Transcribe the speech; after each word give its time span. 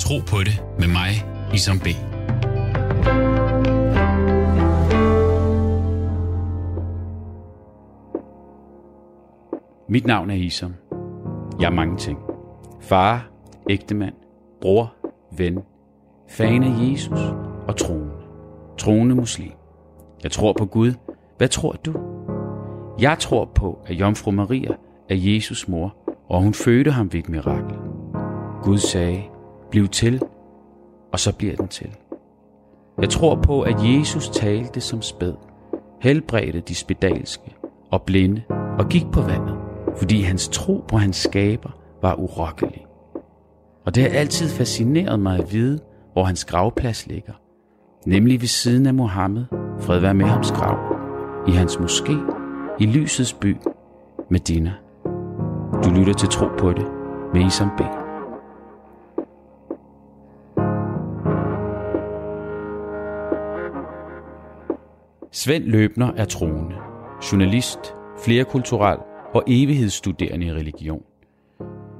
Tro 0.00 0.18
på 0.18 0.36
det 0.38 0.64
med 0.78 0.88
mig, 0.88 1.10
Isam 1.54 1.78
B. 1.78 1.86
Mit 9.88 10.06
navn 10.06 10.30
er 10.30 10.34
Isam. 10.34 10.74
Jeg 11.60 11.66
er 11.66 11.70
mange 11.70 11.96
ting. 11.96 12.18
Far, 12.80 13.30
ægtemand, 13.70 14.14
bror, 14.60 14.94
ven, 15.36 15.58
fan 16.28 16.62
af 16.62 16.90
Jesus 16.90 17.20
og 17.68 17.76
troende. 17.76 18.12
Troende 18.78 19.14
muslim. 19.14 19.52
Jeg 20.22 20.30
tror 20.30 20.52
på 20.52 20.66
Gud. 20.66 20.92
Hvad 21.38 21.48
tror 21.48 21.72
du? 21.72 21.94
Jeg 23.00 23.18
tror 23.18 23.44
på, 23.54 23.78
at 23.86 23.94
Jomfru 23.94 24.30
Maria 24.30 24.70
er 25.08 25.14
Jesus 25.14 25.68
mor, 25.68 25.96
og 26.28 26.42
hun 26.42 26.54
fødte 26.54 26.90
ham 26.90 27.12
ved 27.12 27.20
et 27.20 27.28
mirakel. 27.28 27.76
Gud 28.62 28.78
sagde, 28.78 29.22
bliv 29.70 29.88
til, 29.88 30.22
og 31.12 31.20
så 31.20 31.36
bliver 31.36 31.56
den 31.56 31.68
til. 31.68 31.90
Jeg 33.00 33.10
tror 33.10 33.34
på, 33.34 33.62
at 33.62 33.76
Jesus 33.78 34.28
talte 34.28 34.80
som 34.80 35.02
spæd, 35.02 35.34
helbredte 36.00 36.60
de 36.60 36.74
spedalske 36.74 37.54
og 37.90 38.02
blinde 38.02 38.42
og 38.78 38.88
gik 38.88 39.06
på 39.12 39.20
vandet, 39.20 39.56
fordi 39.96 40.22
hans 40.22 40.48
tro 40.48 40.84
på 40.88 40.96
hans 40.96 41.16
skaber 41.16 41.70
var 42.02 42.14
urokkelig. 42.14 42.86
Og 43.86 43.94
det 43.94 44.02
har 44.02 44.10
altid 44.10 44.48
fascineret 44.48 45.20
mig 45.20 45.38
at 45.38 45.52
vide, 45.52 45.78
hvor 46.12 46.24
hans 46.24 46.44
gravplads 46.44 47.06
ligger, 47.06 47.32
nemlig 48.06 48.40
ved 48.40 48.48
siden 48.48 48.86
af 48.86 48.94
Mohammed, 48.94 49.44
fred 49.80 50.00
være 50.00 50.14
med 50.14 50.26
hans 50.26 50.50
grav, 50.50 50.96
i 51.48 51.50
hans 51.50 51.76
moské, 51.76 52.16
i 52.80 52.86
lysets 52.86 53.32
by, 53.32 53.56
Medina. 54.30 54.72
Du 55.84 55.90
lytter 55.90 56.12
til 56.12 56.28
Tro 56.28 56.46
på 56.58 56.72
det 56.72 56.86
med 57.34 57.46
Isam 57.46 57.70
B. 57.78 57.99
Svend 65.32 65.64
Løbner 65.64 66.12
er 66.16 66.24
troende, 66.24 66.76
journalist, 67.32 67.78
flerkulturel 68.24 68.98
og 69.34 69.44
evighedsstuderende 69.46 70.46
i 70.46 70.52
religion. 70.52 71.02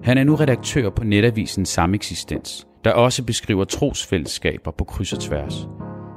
Han 0.02 0.18
er 0.18 0.24
nu 0.24 0.34
redaktør 0.34 0.90
på 0.90 1.04
netavisen 1.04 1.66
Sameksistens, 1.66 2.66
der 2.84 2.92
også 2.92 3.24
beskriver 3.24 3.64
trosfællesskaber 3.64 4.70
på 4.70 4.84
kryds 4.84 5.12
og 5.12 5.20
tværs. 5.20 5.68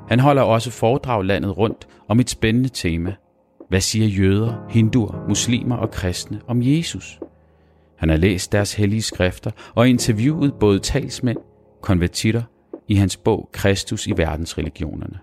Han 0.09 0.19
holder 0.19 0.41
også 0.41 0.71
foredrag 0.71 1.23
landet 1.23 1.57
rundt 1.57 1.87
om 2.07 2.19
et 2.19 2.29
spændende 2.29 2.69
tema. 2.69 3.15
Hvad 3.69 3.81
siger 3.81 4.07
jøder, 4.07 4.53
hinduer, 4.69 5.25
muslimer 5.27 5.75
og 5.75 5.91
kristne 5.91 6.41
om 6.47 6.61
Jesus? 6.61 7.19
Han 7.97 8.09
har 8.09 8.17
læst 8.17 8.51
deres 8.51 8.73
hellige 8.73 9.01
skrifter 9.01 9.51
og 9.75 9.89
interviewet 9.89 10.53
både 10.53 10.79
talsmænd, 10.79 11.37
konvertitter 11.81 12.43
i 12.87 12.95
hans 12.95 13.17
bog 13.17 13.49
Kristus 13.51 14.07
i 14.07 14.13
verdensreligionerne. 14.17 15.19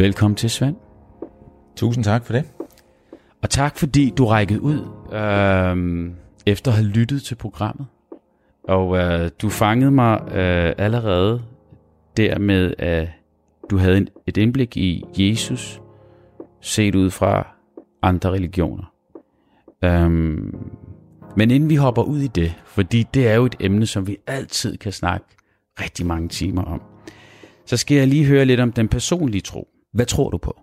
Velkommen 0.00 0.36
til, 0.36 0.50
Svend. 0.50 0.76
Tusind 1.76 2.04
tak 2.04 2.24
for 2.24 2.32
det. 2.32 2.44
Og 3.42 3.50
tak 3.50 3.78
fordi 3.78 4.12
du 4.18 4.26
rækkede 4.26 4.60
ud 4.60 4.78
øh, 5.12 6.10
efter 6.46 6.70
at 6.70 6.76
have 6.76 6.86
lyttet 6.86 7.22
til 7.22 7.34
programmet. 7.34 7.86
Og 8.64 8.98
øh, 8.98 9.30
du 9.42 9.48
fangede 9.48 9.90
mig 9.90 10.20
øh, 10.32 10.74
allerede 10.78 11.42
der 12.16 12.38
med, 12.38 12.74
at 12.78 13.08
du 13.70 13.78
havde 13.78 13.96
en, 13.96 14.08
et 14.26 14.36
indblik 14.36 14.76
i 14.76 15.04
Jesus, 15.18 15.80
set 16.60 16.94
ud 16.94 17.10
fra 17.10 17.46
andre 18.02 18.30
religioner. 18.30 18.92
Øhm, 19.84 20.70
men 21.36 21.50
inden 21.50 21.70
vi 21.70 21.74
hopper 21.74 22.02
ud 22.02 22.18
i 22.20 22.28
det, 22.28 22.54
fordi 22.64 23.06
det 23.14 23.28
er 23.28 23.34
jo 23.34 23.44
et 23.44 23.56
emne, 23.60 23.86
som 23.86 24.06
vi 24.06 24.16
altid 24.26 24.76
kan 24.76 24.92
snakke 24.92 25.26
rigtig 25.80 26.06
mange 26.06 26.28
timer 26.28 26.62
om, 26.62 26.82
så 27.66 27.76
skal 27.76 27.96
jeg 27.96 28.08
lige 28.08 28.24
høre 28.24 28.44
lidt 28.44 28.60
om 28.60 28.72
den 28.72 28.88
personlige 28.88 29.42
tro. 29.42 29.68
Hvad 29.92 30.06
tror 30.06 30.30
du 30.30 30.38
på? 30.38 30.60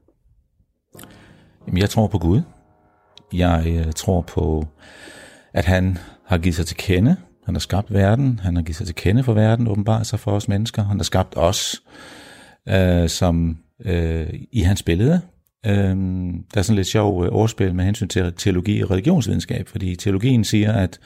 Jamen, 1.68 1.78
jeg 1.78 1.90
tror 1.90 2.08
på 2.08 2.20
Gud. 2.20 2.42
Jeg 3.34 3.64
øh, 3.68 3.94
tror 3.94 4.22
på, 4.22 4.68
at 5.54 5.66
han 5.66 5.98
har 6.26 6.38
givet 6.38 6.56
sig 6.56 6.66
til 6.66 6.78
kende. 6.78 7.16
Han 7.46 7.56
har 7.56 7.60
skabt 7.60 7.94
verden. 7.94 8.40
Han 8.44 8.56
har 8.56 8.64
givet 8.64 8.76
sig 8.76 8.86
til 8.86 8.96
kende 8.96 9.24
for 9.24 9.34
verden, 9.34 9.68
åbenbart 9.68 10.08
sig 10.08 10.20
for 10.20 10.32
os 10.32 10.48
mennesker. 10.48 10.84
Han 10.84 10.98
har 10.98 11.04
skabt 11.04 11.34
os 11.38 11.82
øh, 12.70 13.10
som 13.10 13.58
øh, 13.86 14.28
i 14.52 14.62
hans 14.62 14.84
billede. 14.84 15.22
Øh, 15.66 15.96
der 16.54 16.58
er 16.58 16.62
sådan 16.62 16.76
lidt 16.76 16.88
sjov 16.88 17.26
øh, 17.26 17.32
ordspil 17.32 17.76
med 17.76 17.86
hensyn 17.86 18.08
til 18.08 18.34
teologi 18.34 18.82
og 18.82 18.92
religionsvidenskab, 18.92 19.68
fordi 19.68 19.96
teologien 19.96 20.44
siger, 20.44 20.74
at 20.74 21.00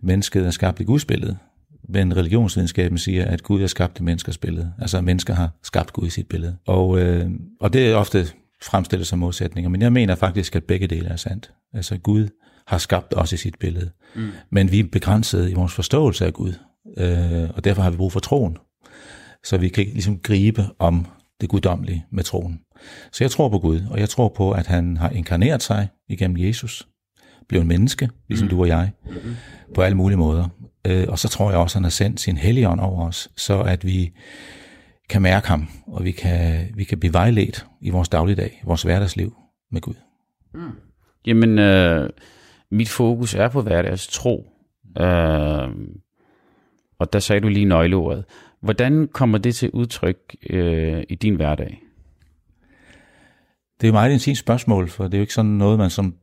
mennesket 0.00 0.46
er 0.46 0.50
skabt 0.50 0.80
i 0.80 0.84
Guds 0.84 1.04
billede, 1.04 1.38
men 1.88 2.16
religionsvidenskaben 2.16 2.98
siger, 2.98 3.24
at 3.24 3.42
Gud 3.42 3.62
er 3.62 3.66
skabt 3.66 4.00
i 4.00 4.02
menneskers 4.02 4.38
billede. 4.38 4.72
Altså 4.78 4.98
at 4.98 5.04
mennesker 5.04 5.34
har 5.34 5.50
skabt 5.62 5.92
Gud 5.92 6.06
i 6.06 6.10
sit 6.10 6.28
billede. 6.28 6.56
Og, 6.66 6.98
øh, 7.00 7.30
og 7.60 7.72
det 7.72 7.90
er 7.90 7.94
ofte 7.94 8.26
fremstillet 8.62 9.06
som 9.06 9.18
modsætninger, 9.18 9.68
men 9.68 9.82
jeg 9.82 9.92
mener 9.92 10.14
faktisk, 10.14 10.56
at 10.56 10.64
begge 10.64 10.86
dele 10.86 11.08
er 11.08 11.16
sandt. 11.16 11.52
Altså 11.74 11.98
Gud 11.98 12.28
har 12.66 12.78
skabt 12.78 13.14
os 13.16 13.32
i 13.32 13.36
sit 13.36 13.58
billede, 13.60 13.90
mm. 14.16 14.30
men 14.50 14.72
vi 14.72 14.80
er 14.80 14.84
begrænset 14.92 15.50
i 15.50 15.54
vores 15.54 15.72
forståelse 15.72 16.26
af 16.26 16.32
Gud, 16.32 16.52
øh, 16.98 17.50
og 17.54 17.64
derfor 17.64 17.82
har 17.82 17.90
vi 17.90 17.96
brug 17.96 18.12
for 18.12 18.20
troen. 18.20 18.56
Så 19.44 19.56
vi 19.56 19.68
kan 19.68 19.84
ligesom 19.84 20.18
gribe 20.18 20.64
om 20.78 21.06
det 21.40 21.48
guddommelige 21.48 22.06
med 22.12 22.24
troen. 22.24 22.60
Så 23.12 23.24
jeg 23.24 23.30
tror 23.30 23.48
på 23.48 23.58
Gud, 23.58 23.80
og 23.90 24.00
jeg 24.00 24.08
tror 24.08 24.28
på, 24.28 24.52
at 24.52 24.66
han 24.66 24.96
har 24.96 25.10
inkarneret 25.10 25.62
sig 25.62 25.88
igennem 26.08 26.36
Jesus, 26.36 26.88
blev 27.48 27.60
en 27.60 27.68
menneske, 27.68 28.10
ligesom 28.28 28.46
mm. 28.46 28.50
du 28.50 28.60
og 28.60 28.68
jeg, 28.68 28.90
mm. 29.04 29.36
på 29.74 29.82
alle 29.82 29.96
mulige 29.96 30.18
måder. 30.18 30.48
Øh, 30.86 31.06
og 31.08 31.18
så 31.18 31.28
tror 31.28 31.50
jeg 31.50 31.58
også, 31.58 31.72
at 31.72 31.78
han 31.78 31.84
har 31.84 31.90
sendt 31.90 32.20
sin 32.20 32.36
helligånd 32.36 32.80
over 32.80 33.06
os, 33.06 33.30
så 33.36 33.60
at 33.60 33.86
vi 33.86 34.12
kan 35.08 35.22
mærke 35.22 35.48
ham, 35.48 35.68
og 35.86 36.04
vi 36.04 36.10
kan, 36.10 36.68
vi 36.74 36.84
kan 36.84 37.00
blive 37.00 37.12
vejledt 37.12 37.66
i 37.80 37.90
vores 37.90 38.08
dagligdag, 38.08 38.62
vores 38.64 38.82
hverdagsliv 38.82 39.36
med 39.70 39.80
Gud. 39.80 39.94
Mm. 40.54 40.70
Jamen, 41.26 41.58
øh, 41.58 42.10
mit 42.70 42.88
fokus 42.88 43.34
er 43.34 43.48
på 43.48 43.62
hverdags 43.62 44.06
tro. 44.06 44.46
Øh, 45.00 45.68
og 46.98 47.12
der 47.12 47.18
sagde 47.18 47.40
du 47.40 47.48
lige 47.48 47.64
nøgleordet. 47.64 48.24
Hvordan 48.60 49.08
kommer 49.12 49.38
det 49.38 49.54
til 49.54 49.70
udtryk 49.70 50.36
øh, 50.50 51.02
i 51.08 51.14
din 51.14 51.34
hverdag? 51.34 51.82
Det 53.80 53.88
er 53.88 53.92
meget 53.92 54.12
intimt 54.12 54.38
spørgsmål, 54.38 54.88
for 54.88 55.04
det 55.04 55.14
er 55.14 55.18
jo 55.18 55.22
ikke 55.22 55.34
sådan 55.34 55.50
noget, 55.50 55.78
man 55.78 55.90
som 55.90 56.14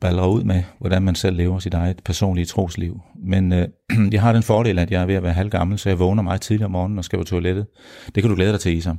baller 0.00 0.26
ud 0.26 0.44
med, 0.44 0.62
hvordan 0.78 1.02
man 1.02 1.14
selv 1.14 1.36
lever 1.36 1.58
sit 1.58 1.74
eget 1.74 2.00
personlige 2.04 2.46
trosliv. 2.46 3.00
Men 3.24 3.52
øh, 3.52 3.68
jeg 4.12 4.20
har 4.20 4.32
den 4.32 4.42
fordel, 4.42 4.78
at 4.78 4.90
jeg 4.90 5.02
er 5.02 5.06
ved 5.06 5.14
at 5.14 5.22
være 5.22 5.32
halvgammel, 5.32 5.78
så 5.78 5.88
jeg 5.88 5.98
vågner 5.98 6.22
meget 6.22 6.40
tidligt 6.40 6.64
om 6.64 6.70
morgenen 6.70 6.98
og 6.98 7.04
skal 7.04 7.18
på 7.18 7.24
toilettet. 7.24 7.66
Det 8.14 8.22
kan 8.22 8.30
du 8.30 8.36
glæde 8.36 8.52
dig 8.52 8.60
til, 8.60 8.76
Isam. 8.76 8.98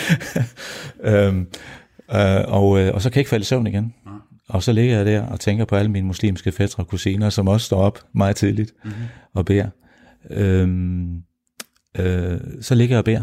øhm, 1.10 1.46
øh, 2.14 2.44
og, 2.46 2.80
øh, 2.80 2.94
og 2.94 3.02
så 3.02 3.10
kan 3.10 3.16
jeg 3.16 3.20
ikke 3.20 3.30
falde 3.30 3.42
i 3.42 3.44
søvn 3.44 3.66
igen. 3.66 3.94
Og 4.48 4.62
så 4.62 4.72
ligger 4.72 4.96
jeg 4.96 5.06
der 5.06 5.22
og 5.22 5.40
tænker 5.40 5.64
på 5.64 5.76
alle 5.76 5.90
mine 5.90 6.06
muslimske 6.06 6.52
fætter 6.52 6.78
og 6.78 6.88
kusiner, 6.88 7.30
som 7.30 7.48
også 7.48 7.66
står 7.66 7.82
op 7.82 7.98
meget 8.12 8.36
tidligt 8.36 8.72
mm-hmm. 8.84 9.02
og 9.34 9.44
beder. 9.44 9.68
Øhm, 10.30 11.22
øh, 11.98 12.40
så 12.60 12.74
ligger 12.74 12.94
jeg 12.94 12.98
og 12.98 13.04
beder, 13.04 13.22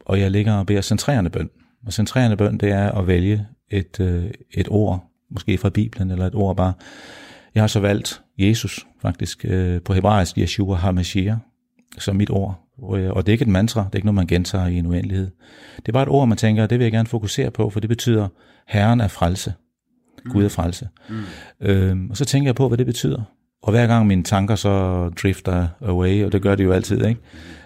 og 0.00 0.20
jeg 0.20 0.30
ligger 0.30 0.52
og 0.52 0.66
beder 0.66 0.80
centrerende 0.80 1.30
bøn. 1.30 1.50
Og 1.86 1.92
centrerende 1.92 2.36
bøn, 2.36 2.58
det 2.58 2.70
er 2.70 2.92
at 2.92 3.06
vælge 3.06 3.46
et, 3.70 4.00
øh, 4.00 4.30
et 4.50 4.68
ord, 4.70 5.10
måske 5.30 5.58
fra 5.58 5.70
Bibelen, 5.70 6.10
eller 6.10 6.26
et 6.26 6.34
ord 6.34 6.56
bare. 6.56 6.72
Jeg 7.54 7.62
har 7.62 7.68
så 7.68 7.80
valgt 7.80 8.22
Jesus, 8.38 8.86
faktisk, 9.02 9.44
øh, 9.48 9.80
på 9.82 9.92
hebraisk, 9.92 10.38
Yeshua 10.38 10.76
HaMashiach, 10.76 11.38
som 11.98 12.16
mit 12.16 12.30
ord. 12.30 12.62
Og 12.78 12.98
det 12.98 13.28
er 13.28 13.32
ikke 13.32 13.42
et 13.42 13.48
mantra, 13.48 13.80
det 13.80 13.92
er 13.92 13.96
ikke 13.96 14.06
noget, 14.06 14.14
man 14.14 14.26
gentager 14.26 14.66
i 14.66 14.78
en 14.78 14.86
uendelighed. 14.86 15.30
Det 15.76 15.88
er 15.88 15.92
bare 15.92 16.02
et 16.02 16.08
ord, 16.08 16.28
man 16.28 16.38
tænker, 16.38 16.66
det 16.66 16.78
vil 16.78 16.84
jeg 16.84 16.92
gerne 16.92 17.08
fokusere 17.08 17.50
på, 17.50 17.70
for 17.70 17.80
det 17.80 17.88
betyder, 17.88 18.28
Herren 18.68 19.00
er 19.00 19.08
frelse. 19.08 19.54
Gud 20.30 20.44
er 20.44 20.48
frelse. 20.48 20.88
Mm. 21.08 21.22
Øhm, 21.60 22.10
og 22.10 22.16
så 22.16 22.24
tænker 22.24 22.48
jeg 22.48 22.54
på, 22.54 22.68
hvad 22.68 22.78
det 22.78 22.86
betyder. 22.86 23.22
Og 23.62 23.70
hver 23.70 23.86
gang 23.86 24.06
mine 24.06 24.22
tanker 24.22 24.54
så 24.54 25.08
drifter 25.22 25.68
away, 25.80 26.24
og 26.24 26.32
det 26.32 26.42
gør 26.42 26.54
de 26.54 26.62
jo 26.62 26.72
altid, 26.72 27.04
ikke? 27.04 27.20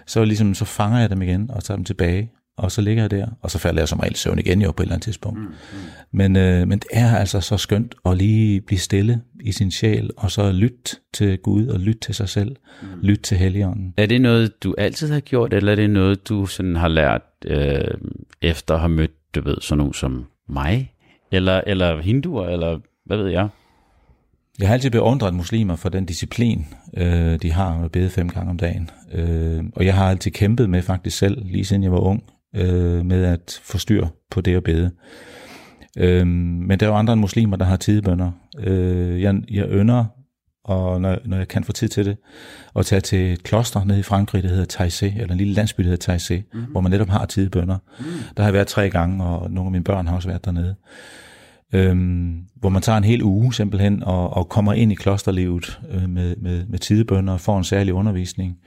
så 0.05 0.23
ligesom 0.23 0.53
så 0.53 0.65
fanger 0.65 0.99
jeg 0.99 1.09
dem 1.09 1.21
igen 1.21 1.51
og 1.51 1.63
tager 1.63 1.75
dem 1.75 1.85
tilbage 1.85 2.31
og 2.61 2.71
så 2.71 2.81
ligger 2.81 3.03
jeg 3.03 3.11
der, 3.11 3.27
og 3.41 3.51
så 3.51 3.57
falder 3.57 3.81
jeg 3.81 3.87
som 3.87 3.99
regel 3.99 4.15
søvn 4.15 4.39
igen 4.39 4.61
jo 4.61 4.71
på 4.71 4.83
et 4.83 4.85
eller 4.85 4.93
andet 4.93 5.03
tidspunkt. 5.03 5.39
Mm, 5.39 5.45
mm. 5.45 5.53
Men, 6.11 6.35
øh, 6.35 6.67
men 6.67 6.79
det 6.79 6.87
er 6.91 7.15
altså 7.15 7.41
så 7.41 7.57
skønt 7.57 7.95
at 8.05 8.17
lige 8.17 8.61
blive 8.61 8.79
stille 8.79 9.21
i 9.41 9.51
sin 9.51 9.71
sjæl, 9.71 10.09
og 10.17 10.31
så 10.31 10.51
lytte 10.51 10.95
til 11.13 11.37
Gud, 11.37 11.67
og 11.67 11.79
lytte 11.79 11.99
til 11.99 12.15
sig 12.15 12.29
selv, 12.29 12.55
mm. 12.81 12.87
lytte 13.01 13.21
til 13.21 13.37
Helligånden. 13.37 13.93
Er 13.97 14.05
det 14.05 14.21
noget, 14.21 14.63
du 14.63 14.75
altid 14.77 15.11
har 15.11 15.19
gjort, 15.19 15.53
eller 15.53 15.71
er 15.71 15.75
det 15.75 15.89
noget, 15.89 16.29
du 16.29 16.45
sådan 16.45 16.75
har 16.75 16.87
lært 16.87 17.21
øh, 17.45 17.87
efter 18.41 18.73
at 18.73 18.79
have 18.79 18.89
mødt, 18.89 19.35
du 19.35 19.41
ved, 19.41 19.55
sådan 19.61 19.77
nogen 19.77 19.93
som 19.93 20.25
mig, 20.49 20.93
eller, 21.31 21.61
eller 21.67 22.01
hinduer, 22.01 22.47
eller 22.47 22.79
hvad 23.05 23.17
ved 23.17 23.27
jeg? 23.27 23.47
Jeg 24.59 24.67
har 24.67 24.73
altid 24.73 24.91
beundret 24.91 25.33
muslimer 25.33 25.75
for 25.75 25.89
den 25.89 26.05
disciplin, 26.05 26.65
øh, 26.97 27.41
de 27.41 27.51
har 27.51 27.83
at 27.83 27.91
bede 27.91 28.09
fem 28.09 28.29
gange 28.29 28.49
om 28.49 28.57
dagen. 28.57 28.89
Øh, 29.13 29.63
og 29.75 29.85
jeg 29.85 29.95
har 29.95 30.09
altid 30.09 30.31
kæmpet 30.31 30.69
med 30.69 30.81
faktisk 30.81 31.17
selv, 31.17 31.45
lige 31.45 31.65
siden 31.65 31.83
jeg 31.83 31.91
var 31.91 31.99
ung, 31.99 32.23
øh, 32.55 33.05
med 33.05 33.23
at 33.23 33.59
få 33.63 33.77
styr 33.77 34.07
på 34.31 34.41
det 34.41 34.55
at 34.55 34.63
bede. 34.63 34.91
Øh, 35.97 36.27
men 36.27 36.79
der 36.79 36.85
er 36.85 36.89
jo 36.89 36.97
andre 36.97 37.15
muslimer, 37.15 37.57
der 37.57 37.65
har 37.65 37.77
tidebønder. 37.77 38.31
Øh, 38.59 39.21
jeg, 39.21 39.41
jeg 39.49 39.65
ønder 39.69 40.05
og 40.63 41.01
når, 41.01 41.17
når 41.25 41.37
jeg 41.37 41.47
kan 41.47 41.63
få 41.63 41.71
tid 41.71 41.87
til 41.87 42.05
det, 42.05 42.17
at 42.75 42.85
tage 42.85 43.01
til 43.01 43.33
et 43.33 43.43
kloster 43.43 43.83
nede 43.83 43.99
i 43.99 44.03
Frankrig, 44.03 44.43
der 44.43 44.49
hedder 44.49 44.83
Taizé, 44.85 45.21
eller 45.21 45.31
en 45.31 45.37
lille 45.37 45.53
landsby, 45.53 45.83
der 45.83 45.89
hedder 45.89 46.13
Taizé, 46.13 46.41
mm-hmm. 46.53 46.71
hvor 46.71 46.81
man 46.81 46.91
netop 46.91 47.09
har 47.09 47.25
tidebønder. 47.25 47.77
Mm. 47.99 48.05
Der 48.37 48.43
har 48.43 48.47
jeg 48.47 48.53
været 48.53 48.67
tre 48.67 48.89
gange, 48.89 49.23
og 49.23 49.51
nogle 49.51 49.67
af 49.67 49.71
mine 49.71 49.83
børn 49.83 50.07
har 50.07 50.15
også 50.15 50.27
været 50.27 50.45
dernede. 50.45 50.75
Øhm, 51.73 52.39
hvor 52.55 52.69
man 52.69 52.81
tager 52.81 52.97
en 52.97 53.03
hel 53.03 53.23
uge 53.23 53.53
simpelthen, 53.53 54.03
og, 54.03 54.33
og 54.33 54.49
kommer 54.49 54.73
ind 54.73 54.91
i 54.91 54.95
klosterlivet 54.95 55.79
øh, 55.91 56.09
med, 56.09 56.35
med, 56.35 56.65
med 56.65 56.79
tidebønder, 56.79 57.33
og 57.33 57.39
får 57.39 57.57
en 57.57 57.63
særlig 57.63 57.93
undervisning. 57.93 58.57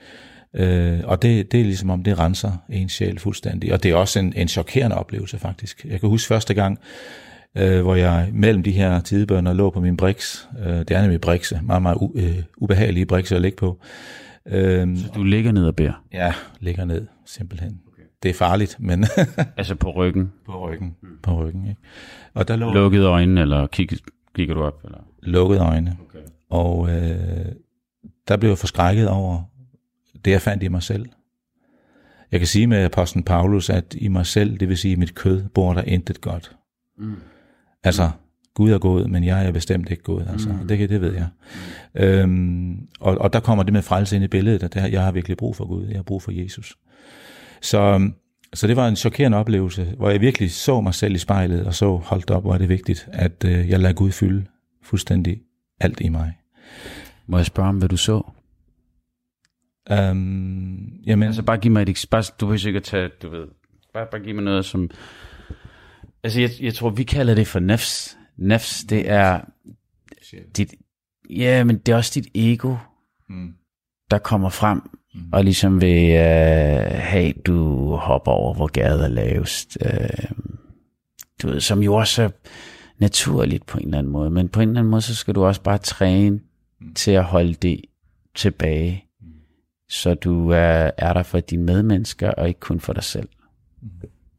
Øh, 0.55 0.99
og 1.03 1.21
det, 1.21 1.51
det 1.51 1.59
er 1.59 1.63
ligesom 1.63 1.89
om, 1.89 2.03
det 2.03 2.19
renser 2.19 2.51
en 2.69 2.89
sjæl 2.89 3.19
fuldstændig. 3.19 3.73
Og 3.73 3.83
det 3.83 3.91
er 3.91 3.95
også 3.95 4.19
en, 4.19 4.33
en 4.35 4.47
chokerende 4.47 4.97
oplevelse 4.97 5.39
faktisk. 5.39 5.85
Jeg 5.85 5.99
kan 5.99 6.09
huske 6.09 6.27
første 6.27 6.53
gang, 6.53 6.79
øh, 7.57 7.81
hvor 7.81 7.95
jeg 7.95 8.29
mellem 8.33 8.63
de 8.63 8.71
her 8.71 8.99
tidebønder 8.99 9.53
lå 9.53 9.69
på 9.69 9.79
min 9.79 9.97
briks. 9.97 10.49
Øh, 10.59 10.65
det 10.67 10.91
er 10.91 11.01
nemlig 11.01 11.21
brikse, 11.21 11.59
meget, 11.63 11.81
meget 11.81 11.97
u, 12.01 12.11
øh, 12.15 12.43
ubehagelige 12.57 13.05
brikse 13.05 13.35
at 13.35 13.41
ligge 13.41 13.55
på. 13.55 13.79
Øh, 14.47 14.97
Så 14.97 15.11
du 15.15 15.23
ligger 15.23 15.51
ned 15.51 15.67
og 15.67 15.75
beder? 15.75 16.03
Ja, 16.13 16.33
ligger 16.59 16.85
ned, 16.85 17.07
simpelthen. 17.25 17.81
Okay. 17.93 18.03
Det 18.23 18.29
er 18.29 18.33
farligt, 18.33 18.75
men... 18.79 19.05
altså 19.57 19.75
på 19.75 19.91
ryggen? 19.91 20.31
På 20.45 20.69
ryggen, 20.69 20.95
mm. 21.01 21.09
på 21.23 21.43
ryggen, 21.43 21.67
ikke? 21.67 21.81
Og 22.33 22.47
der 22.47 22.55
lå... 22.55 22.73
Lukkede 22.73 23.05
øjnene, 23.05 23.41
eller 23.41 23.67
kigger, 23.67 23.97
kigger 24.35 24.53
du 24.53 24.63
op? 24.63 24.81
Eller? 24.85 24.99
Lukkede 25.23 25.59
øjne. 25.61 25.97
Okay. 26.09 26.19
Og 26.49 26.89
øh, 26.89 27.45
der 28.27 28.37
blev 28.37 28.49
jeg 28.49 28.57
forskrækket 28.57 29.09
over 29.09 29.43
det, 30.25 30.31
jeg 30.31 30.41
fandt 30.41 30.63
i 30.63 30.67
mig 30.67 30.83
selv. 30.83 31.05
Jeg 32.31 32.39
kan 32.39 32.47
sige 32.47 32.67
med 32.67 32.83
apostlen 32.83 33.23
Paulus, 33.23 33.69
at 33.69 33.95
i 33.97 34.07
mig 34.07 34.25
selv, 34.25 34.57
det 34.57 34.69
vil 34.69 34.77
sige 34.77 34.95
mit 34.95 35.15
kød, 35.15 35.43
bor 35.43 35.73
der 35.73 35.81
intet 35.81 36.21
godt. 36.21 36.55
Mm. 36.97 37.15
Altså, 37.83 38.11
Gud 38.53 38.71
er 38.71 38.77
god, 38.77 39.07
men 39.07 39.23
jeg 39.23 39.45
er 39.45 39.51
bestemt 39.51 39.91
ikke 39.91 40.03
god. 40.03 40.21
Altså. 40.21 40.49
Mm. 40.49 40.67
Det, 40.67 40.89
det 40.89 41.01
ved 41.01 41.13
jeg. 41.13 41.27
Mm. 41.95 42.01
Øhm, 42.01 42.87
og, 42.99 43.17
og 43.17 43.33
der 43.33 43.39
kommer 43.39 43.63
det 43.63 43.73
med 43.73 43.81
frelse 43.81 44.15
ind 44.15 44.25
i 44.25 44.27
billedet, 44.27 44.63
at 44.63 44.73
det, 44.73 44.91
jeg 44.91 45.03
har 45.03 45.11
virkelig 45.11 45.37
brug 45.37 45.55
for 45.55 45.65
Gud. 45.65 45.87
Jeg 45.87 45.95
har 45.95 46.03
brug 46.03 46.21
for 46.21 46.31
Jesus. 46.31 46.75
Så, 47.61 48.09
så 48.53 48.67
det 48.67 48.75
var 48.75 48.87
en 48.87 48.95
chokerende 48.95 49.37
oplevelse, 49.37 49.93
hvor 49.97 50.09
jeg 50.09 50.21
virkelig 50.21 50.51
så 50.51 50.81
mig 50.81 50.93
selv 50.93 51.15
i 51.15 51.17
spejlet, 51.17 51.65
og 51.65 51.73
så 51.73 51.95
holdt 51.95 52.31
op, 52.31 52.43
hvor 52.43 52.53
er 52.53 52.57
det 52.57 52.69
vigtigt, 52.69 53.07
at 53.11 53.45
øh, 53.45 53.69
jeg 53.69 53.79
lader 53.79 53.93
Gud 53.93 54.11
fylde 54.11 54.45
fuldstændig 54.83 55.41
alt 55.79 56.01
i 56.01 56.09
mig. 56.09 56.33
Må 57.27 57.37
jeg 57.37 57.45
spørge 57.45 57.69
om, 57.69 57.77
hvad 57.77 57.89
du 57.89 57.97
så? 57.97 58.31
Um, 59.91 60.93
jamen, 61.05 61.23
altså 61.23 61.43
bare 61.43 61.57
giv 61.57 61.71
mig 61.71 61.81
et 61.81 61.89
eksempel. 61.89 62.23
Du 62.39 62.45
behøver 62.45 62.67
ikke 62.67 62.77
at 62.77 62.83
tage, 62.83 63.09
du 63.21 63.29
ved, 63.29 63.47
bare, 63.93 64.07
bare 64.11 64.21
giv 64.21 64.35
mig 64.35 64.43
noget, 64.43 64.65
som 64.65 64.89
Altså, 66.25 66.41
jeg, 66.41 66.49
jeg 66.61 66.73
tror, 66.73 66.89
vi 66.89 67.03
kalder 67.03 67.35
det 67.35 67.47
for 67.47 67.59
nefs. 67.59 68.17
Nefs, 68.37 68.83
det 68.83 69.09
er 69.09 69.41
dit, 70.57 70.73
ja, 71.29 71.63
men 71.63 71.77
det 71.77 71.91
er 71.91 71.95
også 71.95 72.11
dit 72.15 72.27
ego, 72.35 72.75
mm. 73.29 73.53
der 74.11 74.17
kommer 74.17 74.49
frem, 74.49 74.81
mm. 75.15 75.21
og 75.33 75.43
ligesom 75.43 75.81
vil 75.81 76.09
uh, 76.09 76.19
have, 76.91 77.33
du 77.45 77.89
hopper 77.95 78.31
over, 78.31 78.53
hvor 78.53 78.67
gaden 78.67 79.01
er 79.01 79.07
lavest. 79.07 79.77
Uh, 79.85 80.29
du 81.41 81.47
ved, 81.47 81.59
som 81.59 81.83
jo 81.83 81.93
også 81.93 82.23
er 82.23 82.29
naturligt 82.97 83.65
på 83.65 83.77
en 83.77 83.85
eller 83.85 83.97
anden 83.97 84.11
måde, 84.11 84.29
men 84.29 84.49
på 84.49 84.61
en 84.61 84.69
eller 84.69 84.79
anden 84.79 84.91
måde, 84.91 85.01
så 85.01 85.15
skal 85.15 85.35
du 85.35 85.45
også 85.45 85.61
bare 85.61 85.77
træne 85.77 86.39
mm. 86.81 86.93
til 86.93 87.11
at 87.11 87.23
holde 87.23 87.53
det 87.53 87.81
tilbage. 88.35 89.04
Så 89.89 90.13
du 90.13 90.49
er, 90.49 90.91
er 90.97 91.13
der 91.13 91.23
for 91.23 91.39
dine 91.39 91.63
medmennesker, 91.63 92.31
og 92.31 92.47
ikke 92.47 92.59
kun 92.59 92.79
for 92.79 92.93
dig 92.93 93.03
selv. 93.03 93.29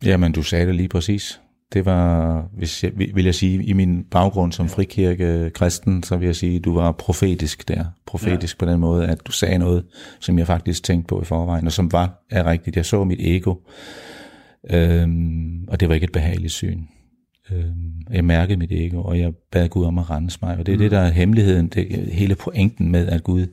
Jamen, 0.05 0.33
du 0.33 0.43
sagde 0.43 0.67
det 0.67 0.75
lige 0.75 0.89
præcis 0.89 1.41
det 1.73 1.85
var, 1.85 2.49
hvis 2.53 2.85
jeg, 2.85 2.93
vil 2.97 3.25
jeg 3.25 3.35
sige, 3.35 3.65
i 3.65 3.73
min 3.73 4.05
baggrund 4.05 4.53
som 4.53 4.69
frikirke 4.69 5.51
kristen, 5.55 6.03
så 6.03 6.17
vil 6.17 6.27
jeg 6.27 6.37
sige, 6.37 6.61
du 6.61 6.75
var 6.75 6.93
profetisk 6.93 7.69
der. 7.69 7.85
Profetisk 8.07 8.57
ja. 8.57 8.59
på 8.65 8.73
den 8.73 8.81
måde, 8.81 9.07
at 9.07 9.27
du 9.27 9.33
sagde 9.33 9.59
noget, 9.59 9.85
som 10.21 10.39
jeg 10.39 10.47
faktisk 10.47 10.83
tænkte 10.83 11.09
på 11.09 11.23
i 11.23 11.25
forvejen, 11.25 11.67
og 11.67 11.73
som 11.73 11.93
var 11.93 12.25
er 12.31 12.47
rigtigt. 12.47 12.77
Jeg 12.77 12.87
så 12.87 13.05
mit 13.05 13.21
ego, 13.21 13.55
øhm, 14.71 15.65
og 15.69 15.81
det 15.81 15.89
var 15.89 15.95
ikke 15.95 16.05
et 16.05 16.13
behageligt 16.13 16.53
syn. 16.53 16.83
Øhm, 17.51 17.97
jeg 18.11 18.25
mærkede 18.25 18.59
mit 18.59 18.73
ego, 18.73 19.03
og 19.03 19.19
jeg 19.19 19.33
bad 19.53 19.69
Gud 19.69 19.85
om 19.85 19.99
at 19.99 20.11
rense 20.11 20.39
mig. 20.43 20.59
Og 20.59 20.67
det 20.67 20.73
er 20.73 20.77
mm. 20.77 20.83
det, 20.83 20.91
der 20.91 20.99
er 20.99 21.11
hemmeligheden, 21.11 21.69
det 21.69 22.09
hele 22.13 22.35
pointen 22.35 22.91
med, 22.91 23.07
at 23.07 23.25
Gud 23.25 23.47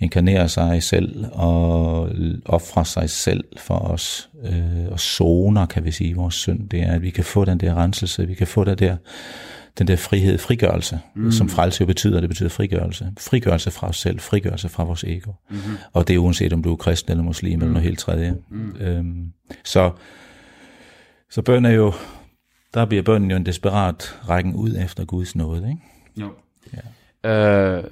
inkarnerer 0.00 0.46
sig 0.46 0.82
selv 0.82 1.26
og 1.32 2.10
offrer 2.44 2.84
sig 2.84 3.10
selv 3.10 3.44
for 3.56 3.74
os, 3.74 4.30
øh, 4.44 4.88
og 4.90 5.00
zoner, 5.00 5.66
kan 5.66 5.84
vi 5.84 5.90
sige, 5.90 6.14
vores 6.14 6.34
synd. 6.34 6.68
Det 6.68 6.82
er, 6.82 6.92
at 6.92 7.02
vi 7.02 7.10
kan 7.10 7.24
få 7.24 7.44
den 7.44 7.58
der 7.58 7.74
renselse, 7.74 8.26
vi 8.26 8.34
kan 8.34 8.46
få 8.46 8.64
den 8.64 8.78
der, 8.78 8.96
den 9.78 9.88
der 9.88 9.96
frihed, 9.96 10.38
frigørelse, 10.38 11.00
mm. 11.14 11.32
som 11.32 11.48
frelse 11.48 11.80
jo 11.80 11.86
betyder, 11.86 12.20
det 12.20 12.28
betyder 12.28 12.48
frigørelse. 12.48 13.12
Frigørelse 13.18 13.70
fra 13.70 13.88
os 13.88 13.96
selv, 13.96 14.20
frigørelse 14.20 14.68
fra 14.68 14.84
vores 14.84 15.04
ego. 15.04 15.32
Mm-hmm. 15.50 15.76
Og 15.92 16.08
det 16.08 16.14
er 16.14 16.18
uanset, 16.18 16.52
om 16.52 16.62
du 16.62 16.72
er 16.72 16.76
kristen 16.76 17.12
eller 17.12 17.24
muslim 17.24 17.58
mm. 17.58 17.62
eller 17.62 17.72
noget 17.72 17.84
helt 17.84 17.98
tredje. 17.98 18.34
Mm. 18.50 18.76
Øhm, 18.80 19.32
så, 19.64 19.90
så 21.30 21.42
bøn 21.42 21.64
er 21.64 21.70
jo, 21.70 21.92
der 22.74 22.84
bliver 22.84 23.02
bønnen 23.02 23.30
jo 23.30 23.36
en 23.36 23.46
desperat 23.46 24.20
rækken 24.28 24.54
ud 24.54 24.76
efter 24.84 25.04
Guds 25.04 25.36
nåde, 25.36 25.68
ikke? 25.68 25.82
Jo. 26.16 26.32
Ja. 27.24 27.30
Øh, 27.30 27.84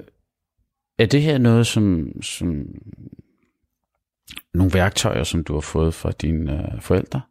er 0.99 1.05
det 1.05 1.21
her 1.21 1.37
noget, 1.37 1.67
som, 1.67 2.11
som 2.21 2.65
nogle 4.53 4.73
værktøjer, 4.73 5.23
som 5.23 5.43
du 5.43 5.53
har 5.53 5.61
fået 5.61 5.93
fra 5.93 6.11
dine 6.11 6.53
øh, 6.53 6.81
forældre? 6.81 7.21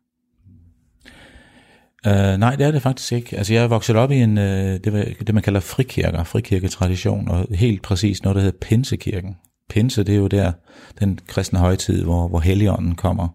Uh, 2.06 2.38
nej, 2.38 2.56
det 2.56 2.66
er 2.66 2.70
det 2.70 2.82
faktisk 2.82 3.12
ikke. 3.12 3.36
Altså, 3.36 3.54
jeg 3.54 3.64
er 3.64 3.68
vokset 3.68 3.96
op 3.96 4.10
i 4.10 4.16
en, 4.16 4.38
uh, 4.38 4.44
det, 4.44 5.16
det, 5.26 5.34
man 5.34 5.42
kalder 5.42 5.60
frikirker, 5.60 6.24
frikirketradition, 6.24 7.28
og 7.28 7.46
helt 7.50 7.82
præcis 7.82 8.22
noget, 8.22 8.36
der 8.36 8.42
hedder 8.42 8.58
Pinsekirken. 8.60 9.36
Pinse, 9.68 10.04
det 10.04 10.14
er 10.14 10.18
jo 10.18 10.26
der, 10.26 10.52
den 11.00 11.18
kristne 11.26 11.58
højtid, 11.58 12.04
hvor, 12.04 12.28
hvor 12.28 12.40
Helligånden 12.40 12.94
kommer 12.94 13.28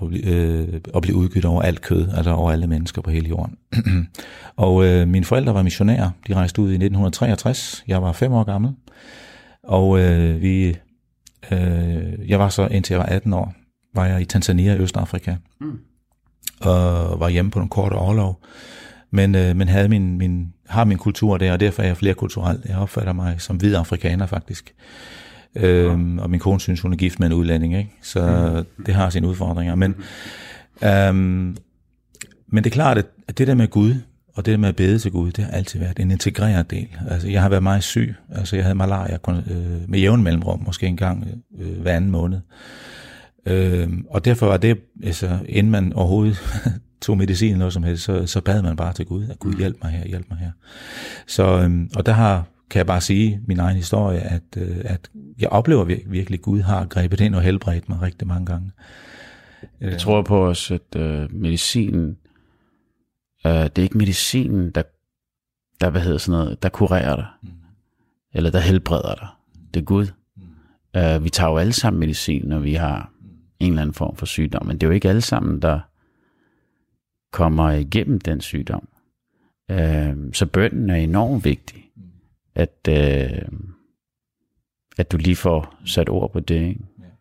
og, 0.00 0.12
øh, 0.12 0.80
og 0.94 1.02
bliver 1.02 1.18
udgivet 1.18 1.44
over 1.44 1.62
alt 1.62 1.80
kød, 1.80 2.08
altså 2.16 2.30
over 2.30 2.52
alle 2.52 2.66
mennesker 2.66 3.02
på 3.02 3.10
hele 3.10 3.28
jorden. 3.28 3.56
og 4.56 4.84
øh, 4.84 5.08
mine 5.08 5.24
forældre 5.24 5.54
var 5.54 5.62
missionærer. 5.62 6.10
De 6.28 6.34
rejste 6.34 6.62
ud 6.62 6.66
i 6.66 6.74
1963. 6.74 7.84
Jeg 7.88 8.02
var 8.02 8.12
fem 8.12 8.32
år 8.32 8.44
gammel. 8.44 8.72
Og 9.62 10.00
øh, 10.00 10.42
vi, 10.42 10.76
øh, 11.52 12.28
jeg 12.28 12.38
var 12.38 12.48
så, 12.48 12.66
indtil 12.66 12.94
jeg 12.94 13.00
var 13.00 13.06
18 13.06 13.32
år, 13.32 13.54
var 13.94 14.06
jeg 14.06 14.20
i 14.20 14.24
Tanzania 14.24 14.74
i 14.74 14.78
Østafrika. 14.78 15.34
Mm. 15.60 15.78
Og 16.60 17.20
var 17.20 17.28
hjemme 17.28 17.50
på 17.50 17.60
en 17.60 17.68
kort 17.68 17.92
overlov. 17.92 18.40
Men, 19.10 19.34
øh, 19.34 19.56
men 19.56 19.68
havde 19.68 19.88
min, 19.88 20.18
min, 20.18 20.52
har 20.68 20.84
min 20.84 20.98
kultur 20.98 21.36
der, 21.36 21.52
og 21.52 21.60
derfor 21.60 21.82
er 21.82 21.86
jeg 21.86 21.96
flerkulturel. 21.96 22.62
Jeg 22.68 22.76
opfatter 22.76 23.12
mig 23.12 23.40
som 23.40 23.56
hvid 23.56 23.74
afrikaner 23.74 24.26
faktisk. 24.26 24.74
Øhm, 25.56 26.18
og 26.18 26.30
min 26.30 26.40
kone 26.40 26.60
synes, 26.60 26.80
hun 26.80 26.92
er 26.92 26.96
gift 26.96 27.20
med 27.20 27.26
en 27.26 27.32
udlænding, 27.32 27.76
ikke? 27.76 27.90
så 28.02 28.20
mm. 28.78 28.84
det 28.84 28.94
har 28.94 29.10
sine 29.10 29.28
udfordringer. 29.28 29.74
Men, 29.74 29.94
øhm, 30.84 31.56
men 32.48 32.64
det 32.64 32.66
er 32.66 32.74
klart, 32.74 32.98
at 33.28 33.38
det 33.38 33.46
der 33.46 33.54
med 33.54 33.68
Gud, 33.68 33.94
og 34.34 34.46
det 34.46 34.52
der 34.52 34.58
med 34.58 34.68
at 34.68 34.76
bede 34.76 34.98
til 34.98 35.10
Gud, 35.12 35.32
det 35.32 35.44
har 35.44 35.50
altid 35.50 35.80
været 35.80 35.98
en 35.98 36.10
integreret 36.10 36.70
del. 36.70 36.88
Altså, 37.08 37.28
jeg 37.28 37.42
har 37.42 37.48
været 37.48 37.62
meget 37.62 37.82
syg. 37.82 38.14
Altså, 38.30 38.56
jeg 38.56 38.64
havde 38.64 38.74
malaria 38.74 39.18
øh, 39.28 39.88
med 39.88 39.98
jævn 39.98 40.22
mellemrum, 40.22 40.62
måske 40.66 40.86
en 40.86 40.96
gang 40.96 41.28
øh, 41.60 41.80
hver 41.80 41.96
anden 41.96 42.10
måned. 42.10 42.40
Øh, 43.46 43.88
og 44.10 44.24
derfor 44.24 44.46
var 44.46 44.56
det, 44.56 44.78
altså, 45.02 45.38
inden 45.48 45.70
man 45.70 45.92
overhovedet 45.92 46.38
tog 47.02 47.18
medicin 47.18 47.48
eller 47.48 47.58
noget 47.58 47.72
som 47.72 47.82
helst, 47.82 48.02
så, 48.02 48.26
så 48.26 48.40
bad 48.40 48.62
man 48.62 48.76
bare 48.76 48.92
til 48.92 49.06
Gud, 49.06 49.28
at 49.28 49.38
Gud 49.38 49.54
hjælp 49.54 49.76
mig 49.82 49.92
her, 49.92 50.06
hjælp 50.06 50.26
mig 50.30 50.38
her. 50.38 50.50
Så, 51.26 51.44
øh, 51.44 51.86
og 51.96 52.06
der 52.06 52.12
har, 52.12 52.44
kan 52.70 52.78
jeg 52.78 52.86
bare 52.86 53.00
sige 53.00 53.40
min 53.46 53.58
egen 53.58 53.76
historie, 53.76 54.20
at, 54.20 54.42
øh, 54.56 54.76
at 54.84 55.10
jeg 55.38 55.48
oplever 55.48 55.84
virkelig, 55.84 56.38
at 56.38 56.42
Gud 56.42 56.60
har 56.60 56.86
grebet 56.86 57.20
ind 57.20 57.34
og 57.34 57.42
helbredt 57.42 57.88
mig 57.88 58.02
rigtig 58.02 58.28
mange 58.28 58.46
gange. 58.46 58.70
Jeg 59.80 59.98
tror 59.98 60.22
på 60.22 60.46
os, 60.46 60.70
at 60.70 60.96
øh, 60.96 61.34
medicinen 61.34 62.16
Uh, 63.44 63.50
det 63.50 63.78
er 63.78 63.82
ikke 63.82 63.98
medicinen, 63.98 64.70
der, 64.70 64.82
der, 65.80 65.90
hvad 65.90 66.00
hedder 66.00 66.18
sådan 66.18 66.40
noget, 66.40 66.62
der 66.62 66.68
kurerer 66.68 67.16
dig, 67.16 67.26
mm. 67.42 67.48
eller 68.32 68.50
der 68.50 68.60
helbreder 68.60 69.14
dig. 69.14 69.28
Det 69.74 69.80
er 69.80 69.84
Gud. 69.84 70.06
Mm. 70.36 70.42
Uh, 71.00 71.24
vi 71.24 71.30
tager 71.30 71.50
jo 71.50 71.56
alle 71.56 71.72
sammen 71.72 72.00
medicin, 72.00 72.42
når 72.44 72.58
vi 72.58 72.74
har 72.74 73.12
mm. 73.20 73.28
en 73.60 73.72
eller 73.72 73.82
anden 73.82 73.94
form 73.94 74.16
for 74.16 74.26
sygdom, 74.26 74.66
men 74.66 74.76
det 74.78 74.82
er 74.82 74.88
jo 74.88 74.94
ikke 74.94 75.08
alle 75.08 75.20
sammen, 75.20 75.62
der 75.62 75.80
kommer 77.32 77.70
igennem 77.70 78.20
den 78.20 78.40
sygdom. 78.40 78.88
Uh, 79.72 80.32
så 80.32 80.46
bønden 80.52 80.90
er 80.90 80.96
enormt 80.96 81.44
vigtig, 81.44 81.78
mm. 81.78 81.89
At, 82.54 82.88
uh, 82.88 83.58
at 84.98 85.12
du 85.12 85.16
lige 85.16 85.36
får 85.36 85.74
sat 85.86 86.08
ord 86.08 86.32
på 86.32 86.40
det, 86.40 86.68
ikke? 86.68 86.80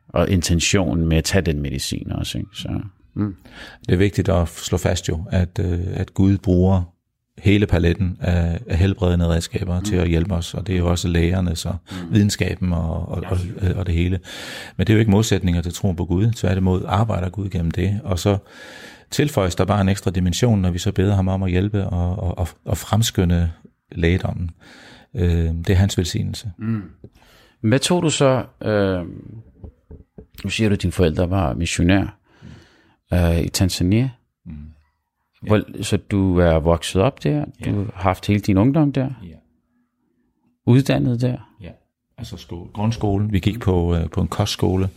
og 0.10 0.30
intentionen 0.30 1.08
med 1.08 1.18
at 1.18 1.24
tage 1.24 1.42
den 1.42 1.62
medicin 1.62 2.12
også. 2.12 2.38
Ikke? 2.38 2.50
Så, 2.54 2.82
Mm. 3.20 3.36
Det 3.86 3.94
er 3.94 3.98
vigtigt 3.98 4.30
at 4.30 4.50
slå 4.50 4.78
fast 4.78 5.10
jo, 5.10 5.24
at, 5.32 5.60
øh, 5.60 5.80
at 5.94 6.14
Gud 6.14 6.38
bruger 6.38 6.82
hele 7.38 7.68
paletten 7.68 8.18
af, 8.20 8.60
af 8.68 8.78
helbredende 8.78 9.28
redskaber 9.28 9.80
mm. 9.80 9.86
til 9.86 9.96
at 9.96 10.08
hjælpe 10.08 10.34
os, 10.34 10.54
og 10.54 10.68
det 10.68 10.76
er 10.76 10.80
jo 10.80 10.90
også 10.90 11.08
lægerne, 11.08 11.56
så 11.56 11.70
mm. 11.70 12.14
videnskaben 12.14 12.74
og, 12.74 13.10
og, 13.10 13.24
og, 13.28 13.38
og 13.76 13.86
det 13.86 13.96
hele. 13.96 14.20
Men 14.78 14.88
det 14.88 14.94
er 14.94 14.96
jo 14.96 15.00
ikke 15.00 15.12
modsætninger 15.12 15.62
til 15.62 15.74
troen 15.74 15.96
på 15.96 16.06
Gud, 16.06 16.32
tværtimod 16.32 16.84
arbejder 16.88 17.30
Gud 17.30 17.50
gennem 17.50 17.72
det, 17.72 18.00
og 18.04 18.20
så 18.20 18.38
tilføjes 19.12 19.56
der 19.56 19.66
bare 19.66 19.82
en 19.82 19.90
ekstra 19.90 20.12
dimension, 20.12 20.62
når 20.62 20.72
vi 20.72 20.80
så 20.80 20.92
beder 20.92 21.16
ham 21.16 21.28
om 21.28 21.44
at 21.44 21.52
hjælpe 21.52 21.86
og, 21.86 22.38
og, 22.38 22.48
og 22.66 22.78
fremskynde 22.78 23.52
lægedommen. 23.92 24.52
Øh, 25.16 25.30
det 25.46 25.70
er 25.70 25.75
hans 25.75 25.98
velsignelse. 25.98 26.51
Mm. 26.58 26.82
Hvad 27.62 27.80
tog 27.80 28.04
du 28.04 28.10
så, 28.10 28.46
øh, 28.62 29.06
nu 30.44 30.50
siger 30.50 30.70
du, 30.70 30.74
at 30.74 30.82
dine 30.82 30.92
forældre 30.92 31.30
var 31.30 31.54
missionær 31.54 32.18
øh, 33.13 33.39
i 33.39 33.50
Tanzania, 33.50 34.10
mm. 34.46 34.51
Hvor, 35.42 35.84
så 35.84 35.98
du 35.98 36.38
er 36.38 36.60
vokset 36.60 37.01
op 37.01 37.24
der, 37.24 37.46
du 37.66 37.84
har 37.84 38.01
haft 38.01 38.28
hele 38.28 38.39
din 38.39 38.58
ungdom 38.58 38.92
der, 38.92 39.10
Ja. 39.24 39.36
uddannet 40.66 41.22
der. 41.22 41.38
Ja, 41.62 41.70
altså 42.18 42.38
skole, 42.38 42.70
grundskolen. 42.74 43.32
Vi 43.34 43.39
gik 43.39 43.60
på, 43.60 43.96
øh, 43.96 44.10
på 44.10 44.22
en 44.22 44.28
kostskole, 44.28 44.89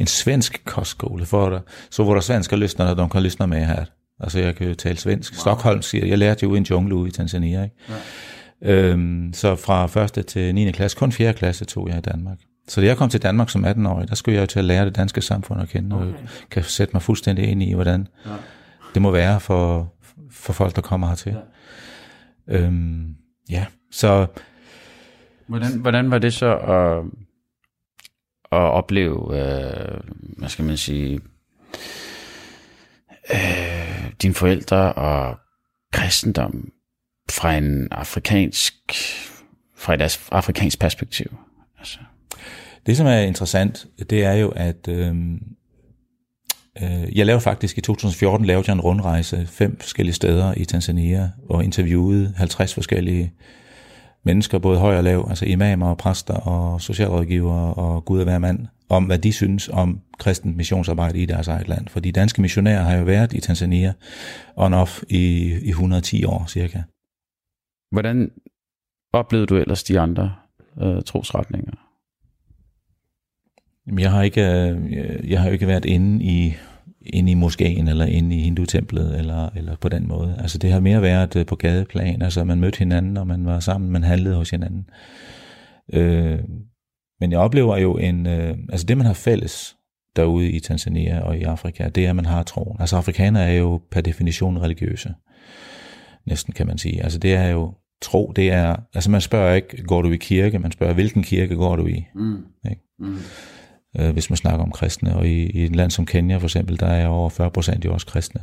en 0.00 0.06
svensk 0.06 0.62
kostskole, 0.64 1.26
för 1.26 1.50
det, 1.50 1.62
så 1.90 2.04
våra 2.04 2.20
svenska 2.20 2.56
lyssnare, 2.56 2.94
de 2.94 3.08
kan 3.08 3.22
lyssna 3.22 3.46
med 3.46 3.64
här. 3.64 3.84
Alltså 4.20 4.38
jag 4.40 4.56
kan 4.56 4.66
ju 4.66 4.74
tala 4.74 4.96
svensk. 4.96 5.32
Wow. 5.32 5.38
Stockholm 5.40 5.82
siger, 5.82 6.06
jeg 6.06 6.18
lærte 6.18 6.42
jo 6.46 6.54
i 6.54 6.58
en 6.58 6.64
jungle 6.70 7.08
i 7.08 7.10
Tanzania, 7.10 7.62
ikke? 7.64 7.76
Ja. 7.88 7.94
Øhm, 8.62 9.32
så 9.32 9.56
fra 9.56 9.86
første 9.86 10.22
til 10.22 10.54
9. 10.54 10.70
klasse, 10.70 10.98
kun 10.98 11.12
4. 11.12 11.32
klasse 11.32 11.64
tog 11.64 11.88
jeg 11.88 11.98
i 11.98 12.00
Danmark. 12.00 12.38
Så 12.68 12.80
da 12.80 12.86
jeg 12.86 12.96
kom 12.96 13.08
til 13.08 13.22
Danmark 13.22 13.50
som 13.50 13.64
18-årig, 13.64 14.08
der 14.08 14.14
skulle 14.14 14.34
jeg 14.34 14.40
jo 14.40 14.46
til 14.46 14.58
at 14.58 14.64
lære 14.64 14.84
det 14.84 14.96
danske 14.96 15.22
samfund 15.22 15.60
at 15.60 15.68
kende, 15.68 15.96
okay. 15.96 16.06
og 16.06 16.14
kan 16.50 16.62
sætte 16.62 16.94
mig 16.94 17.02
fuldstændig 17.02 17.44
ind 17.44 17.62
i, 17.62 17.72
hvordan 17.74 18.06
ja. 18.26 18.30
det 18.94 19.02
må 19.02 19.10
være 19.10 19.40
for, 19.40 19.92
for 20.30 20.52
folk, 20.52 20.76
der 20.76 20.82
kommer 20.82 21.06
hertil. 21.06 21.36
Ja. 22.48 22.58
Øhm, 22.58 23.14
ja, 23.50 23.66
så 23.90 24.26
Hvordan, 25.46 25.78
hvordan 25.80 26.10
var 26.10 26.18
det 26.18 26.34
så 26.34 26.56
at, 26.56 27.04
at 28.52 28.58
opleve, 28.72 29.14
øh, 29.14 30.00
hvad 30.38 30.48
skal 30.48 30.64
man 30.64 30.76
sige, 30.76 31.20
øh, 33.34 34.12
dine 34.22 34.34
forældre 34.34 34.92
og 34.92 35.38
kristendom 35.92 36.72
fra 37.30 37.56
en 37.56 37.88
afrikansk, 37.90 38.74
fra 39.76 39.94
et 39.94 40.18
afrikansk 40.32 40.78
perspektiv? 40.78 41.36
Altså. 41.78 41.98
Det, 42.86 42.96
som 42.96 43.06
er 43.06 43.18
interessant, 43.18 43.86
det 44.10 44.24
er 44.24 44.32
jo, 44.32 44.48
at 44.48 44.88
øh, 44.88 45.14
øh, 46.82 47.16
jeg 47.18 47.26
lavede 47.26 47.40
faktisk 47.40 47.78
i 47.78 47.80
2014 47.80 48.46
lavede 48.46 48.64
jeg 48.66 48.74
en 48.74 48.80
rundrejse 48.80 49.46
fem 49.46 49.80
forskellige 49.80 50.14
steder 50.14 50.54
i 50.56 50.64
Tanzania 50.64 51.30
og 51.48 51.64
interviewede 51.64 52.34
50 52.36 52.74
forskellige 52.74 53.32
mennesker, 54.24 54.58
både 54.58 54.78
høj 54.78 54.96
og 54.96 55.04
lav, 55.04 55.26
altså 55.28 55.44
imamer 55.44 55.90
og 55.90 55.98
præster 55.98 56.34
og 56.34 56.80
socialrådgivere 56.80 57.74
og 57.74 58.04
Gud 58.04 58.18
og 58.18 58.24
hver 58.24 58.38
mand, 58.38 58.66
om 58.88 59.04
hvad 59.04 59.18
de 59.18 59.32
synes 59.32 59.68
om 59.68 60.00
kristent 60.18 60.56
missionsarbejde 60.56 61.18
i 61.18 61.26
deres 61.26 61.48
eget 61.48 61.68
land. 61.68 61.88
For 61.88 62.00
de 62.00 62.12
danske 62.12 62.42
missionærer 62.42 62.82
har 62.82 62.96
jo 62.96 63.04
været 63.04 63.32
i 63.32 63.40
Tanzania 63.40 63.92
on 64.56 64.74
off 64.74 65.02
i, 65.08 65.54
i 65.62 65.68
110 65.68 66.24
år 66.24 66.44
cirka. 66.48 66.82
Hvordan 67.90 68.30
oplevede 69.12 69.46
du 69.46 69.56
ellers 69.56 69.84
de 69.84 70.00
andre 70.00 70.34
øh, 70.82 71.02
trosretninger? 71.02 71.72
Jamen, 73.86 73.98
jeg 73.98 74.10
har 74.10 74.22
ikke, 74.22 74.40
øh, 74.40 75.30
jeg 75.30 75.40
har 75.40 75.46
jo 75.46 75.52
ikke 75.52 75.66
været 75.66 75.84
inde 75.84 76.24
i, 76.24 76.54
inde 77.00 77.32
i 77.32 77.34
moskeen, 77.34 77.88
eller 77.88 78.04
inde 78.04 78.36
i 78.36 78.40
hindutemplet, 78.40 79.18
eller, 79.18 79.48
eller 79.56 79.76
på 79.76 79.88
den 79.88 80.08
måde. 80.08 80.36
Altså 80.38 80.58
det 80.58 80.72
har 80.72 80.80
mere 80.80 81.02
været 81.02 81.36
øh, 81.36 81.46
på 81.46 81.56
gadeplan, 81.56 82.22
altså 82.22 82.44
man 82.44 82.60
mødte 82.60 82.78
hinanden, 82.78 83.16
og 83.16 83.26
man 83.26 83.46
var 83.46 83.60
sammen, 83.60 83.90
man 83.90 84.02
handlede 84.02 84.36
hos 84.36 84.50
hinanden. 84.50 84.90
Øh, 85.92 86.38
men 87.20 87.32
jeg 87.32 87.38
oplever 87.38 87.76
jo 87.76 87.96
en, 87.96 88.26
øh, 88.26 88.56
altså 88.68 88.86
det 88.86 88.96
man 88.96 89.06
har 89.06 89.14
fælles 89.14 89.76
derude 90.16 90.50
i 90.50 90.60
Tanzania 90.60 91.20
og 91.20 91.38
i 91.38 91.42
Afrika, 91.42 91.88
det 91.88 92.06
er, 92.06 92.10
at 92.10 92.16
man 92.16 92.24
har 92.26 92.42
troen. 92.42 92.76
Altså 92.80 92.96
afrikanere 92.96 93.44
er 93.44 93.58
jo 93.58 93.80
per 93.90 94.00
definition 94.00 94.58
religiøse, 94.58 95.14
næsten 96.28 96.52
kan 96.54 96.66
man 96.66 96.78
sige. 96.78 97.02
Altså 97.02 97.18
det 97.18 97.34
er 97.34 97.48
jo 97.48 97.74
tro, 98.02 98.32
det 98.36 98.50
er, 98.52 98.76
altså 98.94 99.10
man 99.10 99.20
spørger 99.20 99.54
ikke, 99.54 99.82
går 99.82 100.02
du 100.02 100.10
i 100.10 100.16
kirke, 100.16 100.58
man 100.58 100.72
spørger, 100.72 100.94
hvilken 100.94 101.22
kirke 101.22 101.56
går 101.56 101.76
du 101.76 101.86
i? 101.86 102.06
Mm. 102.14 102.44
Ikke? 102.70 102.82
Mm. 102.98 103.18
øh, 104.00 104.10
hvis 104.10 104.30
man 104.30 104.36
snakker 104.36 104.64
om 104.64 104.72
kristne. 104.72 105.16
Og 105.16 105.28
i, 105.28 105.46
i 105.46 105.64
et 105.64 105.76
land 105.76 105.90
som 105.90 106.06
Kenya 106.06 106.36
for 106.36 106.46
eksempel, 106.46 106.80
der 106.80 106.86
er 106.86 107.06
over 107.06 107.28
40 107.28 107.50
procent 107.50 107.84
jo 107.84 107.92
også 107.92 108.06
kristne. 108.06 108.40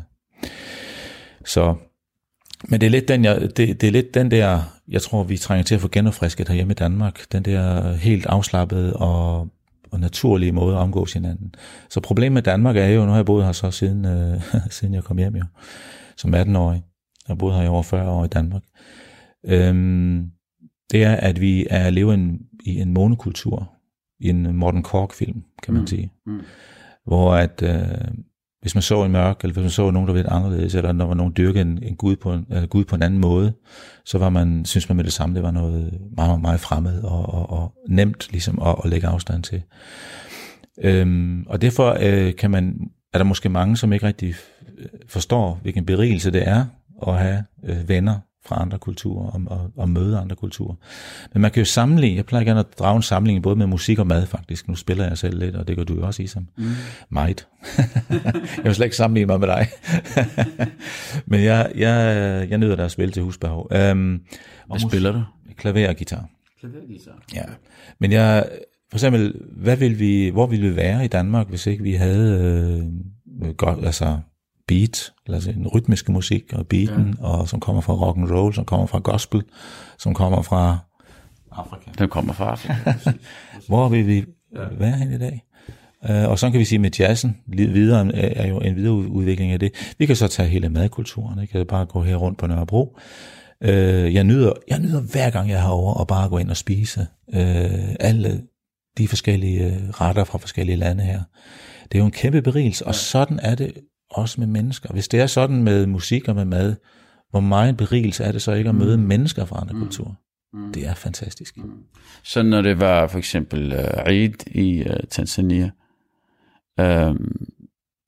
Så, 1.45 1.75
men 2.63 2.81
det 2.81 2.87
er 2.87 2.91
lidt 2.91 3.07
den, 3.07 3.25
jeg, 3.25 3.41
det, 3.41 3.81
det 3.81 3.83
er 3.83 3.91
lidt 3.91 4.13
den 4.13 4.31
der, 4.31 4.61
jeg 4.87 5.01
tror, 5.01 5.23
vi 5.23 5.37
trænger 5.37 5.63
til 5.63 5.75
at 5.75 5.81
få 5.81 5.87
genopfrisket 5.87 6.47
herhjemme 6.47 6.71
i 6.71 6.75
Danmark. 6.75 7.31
Den 7.31 7.43
der 7.43 7.93
helt 7.93 8.25
afslappede 8.25 8.93
og, 8.93 9.47
og 9.91 9.99
naturlige 9.99 10.51
måde 10.51 10.75
at 10.75 10.79
omgås 10.81 11.13
hinanden. 11.13 11.55
Så 11.89 11.99
problemet 11.99 12.33
med 12.33 12.41
Danmark 12.41 12.77
er 12.77 12.87
jo, 12.87 13.01
nu 13.05 13.09
har 13.09 13.17
jeg 13.17 13.25
boet 13.25 13.45
her 13.45 13.51
så 13.51 13.71
siden, 13.71 14.05
øh, 14.05 14.41
siden 14.69 14.93
jeg 14.93 15.03
kom 15.03 15.17
hjem 15.17 15.35
jo, 15.35 15.43
som 16.17 16.35
18-årig. 16.35 16.83
Jeg 17.27 17.33
har 17.33 17.35
boet 17.35 17.55
her 17.55 17.63
i 17.63 17.67
over 17.67 17.83
40 17.83 18.09
år 18.09 18.25
i 18.25 18.27
Danmark. 18.27 18.63
Øhm, 19.45 20.31
det 20.91 21.03
er, 21.03 21.15
at 21.15 21.41
vi 21.41 21.67
er 21.69 21.89
lever 21.89 22.13
en, 22.13 22.39
i 22.65 22.79
en 22.79 22.93
monokultur, 22.93 23.71
i 24.19 24.29
en 24.29 24.55
Morten 24.55 24.83
Kork-film, 24.83 25.43
kan 25.63 25.73
man 25.73 25.81
mm. 25.81 25.87
sige. 25.87 26.11
Mm. 26.25 26.41
Hvor 27.05 27.35
at, 27.35 27.61
øh, 27.63 28.07
hvis 28.61 28.75
man 28.75 28.81
så 28.81 29.03
en 29.03 29.11
mørk, 29.11 29.39
eller 29.43 29.53
hvis 29.53 29.61
man 29.61 29.69
så 29.69 29.91
nogen, 29.91 30.07
der 30.07 30.13
var 30.13 30.19
lidt 30.19 30.27
anderledes, 30.27 30.75
eller 30.75 30.91
når 30.91 31.07
var 31.07 31.13
nogen 31.13 31.33
dyrkede 31.37 31.61
en, 31.61 31.83
en 31.83 31.95
Gud, 31.95 32.15
på 32.15 32.33
en, 32.33 32.45
eller 32.49 32.67
Gud 32.67 32.83
på 32.83 32.95
en 32.95 33.01
anden 33.01 33.19
måde, 33.19 33.53
så 34.05 34.17
var 34.17 34.29
man, 34.29 34.65
synes 34.65 34.89
man 34.89 34.95
med 34.95 35.03
det 35.03 35.13
samme, 35.13 35.35
det 35.35 35.43
var 35.43 35.51
noget 35.51 35.99
meget, 36.15 36.41
meget 36.41 36.59
fremmed 36.59 37.03
og, 37.03 37.33
og, 37.33 37.49
og 37.49 37.73
nemt 37.89 38.27
ligesom 38.31 38.61
at, 38.61 38.75
at 38.83 38.89
lægge 38.89 39.07
afstand 39.07 39.43
til. 39.43 39.61
Øhm, 40.83 41.43
og 41.47 41.61
derfor 41.61 41.97
øh, 42.01 42.35
kan 42.35 42.51
man, 42.51 42.89
er 43.13 43.17
der 43.17 43.25
måske 43.25 43.49
mange, 43.49 43.77
som 43.77 43.93
ikke 43.93 44.07
rigtig 44.07 44.35
forstår, 45.07 45.59
hvilken 45.61 45.85
berigelse 45.85 46.31
det 46.31 46.47
er 46.47 46.65
at 47.07 47.19
have 47.19 47.43
øh, 47.63 47.89
venner 47.89 48.19
fra 48.45 48.61
andre 48.61 48.77
kulturer 48.77 49.31
og, 49.31 49.41
og, 49.47 49.71
og 49.77 49.89
møde 49.89 50.17
andre 50.17 50.35
kulturer. 50.35 50.75
Men 51.33 51.41
man 51.41 51.51
kan 51.51 51.61
jo 51.61 51.65
sammenligne, 51.65 52.17
jeg 52.17 52.25
plejer 52.25 52.45
gerne 52.45 52.59
at 52.59 52.79
drage 52.79 52.95
en 52.95 53.01
sammenligning 53.01 53.43
både 53.43 53.55
med 53.55 53.67
musik 53.67 53.99
og 53.99 54.07
mad 54.07 54.25
faktisk. 54.25 54.67
Nu 54.67 54.75
spiller 54.75 55.07
jeg 55.07 55.17
selv 55.17 55.39
lidt, 55.39 55.55
og 55.55 55.67
det 55.67 55.77
gør 55.77 55.83
du 55.83 55.95
jo 55.95 56.05
også, 56.05 56.23
Isam. 56.23 56.47
Mm. 56.57 56.65
Meget. 57.09 57.47
jeg 58.57 58.63
vil 58.63 58.75
slet 58.75 58.85
ikke 58.85 58.95
sammenligne 58.95 59.27
mig 59.27 59.39
med 59.39 59.47
dig. 59.47 59.67
Men 61.31 61.43
jeg, 61.43 61.71
jeg, 61.75 62.47
jeg 62.49 62.57
nyder 62.57 62.75
der 62.75 62.85
at 62.85 62.91
spille 62.91 63.11
til 63.11 63.23
husbehov. 63.23 63.71
Um, 63.91 64.21
Hvad 64.67 64.89
spiller 64.89 65.11
du? 65.11 65.23
Klaver 65.57 65.89
og 65.89 65.95
guitar. 65.95 66.29
Klaver 66.59 66.81
og 66.81 66.87
guitar. 66.87 67.23
Ja. 67.35 67.43
Men 67.99 68.11
jeg, 68.11 68.45
for 68.89 68.97
eksempel, 68.97 69.33
hvad 69.51 69.77
vil 69.77 69.99
vi, 69.99 70.29
hvor 70.29 70.47
ville 70.47 70.69
vi 70.69 70.75
være 70.75 71.05
i 71.05 71.07
Danmark, 71.07 71.49
hvis 71.49 71.67
ikke 71.67 71.83
vi 71.83 71.93
havde 71.93 72.41
øh, 73.41 73.53
godt, 73.53 73.85
altså 73.85 74.19
beat, 74.67 75.13
altså 75.29 75.49
en 75.49 75.67
rytmiske 75.67 76.11
musik 76.11 76.53
og 76.53 76.67
beaten, 76.67 77.15
ja. 77.19 77.25
og 77.25 77.49
som 77.49 77.59
kommer 77.59 77.81
fra 77.81 77.93
rock 77.93 78.17
and 78.17 78.31
roll, 78.31 78.53
som 78.53 78.65
kommer 78.65 78.85
fra 78.85 78.99
gospel, 78.99 79.43
som 79.97 80.13
kommer 80.13 80.41
fra 80.41 80.77
Afrika. 81.51 81.91
Den 81.99 82.09
kommer 82.09 82.33
fra 82.33 82.51
Afrika. 82.51 82.93
Hvor 83.67 83.89
vil 83.89 84.07
vi 84.07 84.25
ja. 84.55 84.65
være 84.71 84.97
hen 84.97 85.13
i 85.13 85.17
dag? 85.17 85.43
Uh, 86.09 86.29
og 86.29 86.39
så 86.39 86.49
kan 86.49 86.59
vi 86.59 86.65
sige 86.65 86.79
med 86.79 86.91
jazzen, 86.99 87.37
videre 87.47 88.15
er 88.15 88.47
jo 88.47 88.59
en 88.59 88.75
videreudvikling 88.75 89.51
af 89.51 89.59
det. 89.59 89.93
Vi 89.97 90.05
kan 90.05 90.15
så 90.15 90.27
tage 90.27 90.49
hele 90.49 90.69
madkulturen, 90.69 91.41
ikke? 91.41 91.57
Jeg 91.57 91.67
bare 91.67 91.85
gå 91.85 92.01
her 92.01 92.15
rundt 92.15 92.39
på 92.39 92.47
Nørrebro. 92.47 92.97
Uh, 93.61 93.69
jeg, 94.13 94.23
nyder, 94.23 94.51
jeg 94.67 94.79
nyder 94.79 95.01
hver 95.01 95.29
gang 95.29 95.49
jeg 95.49 95.57
er 95.57 95.61
herovre 95.61 96.01
at 96.01 96.07
bare 96.07 96.29
gå 96.29 96.37
ind 96.37 96.49
og 96.49 96.57
spise 96.57 97.07
uh, 97.27 97.95
alle 97.99 98.41
de 98.97 99.07
forskellige 99.07 99.91
retter 99.91 100.23
fra 100.23 100.37
forskellige 100.37 100.75
lande 100.75 101.03
her. 101.03 101.21
Det 101.83 101.95
er 101.95 101.99
jo 101.99 102.05
en 102.05 102.11
kæmpe 102.11 102.41
berigelse, 102.41 102.87
og 102.87 102.95
sådan 102.95 103.39
er 103.43 103.55
det 103.55 103.73
også 104.15 104.41
med 104.41 104.47
mennesker. 104.47 104.93
Hvis 104.93 105.07
det 105.07 105.19
er 105.19 105.27
sådan 105.27 105.63
med 105.63 105.85
musik 105.85 106.27
og 106.27 106.35
med 106.35 106.45
mad, 106.45 106.75
hvor 107.29 107.39
meget 107.39 107.77
berigelse 107.77 108.23
er 108.23 108.31
det 108.31 108.41
så 108.41 108.51
ikke 108.51 108.69
at 108.69 108.75
møde 108.75 108.97
mm. 108.97 109.03
mennesker 109.03 109.45
fra 109.45 109.61
andre 109.61 109.73
mm. 109.73 109.79
kulturer? 109.79 110.13
Mm. 110.53 110.73
Det 110.73 110.87
er 110.87 110.93
fantastisk. 110.93 111.57
Mm. 111.57 111.83
Så 112.23 112.43
når 112.43 112.61
det 112.61 112.79
var 112.79 113.07
for 113.07 113.17
eksempel 113.17 113.73
uh, 113.73 114.11
Eid 114.11 114.47
i 114.47 114.81
uh, 114.81 114.95
Tanzania, 115.09 115.71
um, 116.81 117.35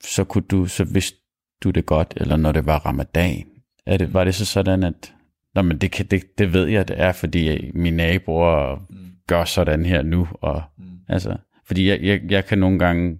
så 0.04 0.24
kunne 0.24 0.44
du, 0.52 0.66
så 0.66 0.84
vidste 0.84 1.18
du 1.64 1.70
det 1.70 1.86
godt, 1.86 2.14
eller 2.16 2.38
når 2.38 2.52
det 2.52 2.66
var 2.66 2.86
ramadan, 2.86 3.46
er 3.86 3.98
det, 3.98 4.14
var 4.14 4.24
det 4.24 4.36
så 4.36 4.46
sådan, 4.46 4.84
at 4.84 5.14
Nå, 5.58 5.62
men 5.62 5.78
det, 5.78 5.92
kan, 5.92 6.06
det, 6.06 6.38
det 6.38 6.54
ved 6.54 6.66
jeg, 6.66 6.88
det 6.88 7.02
er, 7.02 7.12
fordi 7.12 7.72
mine 7.74 7.98
naboer 7.98 8.76
mm. 8.90 8.98
gør 9.28 9.44
sådan 9.44 9.86
her 9.86 10.02
nu, 10.02 10.28
og 10.42 10.64
mm. 10.78 10.84
altså, 11.08 11.38
fordi 11.66 11.90
jeg, 11.90 12.00
jeg, 12.02 12.22
jeg 12.30 12.46
kan 12.46 12.58
nogle 12.58 12.80
gange, 12.80 13.20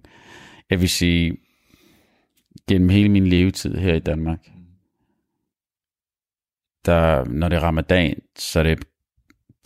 jeg 0.70 0.80
vil 0.80 0.88
sige, 0.88 1.36
gennem 2.68 2.88
hele 2.88 3.08
min 3.08 3.26
levetid 3.26 3.74
her 3.74 3.94
i 3.94 3.98
Danmark, 3.98 4.50
der, 6.84 7.24
når 7.24 7.48
det 7.48 7.56
er 7.56 7.62
ramadan, 7.62 8.20
så 8.36 8.62
det 8.62 8.84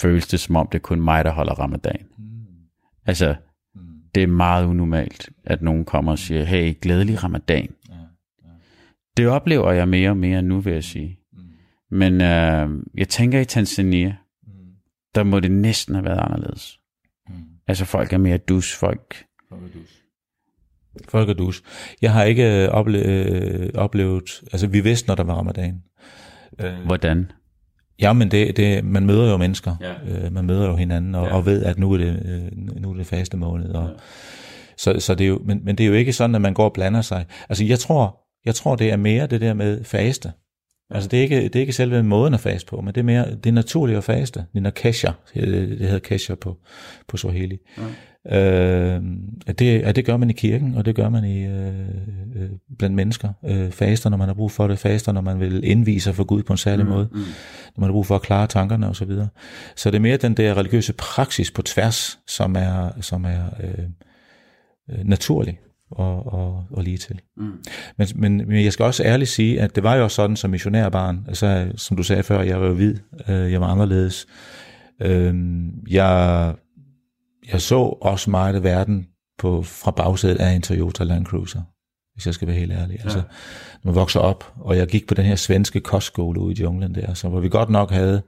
føles 0.01 0.27
det 0.27 0.41
som 0.41 0.57
om, 0.57 0.69
det 0.73 0.79
er 0.79 0.83
kun 0.83 1.01
mig, 1.01 1.25
der 1.25 1.31
holder 1.31 1.55
ramadan. 1.55 2.07
Mm. 2.19 2.25
Altså, 3.07 3.35
mm. 3.75 3.81
det 4.15 4.23
er 4.23 4.27
meget 4.27 4.67
unormalt, 4.67 5.31
at 5.45 5.63
nogen 5.63 5.85
kommer 5.85 6.13
og 6.13 6.19
siger, 6.19 6.45
hey, 6.45 6.75
glædelig 6.83 7.25
ramadan. 7.25 7.75
Ja, 7.89 7.95
ja. 7.95 8.49
Det 9.17 9.29
oplever 9.29 9.73
jeg 9.73 9.89
mere 9.89 10.11
og 10.11 10.17
mere 10.17 10.43
nu, 10.43 10.61
vil 10.61 10.73
jeg 10.73 10.85
sige. 10.85 11.19
Mm. 11.33 11.39
Men 11.91 12.21
øh, 12.21 12.85
jeg 12.95 13.09
tænker 13.09 13.41
i 13.41 13.45
Tanzania, 13.45 14.17
mm. 14.43 14.53
der 15.15 15.25
må 15.25 15.41
det 15.41 15.51
næsten 15.51 15.95
have 15.95 16.05
været 16.05 16.21
anderledes. 16.21 16.81
Mm. 17.29 17.35
Altså 17.67 17.85
folk 17.85 18.13
er 18.13 18.19
mere 18.19 18.39
dus, 18.39 18.77
folk... 18.77 19.25
Folk 19.49 19.63
er 19.63 19.69
dus. 19.81 20.02
Folk 21.09 21.29
er 21.29 21.33
dus. 21.35 21.63
Jeg 22.03 22.13
har 22.13 22.25
ikke 22.25 22.69
ople- 22.73 23.07
øh, 23.09 23.71
oplevet, 23.75 24.41
altså 24.53 24.67
vi 24.67 24.81
vidste, 24.81 25.09
når 25.09 25.15
der 25.15 25.25
var 25.25 25.35
ramadan. 25.35 25.83
Øh, 26.61 26.73
Hvordan? 26.87 27.31
Ja, 28.01 28.13
men 28.13 28.31
det, 28.31 28.57
det, 28.57 28.85
man 28.85 29.07
møder 29.07 29.31
jo 29.31 29.37
mennesker. 29.37 29.77
Ja. 29.81 30.25
Øh, 30.27 30.33
man 30.33 30.45
møder 30.45 30.69
jo 30.69 30.77
hinanden, 30.77 31.15
og, 31.15 31.27
Ja. 31.27 31.35
og 31.35 31.47
ved, 31.47 31.65
at 31.65 31.79
nu 31.79 31.93
er 31.93 31.99
det, 31.99 32.23
øh, 32.25 32.81
nu 32.83 32.91
er 32.91 32.95
det 32.97 33.07
faste 33.07 33.37
måned. 33.37 33.71
Og, 33.71 33.89
Ja. 33.89 33.95
så, 34.77 35.01
så 35.01 35.15
det 35.15 35.25
er 35.25 35.29
jo, 35.29 35.41
men, 35.45 35.61
men 35.65 35.79
det 35.79 35.85
er 35.85 35.89
jo 35.89 35.95
ikke 35.95 36.13
sådan, 36.13 36.35
at 36.35 36.41
man 36.41 36.55
går 36.55 36.65
og 36.65 36.73
blander 36.73 37.01
sig. 37.03 37.25
Altså, 37.49 37.65
jeg 37.65 37.79
tror, 37.79 38.19
jeg 38.45 38.55
tror 38.55 38.77
det 38.77 38.91
er 38.93 38.97
mere 38.97 39.27
det 39.27 39.41
der 39.41 39.55
med 39.55 39.85
faste. 39.85 40.33
Altså, 40.91 41.09
det 41.09 41.19
er, 41.19 41.23
ikke, 41.23 41.43
det 41.43 41.57
er 41.57 41.61
ikke 41.61 41.73
selve 41.73 42.03
måden 42.03 42.35
at 42.35 42.41
faste 42.41 42.67
på, 42.67 42.81
men 42.81 42.95
det 42.95 43.01
er 43.01 43.05
mere 43.05 43.31
det 43.35 43.47
er 43.47 43.53
naturligt 43.53 43.99
at 43.99 44.05
faste. 44.05 44.45
Det 44.55 44.67
er 44.67 44.71
kesha, 44.71 45.09
det 45.35 45.79
hedder 45.79 45.99
kesha 45.99 46.35
på, 46.35 46.57
på 47.09 47.17
Swahili. 47.17 47.59
Ja. 47.79 47.83
Øh, 48.27 49.03
at 49.47 49.59
det, 49.59 49.81
at 49.81 49.97
det 49.97 50.05
gør 50.05 50.17
man 50.17 50.31
i 50.31 50.33
kirken, 50.33 50.75
og 50.75 50.85
det 50.85 50.95
gør 50.95 51.09
man 51.09 51.25
i 51.25 51.45
øh, 51.45 51.89
øh, 52.37 52.51
blandt 52.79 52.97
mennesker. 52.97 53.29
Øh, 53.45 53.71
faster, 53.71 54.11
når 54.11 54.17
man 54.17 54.29
har 54.29 54.35
brug 54.35 54.51
for 54.51 54.67
det. 54.67 54.79
Faster, 54.79 55.13
når 55.13 55.21
man 55.21 55.41
vil 55.41 55.65
indvise 55.65 56.05
sig 56.05 56.15
for 56.15 56.25
Gud 56.25 56.43
på 56.43 56.53
en 56.53 56.57
særlig 56.57 56.85
mm, 56.85 56.91
måde. 56.91 57.09
Mm. 57.13 57.19
Når 57.19 57.81
man 57.81 57.89
har 57.89 57.93
brug 57.93 58.07
for 58.07 58.15
at 58.15 58.23
klare 58.23 58.47
tankerne 58.47 58.89
og 58.89 58.97
så 58.97 59.05
videre. 59.05 59.29
Så 59.77 59.91
det 59.91 59.97
er 59.97 60.01
mere 60.01 60.17
den 60.17 60.35
der 60.35 60.57
religiøse 60.57 60.93
praksis 60.93 61.51
på 61.51 61.63
tværs, 61.63 62.19
som 62.27 62.57
er, 62.57 62.91
som 63.01 63.25
er 63.25 63.45
øh, 63.63 63.85
øh, 64.91 65.05
naturlig 65.05 65.59
og, 65.91 66.33
og, 66.33 66.65
og 66.71 66.83
lige 66.83 66.99
til. 66.99 67.21
Mm. 67.37 67.53
Men, 67.97 68.09
men, 68.15 68.37
men 68.37 68.65
jeg 68.65 68.73
skal 68.73 68.85
også 68.85 69.05
ærligt 69.05 69.31
sige, 69.31 69.61
at 69.61 69.77
det 69.77 69.83
var 69.83 69.95
jo 69.95 70.09
sådan 70.09 70.37
som 70.37 70.51
missionærbarn, 70.51 71.25
altså 71.29 71.73
som 71.77 71.97
du 71.97 72.03
sagde 72.03 72.23
før, 72.23 72.43
jeg 72.43 72.61
var 72.61 72.67
jo 72.67 72.75
hvid, 72.75 72.97
øh, 73.29 73.53
jeg 73.53 73.61
var 73.61 73.67
anderledes. 73.67 74.27
Øh, 75.01 75.35
jeg, 75.91 76.55
jeg 77.53 77.61
så 77.61 77.79
også 78.01 78.31
meget 78.31 78.55
af 78.55 78.63
verden 78.63 79.09
på, 79.39 79.63
fra 79.63 79.91
bagsædet 79.91 80.41
af 80.41 80.51
en 80.51 80.63
Toyota 80.63 81.05
Land 81.05 81.27
Cruiser, 81.27 81.63
hvis 82.15 82.27
jeg 82.27 82.35
skal 82.35 82.49
være 82.49 82.57
helt 82.57 82.73
ærlig. 82.73 82.97
Ja. 82.97 83.03
Altså, 83.03 83.19
når 83.83 83.93
man 83.93 83.95
vokser 83.95 84.21
op, 84.21 84.53
og 84.61 84.77
jeg 84.77 84.87
gik 84.87 85.07
på 85.07 85.15
den 85.15 85.25
her 85.25 85.37
svenske 85.37 85.81
kostskole 85.81 86.41
ude 86.41 86.55
i 86.55 86.63
junglen 86.63 86.95
der, 86.95 87.15
så 87.15 87.29
hvor 87.29 87.41
vi 87.41 87.49
godt 87.49 87.71
nok 87.71 87.91
havde 87.91 88.23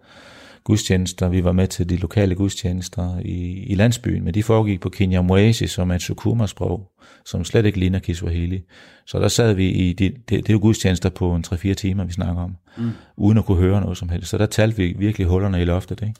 gudstjenester, 0.65 1.29
vi 1.29 1.45
var 1.45 1.53
med 1.53 1.67
til 1.67 1.91
de 1.91 1.97
lokale 1.97 2.35
gudstjenester 2.35 3.19
i, 3.25 3.65
i 3.67 3.75
landsbyen, 3.75 4.25
men 4.25 4.35
de 4.35 4.43
foregik 4.43 4.81
på 4.81 4.89
Kinyamwezi, 4.89 5.67
som 5.67 5.91
er 5.91 5.95
et 5.95 6.03
Sukuma-sprog, 6.03 6.91
som 7.25 7.45
slet 7.45 7.67
ikke 7.67 7.79
ligner 7.79 7.99
Kiswahili. 7.99 8.63
Så 9.07 9.19
der 9.19 9.29
sad 9.29 9.55
vi 9.55 9.69
i, 9.69 9.93
det, 9.93 10.15
det, 10.15 10.31
det 10.31 10.49
er 10.49 10.53
jo 10.53 10.59
gudstjenester 10.63 11.09
på 11.09 11.35
en 11.35 11.45
3-4 11.47 11.75
timer, 11.75 12.05
vi 12.05 12.13
snakker 12.13 12.43
om, 12.43 12.57
mm. 12.79 12.91
uden 13.17 13.39
at 13.39 13.45
kunne 13.45 13.59
høre 13.59 13.81
noget 13.81 13.99
som 13.99 14.09
helst. 14.09 14.29
Så 14.31 14.39
der 14.39 14.47
talte 14.47 14.77
vi 14.77 14.95
virkelig 14.99 15.27
hullerne 15.27 15.63
i 15.63 15.65
loftet. 15.65 16.03
Ikke? 16.03 16.15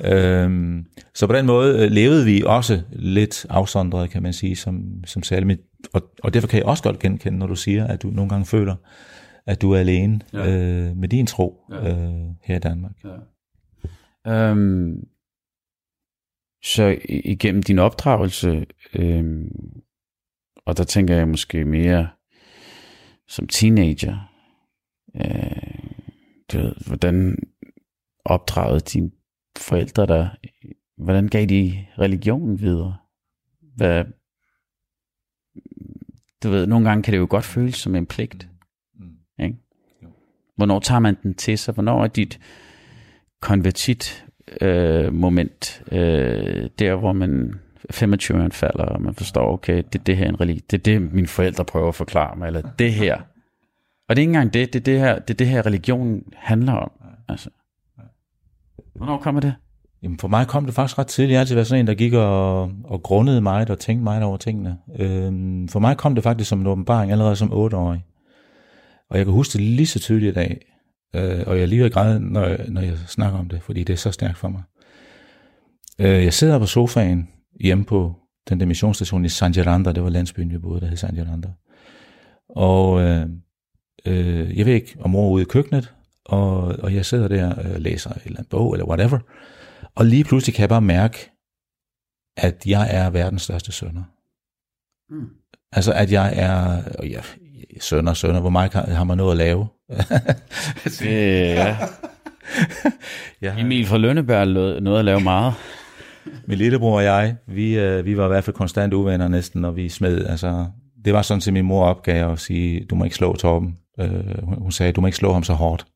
Ja. 0.00 0.42
Øhm, 0.42 0.86
så 1.14 1.26
på 1.26 1.32
den 1.32 1.46
måde 1.46 1.78
øh, 1.78 1.90
levede 1.90 2.24
vi 2.24 2.42
også 2.46 2.80
lidt 2.92 3.46
afsondret, 3.50 4.10
kan 4.10 4.22
man 4.22 4.32
sige, 4.32 4.56
som, 4.56 5.04
som 5.06 5.22
salme. 5.22 5.56
Og, 5.92 6.02
og 6.22 6.34
derfor 6.34 6.48
kan 6.48 6.58
jeg 6.58 6.66
også 6.66 6.82
godt 6.82 6.98
genkende, 6.98 7.38
når 7.38 7.46
du 7.46 7.56
siger, 7.56 7.86
at 7.86 8.02
du 8.02 8.08
nogle 8.08 8.28
gange 8.28 8.46
føler, 8.46 8.74
at 9.46 9.62
du 9.62 9.72
er 9.72 9.78
alene 9.78 10.20
Ja. 10.32 10.50
øh, 10.50 10.96
med 10.96 11.08
din 11.08 11.26
tro 11.26 11.60
ja. 11.70 11.90
øh, 11.90 12.12
her 12.44 12.56
i 12.56 12.58
Danmark. 12.58 12.92
Ja. 13.04 13.08
Øhm, 14.26 15.08
så 16.62 16.98
igennem 17.08 17.62
din 17.62 17.78
opdragelse, 17.78 18.66
øhm, 18.94 19.82
og 20.66 20.76
der 20.76 20.84
tænker 20.84 21.16
jeg 21.16 21.28
måske 21.28 21.64
mere 21.64 22.08
som 23.28 23.46
teenager, 23.46 24.32
øh, 25.16 25.84
du 26.52 26.58
ved, 26.58 26.74
hvordan 26.86 27.38
opdragede 28.24 28.80
dine 28.80 29.10
forældre 29.58 30.06
dig? 30.06 30.30
Hvordan 30.96 31.28
gav 31.28 31.46
de 31.46 31.86
religionen 31.98 32.60
videre? 32.60 32.96
Hvad, 33.76 34.04
du 36.42 36.50
ved, 36.50 36.66
nogle 36.66 36.88
gange 36.88 37.02
kan 37.02 37.12
det 37.12 37.18
jo 37.18 37.26
godt 37.30 37.44
føles 37.44 37.74
som 37.74 37.94
en 37.94 38.06
pligt. 38.06 38.48
Mm. 38.94 39.44
Ikke? 39.44 39.56
Hvornår 40.56 40.80
tager 40.80 40.98
man 40.98 41.16
den 41.22 41.34
til 41.34 41.58
sig? 41.58 41.74
Hvornår 41.74 42.04
er 42.04 42.08
dit 42.08 42.40
konvertit 43.44 44.24
øh, 44.60 45.14
moment 45.14 45.82
øh, 45.92 46.70
der, 46.78 46.94
hvor 46.94 47.12
man 47.12 47.54
25 47.90 48.50
falder, 48.50 48.84
og 48.84 49.02
man 49.02 49.14
forstår, 49.14 49.52
okay, 49.52 49.76
det 49.76 49.98
er 49.98 50.04
det 50.04 50.16
her 50.16 50.28
en 50.28 50.40
religi, 50.40 50.64
det 50.70 50.78
er 50.78 50.82
det, 50.82 51.12
mine 51.12 51.26
forældre 51.26 51.64
prøver 51.64 51.88
at 51.88 51.94
forklare 51.94 52.36
mig, 52.36 52.46
eller 52.46 52.62
det 52.78 52.92
her. 52.92 53.16
Og 54.08 54.16
det 54.16 54.18
er 54.18 54.22
ikke 54.22 54.30
engang 54.30 54.54
det, 54.54 54.72
det 54.72 54.80
er 54.80 54.84
det 54.84 54.98
her, 54.98 55.18
det 55.18 55.30
er 55.30 55.34
det 55.34 55.46
her 55.46 55.66
religion 55.66 56.22
handler 56.34 56.72
om. 56.72 56.90
Altså. 57.28 57.50
Hvornår 58.94 59.18
kommer 59.18 59.40
det? 59.40 59.54
Jamen 60.02 60.18
for 60.18 60.28
mig 60.28 60.46
kom 60.46 60.64
det 60.64 60.74
faktisk 60.74 60.98
ret 60.98 61.06
tidligt. 61.06 61.32
Jeg 61.32 61.38
har 61.38 61.40
altid 61.40 61.54
været 61.54 61.66
sådan 61.66 61.80
en, 61.80 61.86
der 61.86 61.94
gik 61.94 62.12
og, 62.12 62.62
og 62.84 63.02
grundede 63.02 63.40
meget 63.40 63.70
og 63.70 63.78
tænkte 63.78 64.04
meget 64.04 64.22
over 64.22 64.36
tingene. 64.36 64.78
Øhm, 64.98 65.68
for 65.68 65.80
mig 65.80 65.96
kom 65.96 66.14
det 66.14 66.24
faktisk 66.24 66.50
som 66.50 66.60
en 66.60 66.66
åbenbaring 66.66 67.12
allerede 67.12 67.36
som 67.36 67.52
8-årig. 67.52 68.04
Og 69.10 69.18
jeg 69.18 69.26
kan 69.26 69.34
huske 69.34 69.52
det 69.52 69.60
lige 69.60 69.86
så 69.86 70.00
tydeligt 70.00 70.30
i 70.30 70.34
dag. 70.34 70.73
Øh, 71.14 71.42
og 71.46 71.58
jeg 71.58 71.68
lige 71.68 71.84
at 71.84 71.92
græde, 71.92 72.20
når 72.20 72.46
jeg, 72.46 72.64
når 72.68 72.80
jeg 72.80 72.98
snakker 72.98 73.38
om 73.38 73.48
det, 73.48 73.62
fordi 73.62 73.84
det 73.84 73.92
er 73.92 73.96
så 73.96 74.10
stærkt 74.10 74.38
for 74.38 74.48
mig. 74.48 74.62
Øh, 75.98 76.24
jeg 76.24 76.34
sidder 76.34 76.58
på 76.58 76.66
sofaen 76.66 77.28
hjemme 77.60 77.84
på 77.84 78.14
den 78.48 78.60
der 78.60 78.66
missionsstation 78.66 79.24
i 79.24 79.28
San 79.28 79.52
Geranda. 79.52 79.92
Det 79.92 80.02
var 80.02 80.08
landsbyen, 80.08 80.50
vi 80.50 80.58
boede, 80.58 80.80
der 80.80 80.86
hed 80.86 80.96
San 80.96 81.14
Geranda. 81.14 81.48
Og 82.48 83.00
øh, 83.00 83.26
øh, 84.06 84.58
jeg 84.58 84.66
ved 84.66 84.74
ikke, 84.74 84.96
om 85.00 85.10
mor 85.10 85.26
er 85.26 85.30
ude 85.30 85.42
i 85.42 85.46
køkkenet, 85.46 85.94
og, 86.24 86.60
og 86.60 86.94
jeg 86.94 87.06
sidder 87.06 87.28
der 87.28 87.54
og 87.54 87.80
læser 87.80 88.10
et 88.10 88.22
eller 88.24 88.38
andet 88.38 88.50
bog, 88.50 88.72
eller 88.72 88.86
whatever. 88.86 89.18
Og 89.94 90.04
lige 90.04 90.24
pludselig 90.24 90.54
kan 90.54 90.60
jeg 90.60 90.68
bare 90.68 90.80
mærke, 90.80 91.30
at 92.36 92.62
jeg 92.66 92.88
er 92.90 93.10
verdens 93.10 93.42
største 93.42 93.72
sønder. 93.72 94.02
Mm. 95.10 95.28
Altså, 95.72 95.92
at 95.92 96.12
jeg 96.12 96.32
er, 96.36 96.82
og 96.98 97.10
jeg, 97.10 97.22
sønder, 97.80 98.14
sønder, 98.14 98.40
hvor 98.40 98.50
meget 98.50 98.72
har 98.72 99.04
man 99.04 99.16
noget 99.16 99.30
at 99.30 99.36
lave? 99.36 99.68
Det, 101.00 101.48
ja. 101.48 101.76
jeg, 103.42 103.60
Emil 103.60 103.86
fra 103.86 103.98
Lønneberg 103.98 104.48
lød 104.48 104.80
noget 104.80 104.98
at 104.98 105.04
lave 105.04 105.20
meget. 105.20 105.54
min 106.46 106.58
lillebror 106.58 106.96
og 106.96 107.04
jeg, 107.04 107.36
vi, 107.46 107.78
øh, 107.78 108.04
vi 108.04 108.16
var 108.16 108.24
i 108.24 108.28
hvert 108.28 108.44
fald 108.44 108.56
konstant 108.56 108.94
uvenner 108.94 109.28
næsten, 109.28 109.60
når 109.60 109.70
vi 109.70 109.88
smed. 109.88 110.26
Altså, 110.26 110.66
det 111.04 111.12
var 111.12 111.22
sådan, 111.22 111.42
at 111.46 111.52
min 111.52 111.64
mor 111.64 111.84
opgav 111.84 112.32
at 112.32 112.38
sige, 112.38 112.84
du 112.90 112.94
må 112.94 113.04
ikke 113.04 113.16
slå 113.16 113.36
Torben. 113.36 113.78
Øh, 114.00 114.42
hun, 114.42 114.72
sagde, 114.72 114.92
du 114.92 115.00
må 115.00 115.06
ikke 115.06 115.16
slå 115.16 115.32
ham 115.32 115.42
så 115.42 115.52
hårdt. 115.52 115.86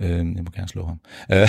Øh, 0.00 0.10
jeg 0.10 0.24
må 0.44 0.50
gerne 0.54 0.68
slå 0.68 0.86
ham. 0.86 1.00
Øh, 1.32 1.48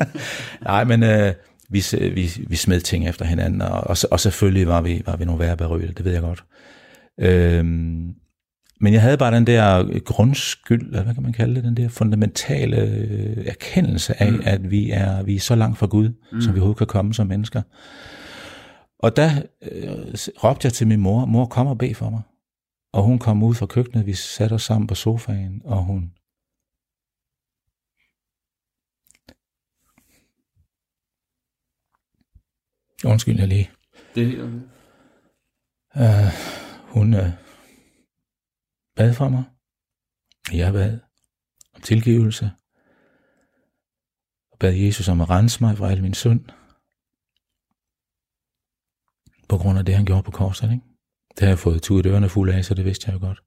Nej, 0.70 0.84
men 0.84 1.02
øh, 1.02 1.32
vi, 1.70 1.84
vi, 2.14 2.30
vi 2.46 2.56
smed 2.56 2.80
ting 2.80 3.08
efter 3.08 3.24
hinanden, 3.24 3.62
og, 3.62 3.80
og, 3.80 3.96
og 4.10 4.20
selvfølgelig 4.20 4.68
var 4.68 4.80
vi, 4.80 5.02
var 5.06 5.16
vi 5.16 5.24
nogle 5.24 5.40
værre 5.40 5.56
berøvet, 5.56 5.98
det 5.98 6.04
ved 6.04 6.12
jeg 6.12 6.22
godt. 6.22 6.44
Øh, 7.20 7.64
men 8.80 8.92
jeg 8.92 9.02
havde 9.02 9.18
bare 9.18 9.34
den 9.34 9.46
der 9.46 9.98
grundskyld, 10.00 10.86
eller 10.86 11.02
hvad 11.02 11.14
kan 11.14 11.22
man 11.22 11.32
kalde 11.32 11.54
det, 11.54 11.64
den 11.64 11.76
der 11.76 11.88
fundamentale 11.88 12.76
øh, 12.76 13.46
erkendelse 13.46 14.22
af, 14.22 14.32
mm. 14.32 14.40
at 14.44 14.70
vi 14.70 14.90
er, 14.90 15.22
vi 15.22 15.34
er 15.34 15.40
så 15.40 15.54
langt 15.54 15.78
fra 15.78 15.86
Gud, 15.86 16.08
mm. 16.32 16.40
som 16.40 16.54
vi 16.54 16.58
overhovedet 16.58 16.78
kan 16.78 16.86
komme 16.86 17.14
som 17.14 17.26
mennesker. 17.26 17.62
Og 18.98 19.16
der 19.16 19.30
øh, 19.62 20.14
råbte 20.44 20.66
jeg 20.66 20.72
til 20.72 20.86
min 20.86 21.00
mor, 21.00 21.24
mor 21.24 21.46
kom 21.46 21.66
og 21.66 21.78
bed 21.78 21.94
for 21.94 22.10
mig. 22.10 22.22
Og 22.92 23.02
hun 23.02 23.18
kom 23.18 23.42
ud 23.42 23.54
fra 23.54 23.66
køkkenet, 23.66 24.06
vi 24.06 24.12
satte 24.12 24.54
os 24.54 24.62
sammen 24.62 24.86
på 24.86 24.94
sofaen, 24.94 25.62
og 25.64 25.84
hun 25.84 26.12
Undskyld, 33.04 33.38
jeg 33.38 33.48
lige. 33.48 33.70
Det 34.14 34.22
er 34.22 34.26
helt 34.26 34.42
okay. 34.42 34.60
Uh, 35.94 36.32
hun 36.92 37.14
uh, 37.14 37.49
bad 39.00 39.14
for 39.14 39.28
mig. 39.28 39.44
Jeg 40.52 40.72
bad 40.72 41.00
om 41.74 41.80
tilgivelse. 41.80 42.52
Og 44.52 44.58
bad 44.58 44.74
Jesus 44.74 45.08
om 45.08 45.20
at 45.20 45.30
rense 45.30 45.64
mig 45.64 45.76
fra 45.76 45.90
al 45.90 46.02
min 46.02 46.14
synd. 46.14 46.44
På 49.48 49.58
grund 49.58 49.78
af 49.78 49.84
det, 49.84 49.94
han 49.94 50.06
gjorde 50.06 50.22
på 50.22 50.30
korset, 50.30 50.72
ikke? 50.72 50.84
Det 51.30 51.40
har 51.40 51.48
jeg 51.48 51.58
fået 51.58 51.82
tuet 51.82 52.06
ørerne 52.06 52.28
fulde 52.28 52.54
af, 52.54 52.64
så 52.64 52.74
det 52.74 52.84
vidste 52.84 53.06
jeg 53.06 53.14
jo 53.14 53.26
godt. 53.26 53.40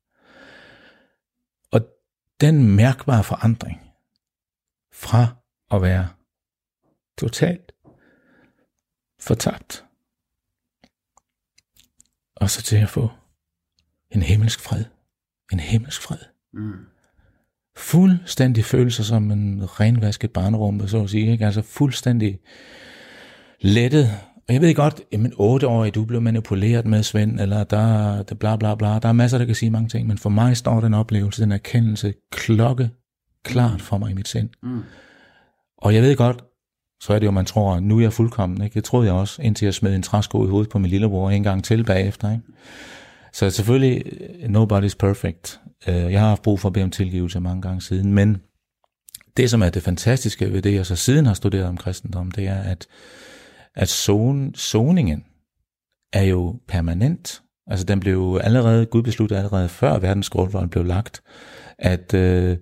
Og 1.72 1.82
den 2.42 2.76
mærkbare 2.76 3.24
forandring 3.24 3.78
fra 4.94 5.36
at 5.72 5.82
være 5.82 6.10
totalt 7.18 7.72
fortabt 9.20 9.86
og 12.36 12.50
så 12.50 12.62
til 12.62 12.78
at 12.78 12.90
få 12.90 13.10
en 14.10 14.22
himmelsk 14.22 14.60
fred. 14.60 14.93
En 15.54 15.60
himmelsk 15.60 16.02
fred. 16.02 16.18
Mm. 16.54 16.74
Fuldstændig 17.78 18.66
følelser 18.66 19.04
som 19.04 19.32
en 19.32 19.62
renvasket 19.80 20.32
barnerum, 20.32 20.88
så 20.88 21.04
at 21.04 21.10
sige. 21.10 21.32
Ikke? 21.32 21.46
Altså 21.46 21.62
fuldstændig 21.62 22.40
lettet. 23.62 24.10
Og 24.48 24.54
jeg 24.54 24.62
ved 24.62 24.76
godt, 24.76 25.02
jamen 25.12 25.34
otteårig, 25.38 25.96
du 25.96 26.06
blev 26.06 26.22
manipuleret 26.22 26.86
med 26.86 27.04
Svend, 27.04 27.40
eller 27.40 27.64
der, 27.64 28.24
der 28.24 28.36
bla 28.36 28.56
bla 28.56 28.76
bla. 28.76 29.00
Der 29.00 29.10
er 29.10 29.14
masser, 29.14 29.38
der 29.38 29.46
kan 29.46 29.56
sige 29.56 29.70
mange 29.70 29.90
ting, 29.90 30.08
men 30.08 30.18
for 30.18 30.30
mig 30.30 30.58
står 30.58 30.82
den 30.82 30.94
oplevelse, 30.94 31.42
den 31.42 31.52
erkendelse, 31.52 32.14
klokke 32.32 32.90
klart 33.44 33.82
for 33.82 33.98
mig 33.98 34.12
i 34.12 34.14
mit 34.14 34.28
sind. 34.28 34.50
Mm. 34.64 34.84
Og 35.78 35.96
jeg 35.96 36.04
ved 36.04 36.16
godt, 36.16 36.44
så 37.02 37.14
er 37.14 37.20
det 37.20 37.26
jo, 37.26 37.32
man 37.32 37.46
tror, 37.46 37.80
nu 37.80 37.98
er 37.98 38.02
jeg 38.02 38.14
fuldkommen. 38.14 38.62
Ikke? 38.62 38.74
Det 38.74 38.84
troede 38.84 39.08
jeg 39.08 39.16
også, 39.16 39.42
indtil 39.42 39.66
jeg 39.66 39.74
smed 39.74 39.96
en 39.96 40.04
træsko 40.04 40.46
i 40.46 40.50
hovedet 40.50 40.70
på 40.70 40.80
min 40.80 40.90
lillebror 40.90 41.30
en 41.30 41.44
gang 41.44 41.64
til 41.64 41.84
bagefter. 41.84 42.32
Ikke? 42.32 42.44
Så 43.34 43.50
selvfølgelig, 43.50 44.04
nobody's 44.44 44.96
perfect. 45.00 45.60
Øh, 45.88 45.96
jeg 45.96 46.20
har 46.20 46.28
haft 46.28 46.42
brug 46.42 46.60
for 46.60 46.70
at 46.70 46.74
bede 46.74 46.84
om 46.84 46.92
tilgivelse 46.92 47.40
mange 47.40 47.62
gange 47.62 47.82
siden, 47.82 48.14
men 48.14 48.38
det, 49.38 49.50
som 49.50 49.62
er 49.62 49.70
det 49.70 49.84
fantastiske 49.84 50.54
ved 50.54 50.62
det, 50.62 50.74
jeg 50.74 50.86
så 50.86 50.96
siden 50.96 51.26
har 51.26 51.34
studeret 51.34 51.66
om 51.66 51.78
kristendom, 51.78 52.32
det 52.32 52.48
er, 52.48 52.62
at, 52.62 52.88
at 53.76 53.90
zon, 53.90 54.56
zoningen 54.56 55.24
er 56.14 56.24
jo 56.24 56.60
permanent. 56.68 57.42
Altså 57.68 57.86
den 57.86 58.00
blev 58.00 58.40
allerede, 58.44 58.86
Gud 58.86 59.04
besluttede 59.04 59.40
allerede 59.40 59.70
før 59.70 60.00
verdens 60.00 60.30
grundvold 60.30 60.70
blev 60.70 60.86
lagt, 60.86 61.24
at, 61.78 62.14
øh, 62.14 62.58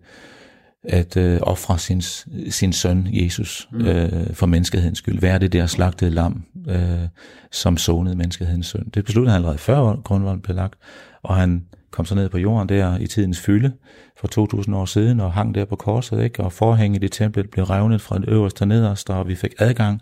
at 0.83 1.17
øh, 1.17 1.39
ofre 1.41 1.79
sin, 1.79 2.01
sin 2.49 2.73
søn 2.73 3.07
Jesus 3.11 3.69
mm. 3.71 3.85
øh, 3.85 4.33
for 4.33 4.45
menneskehedens 4.45 4.97
skyld. 4.97 5.19
Være 5.19 5.39
det 5.39 5.53
der 5.53 5.65
slagtede 5.65 6.11
lam, 6.11 6.43
øh, 6.67 7.07
som 7.51 7.77
sonede 7.77 8.15
menneskehedens 8.15 8.67
synd. 8.67 8.91
Det 8.91 9.05
besluttede 9.05 9.31
han 9.31 9.37
allerede 9.37 9.57
før 9.57 10.01
grundvolden 10.01 10.41
blev 10.41 10.55
lagt, 10.55 10.75
og 11.23 11.35
han 11.35 11.65
kom 11.91 12.05
så 12.05 12.15
ned 12.15 12.29
på 12.29 12.37
jorden 12.37 12.69
der 12.69 12.97
i 12.97 13.07
tidens 13.07 13.39
fylde 13.39 13.71
for 14.17 14.27
2000 14.27 14.75
år 14.75 14.85
siden 14.85 15.19
og 15.19 15.33
hang 15.33 15.55
der 15.55 15.65
på 15.65 15.75
korset, 15.75 16.23
ikke? 16.23 16.43
og 16.43 16.53
forhænget 16.53 17.03
i 17.03 17.07
templet 17.07 17.49
blev 17.49 17.65
revnet 17.65 18.01
fra 18.01 18.19
det 18.19 18.29
øverste 18.29 18.61
og 18.61 18.67
nederst, 18.67 19.09
og 19.09 19.27
vi 19.27 19.35
fik 19.35 19.53
adgang 19.59 20.01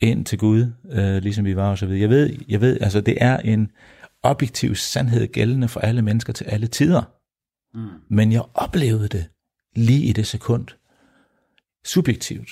ind 0.00 0.24
til 0.24 0.38
Gud, 0.38 0.66
øh, 0.92 1.22
ligesom 1.22 1.44
vi 1.44 1.56
var 1.56 1.70
og 1.70 1.78
så 1.78 1.86
videre. 1.86 2.00
Jeg 2.00 2.10
ved, 2.10 2.30
jeg 2.48 2.60
ved, 2.60 2.78
altså 2.80 3.00
det 3.00 3.16
er 3.20 3.36
en 3.38 3.70
objektiv 4.22 4.74
sandhed 4.74 5.26
gældende 5.26 5.68
for 5.68 5.80
alle 5.80 6.02
mennesker 6.02 6.32
til 6.32 6.44
alle 6.44 6.66
tider. 6.66 7.02
Mm. 7.74 7.88
Men 8.10 8.32
jeg 8.32 8.42
oplevede 8.54 9.08
det 9.08 9.26
lige 9.76 10.04
i 10.04 10.12
det 10.12 10.26
sekund, 10.26 10.66
subjektivt, 11.84 12.50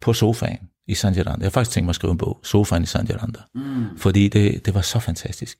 på 0.00 0.12
sofaen 0.12 0.68
i 0.86 0.94
San 0.94 1.12
Geranda. 1.14 1.42
Jeg 1.42 1.46
har 1.46 1.50
faktisk 1.50 1.74
tænkt 1.74 1.84
mig 1.84 1.90
at 1.90 1.94
skrive 1.94 2.10
en 2.10 2.18
bog, 2.18 2.40
Sofaen 2.42 2.82
i 2.82 2.86
San 2.86 3.06
Geranda, 3.06 3.40
mm. 3.54 3.98
fordi 3.98 4.28
det, 4.28 4.66
det 4.66 4.74
var 4.74 4.80
så 4.80 4.98
fantastisk. 4.98 5.58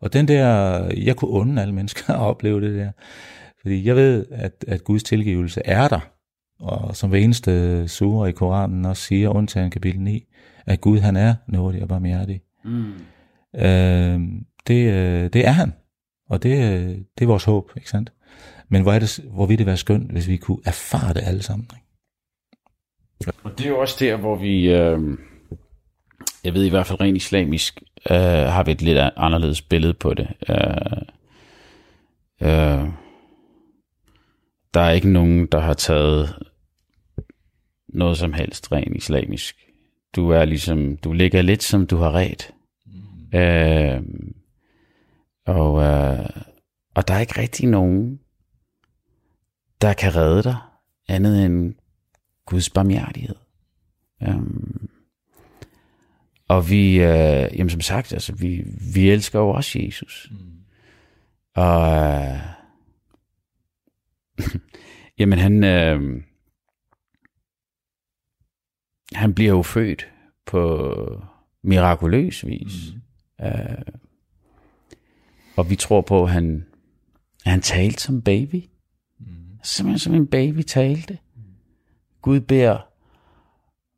Og 0.00 0.12
den 0.12 0.28
der, 0.28 0.46
jeg 0.96 1.16
kunne 1.16 1.30
unde 1.30 1.62
alle 1.62 1.74
mennesker 1.74 2.14
at 2.14 2.20
opleve 2.20 2.60
det 2.60 2.74
der, 2.74 2.90
fordi 3.60 3.86
jeg 3.86 3.96
ved, 3.96 4.26
at, 4.30 4.64
at 4.68 4.84
Guds 4.84 5.02
tilgivelse 5.02 5.62
er 5.64 5.88
der, 5.88 6.00
og 6.60 6.96
som 6.96 7.10
hver 7.10 7.18
eneste 7.18 7.88
sure 7.88 8.28
i 8.28 8.32
Koranen 8.32 8.84
også 8.84 9.02
siger, 9.02 9.28
undtagen 9.28 9.70
kapitel 9.70 10.00
9, 10.00 10.24
at 10.66 10.80
Gud 10.80 10.98
han 10.98 11.16
er 11.16 11.34
nådig 11.48 11.82
og 11.82 11.88
barmhjertig. 11.88 12.40
Mm. 12.64 12.92
Øh, 13.54 14.20
det, 14.66 15.32
det 15.32 15.46
er 15.46 15.50
han, 15.50 15.72
og 16.30 16.42
det, 16.42 16.50
øh, 16.50 16.88
det 16.88 17.22
er 17.22 17.26
vores 17.26 17.44
håb, 17.44 17.70
ikke 17.76 17.90
sandt? 17.90 18.12
Men 18.68 18.82
hvor, 18.82 18.92
er 18.92 18.98
det, 18.98 19.20
hvor 19.24 19.46
ville 19.46 19.58
det 19.58 19.66
være 19.66 19.76
skønt, 19.76 20.12
hvis 20.12 20.28
vi 20.28 20.36
kunne 20.36 20.58
erfare 20.64 21.14
det 21.14 21.22
alle 21.26 21.42
sammen. 21.42 21.68
Ikke? 21.74 23.38
Og 23.42 23.58
det 23.58 23.66
er 23.66 23.70
jo 23.70 23.80
også 23.80 23.96
der, 24.00 24.16
hvor 24.16 24.36
vi, 24.36 24.72
øh, 24.74 25.18
jeg 26.44 26.54
ved 26.54 26.64
i 26.64 26.70
hvert 26.70 26.86
fald 26.86 27.00
rent 27.00 27.16
islamisk, 27.16 27.82
øh, 28.10 28.16
har 28.16 28.64
vi 28.64 28.72
et 28.72 28.82
lidt 28.82 28.98
anderledes 29.16 29.62
billede 29.62 29.94
på 29.94 30.14
det. 30.14 30.28
Øh, 30.48 31.02
øh, 32.42 32.88
der 34.74 34.80
er 34.80 34.90
ikke 34.90 35.10
nogen, 35.10 35.46
der 35.46 35.58
har 35.58 35.74
taget 35.74 36.34
noget 37.88 38.18
som 38.18 38.32
helst 38.32 38.72
rent 38.72 38.96
islamisk. 38.96 39.56
Du 40.16 40.30
er 40.30 40.44
ligesom, 40.44 40.96
du 40.96 41.12
ligger 41.12 41.42
lidt 41.42 41.62
som 41.62 41.86
du 41.86 41.96
har 41.96 42.12
ret. 42.12 42.50
Mm. 42.86 43.38
Øh, 43.38 44.02
og, 45.46 45.82
øh, 45.82 46.26
og 46.94 47.08
der 47.08 47.14
er 47.14 47.20
ikke 47.20 47.40
rigtig 47.40 47.68
nogen, 47.68 48.20
der 49.80 49.92
kan 49.92 50.16
redde 50.16 50.42
dig, 50.42 50.56
andet 51.08 51.44
end 51.44 51.74
Guds 52.46 52.70
barmhjertighed. 52.70 53.36
Um, 54.28 54.88
og 56.48 56.70
vi, 56.70 56.94
øh, 56.94 57.58
jamen 57.58 57.70
som 57.70 57.80
sagt, 57.80 58.12
altså, 58.12 58.32
vi, 58.32 58.64
vi 58.94 59.10
elsker 59.10 59.38
jo 59.38 59.48
også 59.50 59.78
Jesus. 59.78 60.30
Mm. 60.30 60.38
Og 61.54 61.92
øh, 61.92 62.40
jamen 65.18 65.38
han, 65.38 65.64
øh, 65.64 66.22
han 69.12 69.34
bliver 69.34 69.50
jo 69.50 69.62
født 69.62 70.08
på 70.46 70.94
mirakuløs 71.62 72.46
vis. 72.46 72.92
Mm. 73.38 73.46
Øh, 73.46 73.82
og 75.56 75.70
vi 75.70 75.76
tror 75.76 76.00
på, 76.00 76.24
at 76.24 76.30
han, 76.30 76.66
han 77.44 77.60
talte 77.60 78.02
som 78.02 78.22
baby. 78.22 78.64
Simpelthen 79.64 79.98
som 79.98 80.14
en 80.14 80.26
baby 80.26 80.62
talte. 80.62 81.18
Gud 82.22 82.40
beder 82.40 82.88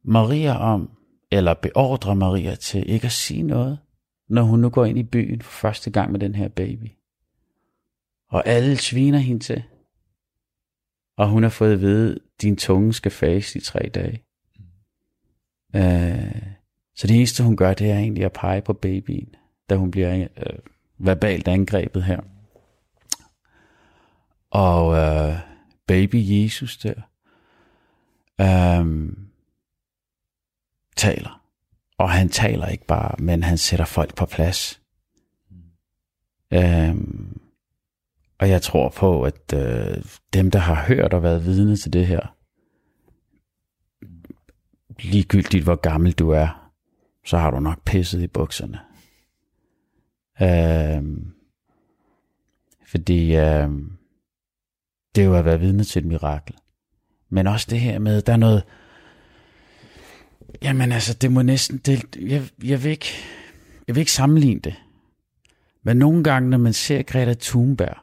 Maria 0.02 0.58
om, 0.58 0.90
eller 1.30 1.54
beordrer 1.54 2.14
Maria 2.14 2.54
til 2.54 2.90
ikke 2.90 3.06
at 3.06 3.12
sige 3.12 3.42
noget, 3.42 3.78
når 4.28 4.42
hun 4.42 4.60
nu 4.60 4.70
går 4.70 4.84
ind 4.84 4.98
i 4.98 5.02
byen 5.02 5.42
for 5.42 5.50
første 5.50 5.90
gang 5.90 6.12
med 6.12 6.20
den 6.20 6.34
her 6.34 6.48
baby. 6.48 6.90
Og 8.28 8.46
alle 8.46 8.76
sviner 8.76 9.18
hende 9.18 9.44
til. 9.44 9.62
Og 11.16 11.28
hun 11.28 11.42
har 11.42 11.50
fået 11.50 11.72
at 11.72 11.80
vide, 11.80 12.12
at 12.12 12.42
din 12.42 12.56
tunge 12.56 12.92
skal 12.92 13.12
fase 13.12 13.58
i 13.58 13.62
tre 13.62 13.90
dage. 13.94 14.22
Uh, 15.74 16.42
så 16.94 17.06
det 17.06 17.16
eneste 17.16 17.42
hun 17.42 17.56
gør, 17.56 17.74
det 17.74 17.90
er 17.90 17.98
egentlig 17.98 18.24
at 18.24 18.32
pege 18.32 18.62
på 18.62 18.72
babyen, 18.72 19.34
da 19.70 19.76
hun 19.76 19.90
bliver 19.90 20.28
øh, 20.36 20.58
verbalt 20.98 21.48
angrebet 21.48 22.04
her. 22.04 22.20
Og 24.50 24.94
øh, 24.96 25.55
baby 25.86 26.16
Jesus 26.16 26.76
der, 26.76 26.94
øhm, 28.40 29.28
taler. 30.96 31.42
Og 31.98 32.10
han 32.10 32.28
taler 32.28 32.66
ikke 32.66 32.86
bare, 32.86 33.14
men 33.18 33.42
han 33.42 33.58
sætter 33.58 33.84
folk 33.84 34.14
på 34.14 34.26
plads. 34.26 34.80
Øhm, 36.50 37.40
og 38.38 38.48
jeg 38.48 38.62
tror 38.62 38.88
på, 38.88 39.22
at 39.22 39.52
øh, 39.54 40.04
dem, 40.32 40.50
der 40.50 40.58
har 40.58 40.84
hørt 40.86 41.14
og 41.14 41.22
været 41.22 41.44
vidne 41.44 41.76
til 41.76 41.92
det 41.92 42.06
her, 42.06 42.36
ligegyldigt 44.98 45.64
hvor 45.64 45.76
gammel 45.76 46.12
du 46.12 46.30
er, 46.30 46.72
så 47.24 47.38
har 47.38 47.50
du 47.50 47.60
nok 47.60 47.84
pisset 47.84 48.22
i 48.22 48.26
bukserne. 48.26 48.80
Øhm, 50.42 51.32
fordi 52.86 53.36
øhm, 53.36 53.98
det 55.16 55.22
er 55.22 55.26
jo 55.26 55.36
at 55.36 55.44
være 55.44 55.60
vidne 55.60 55.84
til 55.84 56.00
et 56.00 56.06
mirakel. 56.06 56.54
Men 57.30 57.46
også 57.46 57.66
det 57.70 57.80
her 57.80 57.98
med, 57.98 58.22
der 58.22 58.32
er 58.32 58.36
noget, 58.36 58.62
jamen 60.62 60.92
altså, 60.92 61.14
det 61.14 61.32
må 61.32 61.42
næsten, 61.42 61.78
det, 61.78 62.16
jeg, 62.20 62.48
jeg, 62.64 62.84
vil 62.84 62.90
ikke, 62.90 63.08
jeg 63.86 63.94
vil 63.94 64.00
ikke 64.00 64.12
sammenligne 64.12 64.60
det. 64.60 64.74
Men 65.82 65.96
nogle 65.96 66.24
gange, 66.24 66.50
når 66.50 66.58
man 66.58 66.72
ser 66.72 67.02
Greta 67.02 67.34
Thunberg 67.40 67.96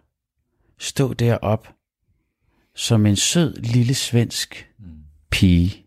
stå 0.80 1.14
derop 1.14 1.68
som 2.76 3.06
en 3.06 3.16
sød 3.16 3.56
lille 3.56 3.94
svensk 3.94 4.70
pige, 5.32 5.86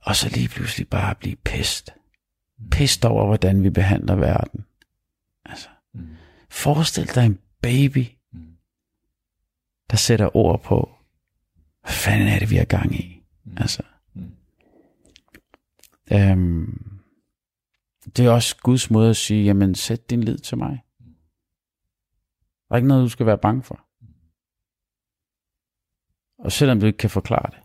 og 0.00 0.16
så 0.16 0.28
lige 0.28 0.48
pludselig 0.48 0.88
bare 0.88 1.14
blive 1.14 1.36
pest. 1.44 1.90
Pest 2.70 3.04
over, 3.04 3.26
hvordan 3.26 3.62
vi 3.62 3.70
behandler 3.70 4.14
verden. 4.14 4.64
Altså, 5.44 5.68
forestil 6.50 7.14
dig 7.14 7.26
en 7.26 7.38
baby, 7.62 8.06
der 9.92 9.98
sætter 9.98 10.36
ord 10.36 10.62
på, 10.62 10.94
hvad 11.80 11.92
fanden 11.92 12.28
er 12.28 12.38
det, 12.38 12.50
vi 12.50 12.56
har 12.56 12.64
gang 12.64 12.94
i? 12.94 13.22
Mm. 13.44 13.56
Altså. 13.56 13.82
Mm. 14.14 14.36
Øhm, 16.12 17.00
det 18.16 18.26
er 18.26 18.30
også 18.30 18.56
Guds 18.56 18.90
måde 18.90 19.10
at 19.10 19.16
sige, 19.16 19.44
jamen 19.44 19.74
sæt 19.74 20.10
din 20.10 20.24
lid 20.24 20.38
til 20.38 20.58
mig. 20.58 20.84
Der 22.68 22.74
er 22.74 22.76
ikke 22.76 22.88
noget, 22.88 23.04
du 23.04 23.08
skal 23.08 23.26
være 23.26 23.38
bange 23.38 23.62
for. 23.62 23.86
Og 26.38 26.52
selvom 26.52 26.80
du 26.80 26.86
ikke 26.86 26.98
kan 26.98 27.10
forklare 27.10 27.50
det. 27.50 27.62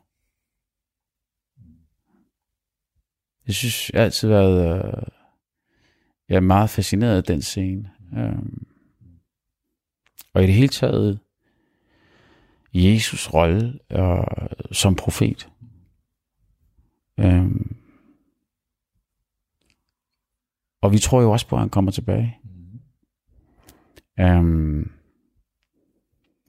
Jeg 3.48 3.56
synes, 3.56 3.90
jeg 3.90 4.00
har 4.00 4.06
altid 4.06 4.28
været 4.30 4.86
øh, 4.86 5.04
jeg 6.30 6.36
er 6.36 6.40
meget 6.40 6.70
fascineret 6.70 7.18
af 7.18 7.24
den 7.24 7.42
scene. 7.42 7.92
Øhm, 8.18 8.68
og 10.34 10.44
i 10.44 10.48
det 10.48 10.54
hele 10.54 10.68
taget, 10.68 11.20
Jesus 12.74 13.34
rolle 13.34 13.80
øh, 13.92 14.48
som 14.72 14.96
profet. 14.96 15.50
Øhm. 17.20 17.76
Og 20.82 20.92
vi 20.92 20.98
tror 20.98 21.22
jo 21.22 21.32
også 21.32 21.48
på, 21.48 21.56
at 21.56 21.60
han 21.60 21.70
kommer 21.70 21.92
tilbage. 21.92 22.40
Mm. 22.44 22.80
Øhm. 24.24 24.92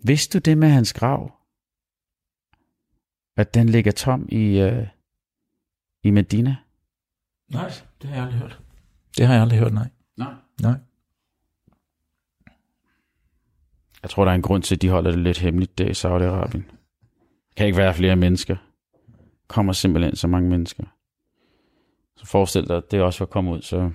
Vidste 0.05 0.39
du 0.39 0.51
det 0.51 0.59
med 0.59 0.69
hans 0.69 0.93
grav? 0.93 1.33
At 3.37 3.55
den 3.55 3.69
ligger 3.69 3.93
tom 3.93 4.29
i, 4.29 4.59
øh, 4.59 4.87
i 6.03 6.11
Medina? 6.11 6.57
Nej, 7.49 7.71
det 8.03 8.11
har 8.11 8.17
jeg 8.17 8.25
aldrig 8.25 8.41
hørt. 8.41 8.61
Det 9.17 9.27
har 9.27 9.35
jeg 9.35 9.43
aldrig 9.43 9.59
hørt, 9.59 9.75
nej. 9.75 9.91
Nej. 10.17 10.35
Nej. 10.63 10.79
Jeg 14.09 14.13
tror, 14.13 14.25
der 14.25 14.31
er 14.31 14.35
en 14.35 14.43
grund 14.43 14.63
til, 14.63 14.75
at 14.75 14.83
de 14.83 14.89
holder 14.89 15.11
det 15.11 15.21
lidt 15.21 15.39
hemmeligt 15.39 15.79
der 15.79 15.85
i 15.85 15.91
Saudi-Arabien. 15.91 16.63
kan 17.57 17.67
ikke 17.67 17.79
være 17.79 17.95
flere 17.95 18.17
mennesker. 18.17 18.57
kommer 19.49 19.73
simpelthen 19.73 20.17
så 20.17 20.27
mange 20.27 20.49
mennesker. 20.49 20.85
Så 22.17 22.27
forestil 22.27 22.69
dig, 22.69 22.77
at 22.77 22.91
det 22.91 23.01
også 23.01 23.19
var 23.19 23.27
kommet 23.27 23.57
ud, 23.57 23.63
så... 23.63 23.91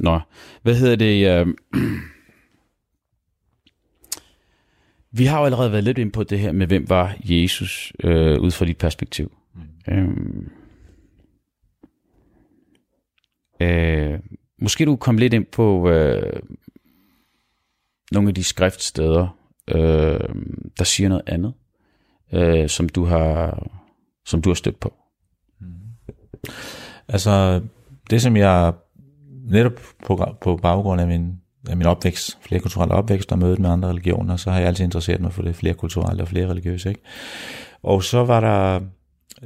Nå, 0.00 0.20
hvad 0.62 0.74
hedder 0.74 0.96
det? 0.96 1.46
Uh... 1.46 1.54
Vi 5.18 5.24
har 5.24 5.38
jo 5.38 5.44
allerede 5.44 5.72
været 5.72 5.84
lidt 5.84 5.98
ind 5.98 6.12
på 6.12 6.22
det 6.22 6.38
her 6.38 6.52
med, 6.52 6.66
hvem 6.66 6.88
var 6.88 7.16
Jesus 7.24 7.92
øh, 8.04 8.40
ud 8.40 8.50
fra 8.50 8.64
dit 8.64 8.78
perspektiv. 8.78 9.32
Mm. 9.54 9.94
Øhm, 9.94 10.50
øh, 13.60 14.18
måske 14.58 14.84
du 14.84 14.96
kom 14.96 15.18
lidt 15.18 15.34
ind 15.34 15.46
på 15.46 15.90
øh, 15.90 16.42
nogle 18.12 18.28
af 18.28 18.34
de 18.34 18.44
skriftsteder, 18.44 19.36
øh, 19.68 20.20
der 20.78 20.84
siger 20.84 21.08
noget 21.08 21.24
andet, 21.26 21.52
øh, 22.32 22.68
som 22.68 22.88
du 22.88 23.04
har 23.04 23.62
som 24.28 24.42
du 24.42 24.50
har 24.50 24.54
stødt 24.54 24.80
på. 24.80 24.94
Mm. 25.60 25.66
Altså, 27.08 27.60
det 28.10 28.22
som 28.22 28.36
jeg 28.36 28.72
netop 29.50 29.72
på, 30.06 30.26
på 30.40 30.56
baggrund 30.56 31.00
af 31.00 31.06
min, 31.06 31.32
af 31.68 31.76
min 31.76 31.86
opvækst, 31.86 32.38
flerkulturelle 32.40 32.94
opvækst 32.94 33.32
og 33.32 33.38
mødet 33.38 33.58
med 33.58 33.70
andre 33.70 33.88
religioner, 33.88 34.36
så 34.36 34.50
har 34.50 34.58
jeg 34.58 34.68
altid 34.68 34.84
interesseret 34.84 35.20
mig 35.20 35.32
for 35.32 35.42
det 35.42 35.56
flerkulturelle 35.56 36.22
og 36.22 36.28
flere 36.28 36.48
religiøse. 36.48 36.88
Ikke? 36.88 37.00
Og 37.82 38.02
så 38.02 38.24
var 38.24 38.40
der, 38.40 38.80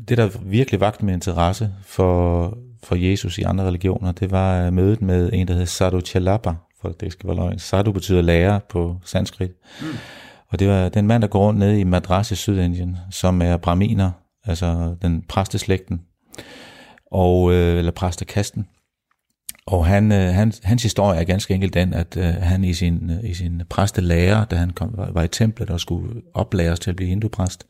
det 0.09 0.18
der 0.18 0.29
virkelig 0.42 0.81
vagte 0.81 1.05
min 1.05 1.14
interesse 1.14 1.70
for, 1.85 2.59
for 2.83 2.94
Jesus 2.94 3.38
i 3.38 3.42
andre 3.42 3.64
religioner, 3.64 4.12
det 4.12 4.31
var 4.31 4.66
øh, 4.66 4.72
mødet 4.72 5.03
med 5.03 5.31
en, 5.33 5.48
der 5.48 5.55
hed 5.55 5.66
Sadhu 5.66 6.01
Chalapa, 6.01 6.55
for 6.83 6.88
det 6.88 7.12
skal 7.12 7.27
være 7.27 7.37
løgn. 7.37 7.59
Sadhu 7.59 7.92
betyder 7.92 8.23
lærer 8.23 8.59
på 8.59 8.97
sanskrit. 9.05 9.51
Mm. 9.81 9.87
Og 10.49 10.59
det 10.59 10.68
var 10.68 10.88
den 10.88 11.07
mand, 11.07 11.23
der 11.23 11.29
går 11.29 11.47
rundt 11.47 11.59
nede 11.59 11.81
i 11.81 11.85
Madras 11.85 12.31
i 12.31 12.35
Sydindien, 12.35 12.97
som 13.11 13.42
er 13.42 13.57
braminer, 13.57 14.11
altså 14.45 14.97
den 15.03 15.23
præsteslægten, 15.29 16.01
og, 17.11 17.53
øh, 17.53 17.79
eller 17.79 17.92
præstekasten. 17.92 18.66
Og 19.66 19.87
han, 19.87 20.12
øh, 20.12 20.35
han, 20.35 20.53
hans 20.62 20.83
historie 20.83 21.21
er 21.21 21.25
ganske 21.25 21.55
enkelt 21.55 21.75
den, 21.75 21.95
at 21.95 22.16
øh, 22.16 22.25
han 22.25 22.64
i 22.64 22.75
sin, 22.75 23.11
øh, 23.11 23.31
i 23.31 23.35
sin 23.35 23.62
præstelærer, 23.71 24.45
da 24.45 24.57
han 24.57 24.71
kom, 24.71 24.90
var, 24.97 25.11
var 25.11 25.23
i 25.23 25.29
templet 25.29 25.71
og 25.71 25.81
skulle 25.81 26.23
oplæres 26.35 26.81
til 26.81 26.90
at 26.90 26.97
blive 26.97 27.09
hindupræst, 27.09 27.66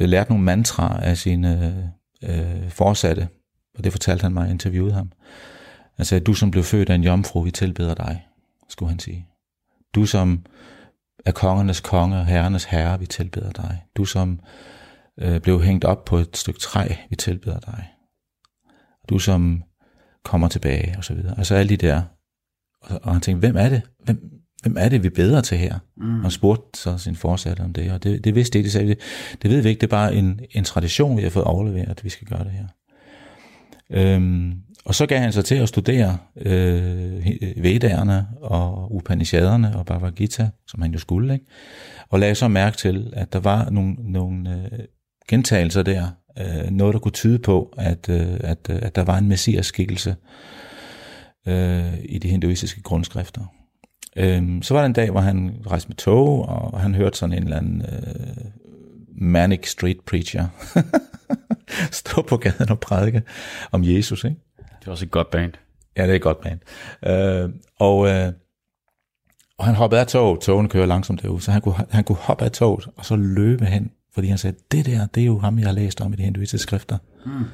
øh, 0.00 0.08
lærte 0.08 0.30
nogle 0.30 0.44
mantraer 0.44 1.00
af 1.00 1.16
sine 1.16 1.92
øh, 2.24 2.70
forsatte, 2.70 3.28
og 3.78 3.84
det 3.84 3.92
fortalte 3.92 4.22
han 4.22 4.32
mig, 4.32 4.42
jeg 4.42 4.50
interviewede 4.50 4.94
ham. 4.94 5.12
Sagde, 6.00 6.24
du 6.24 6.34
som 6.34 6.50
blev 6.50 6.64
født 6.64 6.90
af 6.90 6.94
en 6.94 7.04
jomfru, 7.04 7.40
vi 7.40 7.50
tilbeder 7.50 7.94
dig, 7.94 8.26
skulle 8.68 8.90
han 8.90 8.98
sige. 8.98 9.26
Du 9.94 10.06
som 10.06 10.44
er 11.24 11.32
kongernes 11.32 11.80
konge 11.80 12.16
og 12.16 12.26
herrenes 12.26 12.64
herre, 12.64 13.00
vi 13.00 13.06
tilbeder 13.06 13.50
dig. 13.50 13.82
Du 13.96 14.04
som 14.04 14.40
øh, 15.18 15.40
blev 15.40 15.62
hængt 15.62 15.84
op 15.84 16.04
på 16.04 16.16
et 16.16 16.36
stykke 16.36 16.60
træ, 16.60 16.94
vi 17.10 17.16
tilbeder 17.16 17.60
dig. 17.60 17.88
Du 19.08 19.18
som 19.18 19.62
kommer 20.24 20.48
tilbage, 20.48 20.94
og 20.98 21.04
så 21.04 21.14
videre. 21.14 21.38
Altså 21.38 21.54
alle 21.54 21.68
de 21.68 21.76
der. 21.76 22.02
Og, 22.80 23.00
og 23.02 23.12
han 23.12 23.20
tænkte, 23.20 23.46
hvem 23.46 23.56
er 23.56 23.68
det? 23.68 23.82
Hvem, 24.04 24.42
hvem 24.62 24.76
er 24.78 24.88
det, 24.88 25.02
vi 25.02 25.08
bedre 25.08 25.42
til 25.42 25.58
her? 25.58 25.78
Mm. 25.96 26.16
Og 26.16 26.22
han 26.22 26.30
spurgte 26.30 26.80
så 26.80 26.98
sin 26.98 27.16
forsatte 27.16 27.60
om 27.60 27.72
det, 27.72 27.92
og 27.92 28.02
det, 28.02 28.24
det 28.24 28.34
vidste 28.34 28.58
ikke, 28.58 28.66
det 28.66 28.72
sagde, 28.72 28.88
det, 28.88 28.98
det 29.42 29.50
ved 29.50 29.60
vi 29.60 29.68
ikke, 29.68 29.80
det 29.80 29.86
er 29.86 29.96
bare 29.96 30.14
en, 30.14 30.40
en 30.50 30.64
tradition, 30.64 31.16
vi 31.16 31.22
har 31.22 31.30
fået 31.30 31.44
overleveret, 31.44 31.88
at 31.88 32.04
vi 32.04 32.08
skal 32.08 32.26
gøre 32.26 32.44
det 32.44 32.52
her. 32.52 32.66
Øhm, 33.90 34.54
og 34.84 34.94
så 34.94 35.06
gav 35.06 35.18
han 35.18 35.32
sig 35.32 35.44
til 35.44 35.54
at 35.54 35.68
studere 35.68 36.18
øh, 36.36 37.26
Vedderne 37.56 38.26
og 38.40 38.94
Upanishaderne 38.94 39.76
og 39.76 39.86
Bhagavad 39.86 40.12
Gita, 40.12 40.48
som 40.66 40.82
han 40.82 40.92
jo 40.92 40.98
skulle, 40.98 41.34
ikke? 41.34 41.46
og 42.08 42.20
lagde 42.20 42.34
så 42.34 42.48
mærke 42.48 42.76
til, 42.76 43.12
at 43.16 43.32
der 43.32 43.40
var 43.40 43.70
nogle, 43.70 43.94
nogle 43.98 44.50
øh, 44.50 44.78
gentagelser 45.28 45.82
der, 45.82 46.06
øh, 46.38 46.70
noget 46.70 46.94
der 46.94 47.00
kunne 47.00 47.12
tyde 47.12 47.38
på, 47.38 47.74
at, 47.78 48.08
øh, 48.08 48.40
at, 48.40 48.58
øh, 48.70 48.78
at 48.82 48.96
der 48.96 49.04
var 49.04 49.18
en 49.18 49.28
messias 49.28 49.66
skikkelse 49.66 50.16
øh, 51.46 51.94
i 52.04 52.18
de 52.18 52.28
hinduistiske 52.28 52.82
grundskrifter. 52.82 53.42
Øh, 54.16 54.62
så 54.62 54.74
var 54.74 54.80
der 54.80 54.86
en 54.86 54.92
dag, 54.92 55.10
hvor 55.10 55.20
han 55.20 55.56
rejste 55.66 55.88
med 55.88 55.96
tog, 55.96 56.48
og 56.48 56.80
han 56.80 56.94
hørte 56.94 57.18
sådan 57.18 57.36
en 57.36 57.42
eller 57.42 57.56
anden 57.56 57.82
øh, 57.82 58.44
manic 59.14 59.68
street 59.68 60.00
preacher 60.06 60.46
stå 62.00 62.22
på 62.22 62.36
gaden 62.36 62.70
og 62.70 62.80
prædike 62.80 63.22
om 63.72 63.84
Jesus. 63.84 64.24
Ikke? 64.24 64.36
Det 64.82 64.86
er 64.86 64.90
også 64.90 65.04
et 65.04 65.10
godt 65.10 65.30
band. 65.30 65.52
Ja, 65.96 66.02
det 66.02 66.10
er 66.10 66.14
et 66.14 66.22
godt 66.22 66.40
band. 66.40 66.60
Øh, 67.06 67.50
og, 67.78 68.08
øh, 68.08 68.32
og 69.58 69.64
han 69.64 69.74
hoppede 69.74 70.00
af 70.00 70.06
toget. 70.06 70.40
Togen 70.40 70.68
kører 70.68 70.86
langsomt 70.86 71.22
derude, 71.22 71.40
så 71.40 71.50
han 71.50 71.60
kunne, 71.60 71.74
han 71.90 72.04
kunne 72.04 72.16
hoppe 72.16 72.44
af 72.44 72.52
toget 72.52 72.88
og 72.96 73.04
så 73.04 73.16
løbe 73.16 73.64
hen 73.64 73.90
fordi 74.14 74.28
han 74.28 74.38
sagde, 74.38 74.56
det 74.72 74.86
der, 74.86 75.06
det 75.06 75.20
er 75.20 75.26
jo 75.26 75.38
ham, 75.38 75.58
jeg 75.58 75.66
har 75.66 75.72
læst 75.72 76.00
om 76.00 76.12
i 76.12 76.16
de 76.16 76.22
hinduistiske 76.22 76.62
skrifter. 76.62 76.98
Mm. 77.26 77.44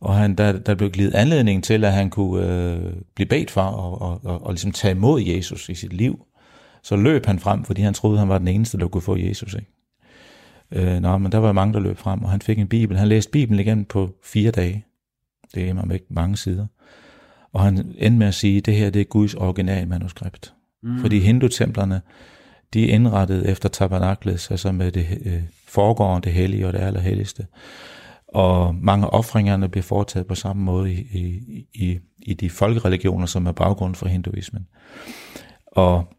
Og 0.00 0.14
han, 0.14 0.34
der, 0.34 0.52
der 0.52 0.74
blev 0.74 0.90
givet 0.90 1.14
anledning 1.14 1.64
til, 1.64 1.84
at 1.84 1.92
han 1.92 2.10
kunne 2.10 2.46
øh, 2.46 2.92
blive 3.14 3.26
bedt 3.26 3.50
for 3.50 3.62
og, 3.62 4.02
og, 4.02 4.20
og, 4.24 4.46
og 4.46 4.52
ligesom 4.52 4.72
tage 4.72 4.92
imod 4.92 5.20
Jesus 5.20 5.68
i 5.68 5.74
sit 5.74 5.92
liv. 5.92 6.26
Så 6.82 6.96
løb 6.96 7.26
han 7.26 7.38
frem, 7.38 7.64
fordi 7.64 7.82
han 7.82 7.94
troede, 7.94 8.18
han 8.18 8.28
var 8.28 8.38
den 8.38 8.48
eneste, 8.48 8.78
der 8.78 8.88
kunne 8.88 9.02
få 9.02 9.16
Jesus. 9.16 9.54
Ikke? 9.54 9.70
Øh, 10.72 11.00
nå, 11.00 11.18
men 11.18 11.32
der 11.32 11.38
var 11.38 11.52
mange, 11.52 11.74
der 11.74 11.80
løb 11.80 11.98
frem, 11.98 12.22
og 12.22 12.30
han 12.30 12.40
fik 12.40 12.58
en 12.58 12.68
bibel. 12.68 12.96
Han 12.96 13.08
læste 13.08 13.30
Bibelen 13.30 13.60
igen 13.60 13.84
på 13.84 14.10
fire 14.24 14.50
dage. 14.50 14.84
Det 15.54 15.68
er 15.68 15.74
mig 15.74 16.00
mange 16.10 16.36
sider. 16.36 16.66
Og 17.52 17.60
han 17.60 17.78
endte 17.98 18.18
med 18.18 18.26
at 18.26 18.34
sige, 18.34 18.58
at 18.58 18.66
det 18.66 18.76
her 18.76 18.90
det 18.90 19.00
er 19.00 19.04
Guds 19.04 19.34
original 19.34 19.88
manuskript. 19.88 20.54
Mm. 20.82 21.00
Fordi 21.00 21.18
hindutemplerne, 21.18 22.00
de 22.74 22.90
er 22.90 22.94
indrettet 22.94 23.50
efter 23.50 23.68
tabernaklet, 23.68 24.50
altså 24.50 24.72
med 24.72 24.92
det 24.92 25.18
øh, 25.24 25.42
foregående, 25.68 26.24
det 26.24 26.32
hellige 26.32 26.66
og 26.66 26.72
det 26.72 26.78
allerhelligste. 26.78 27.46
Og 28.28 28.74
mange 28.74 29.10
offringerne 29.10 29.68
bliver 29.68 29.82
foretaget 29.82 30.26
på 30.26 30.34
samme 30.34 30.62
måde 30.62 30.92
i, 30.92 31.00
i, 31.00 31.66
i, 31.74 31.98
i 32.18 32.34
de 32.34 32.50
folkereligioner, 32.50 33.26
som 33.26 33.46
er 33.46 33.52
baggrund 33.52 33.94
for 33.94 34.08
hinduismen. 34.08 34.66
Og 35.66 36.14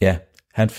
ja, 0.00 0.16
han, 0.54 0.70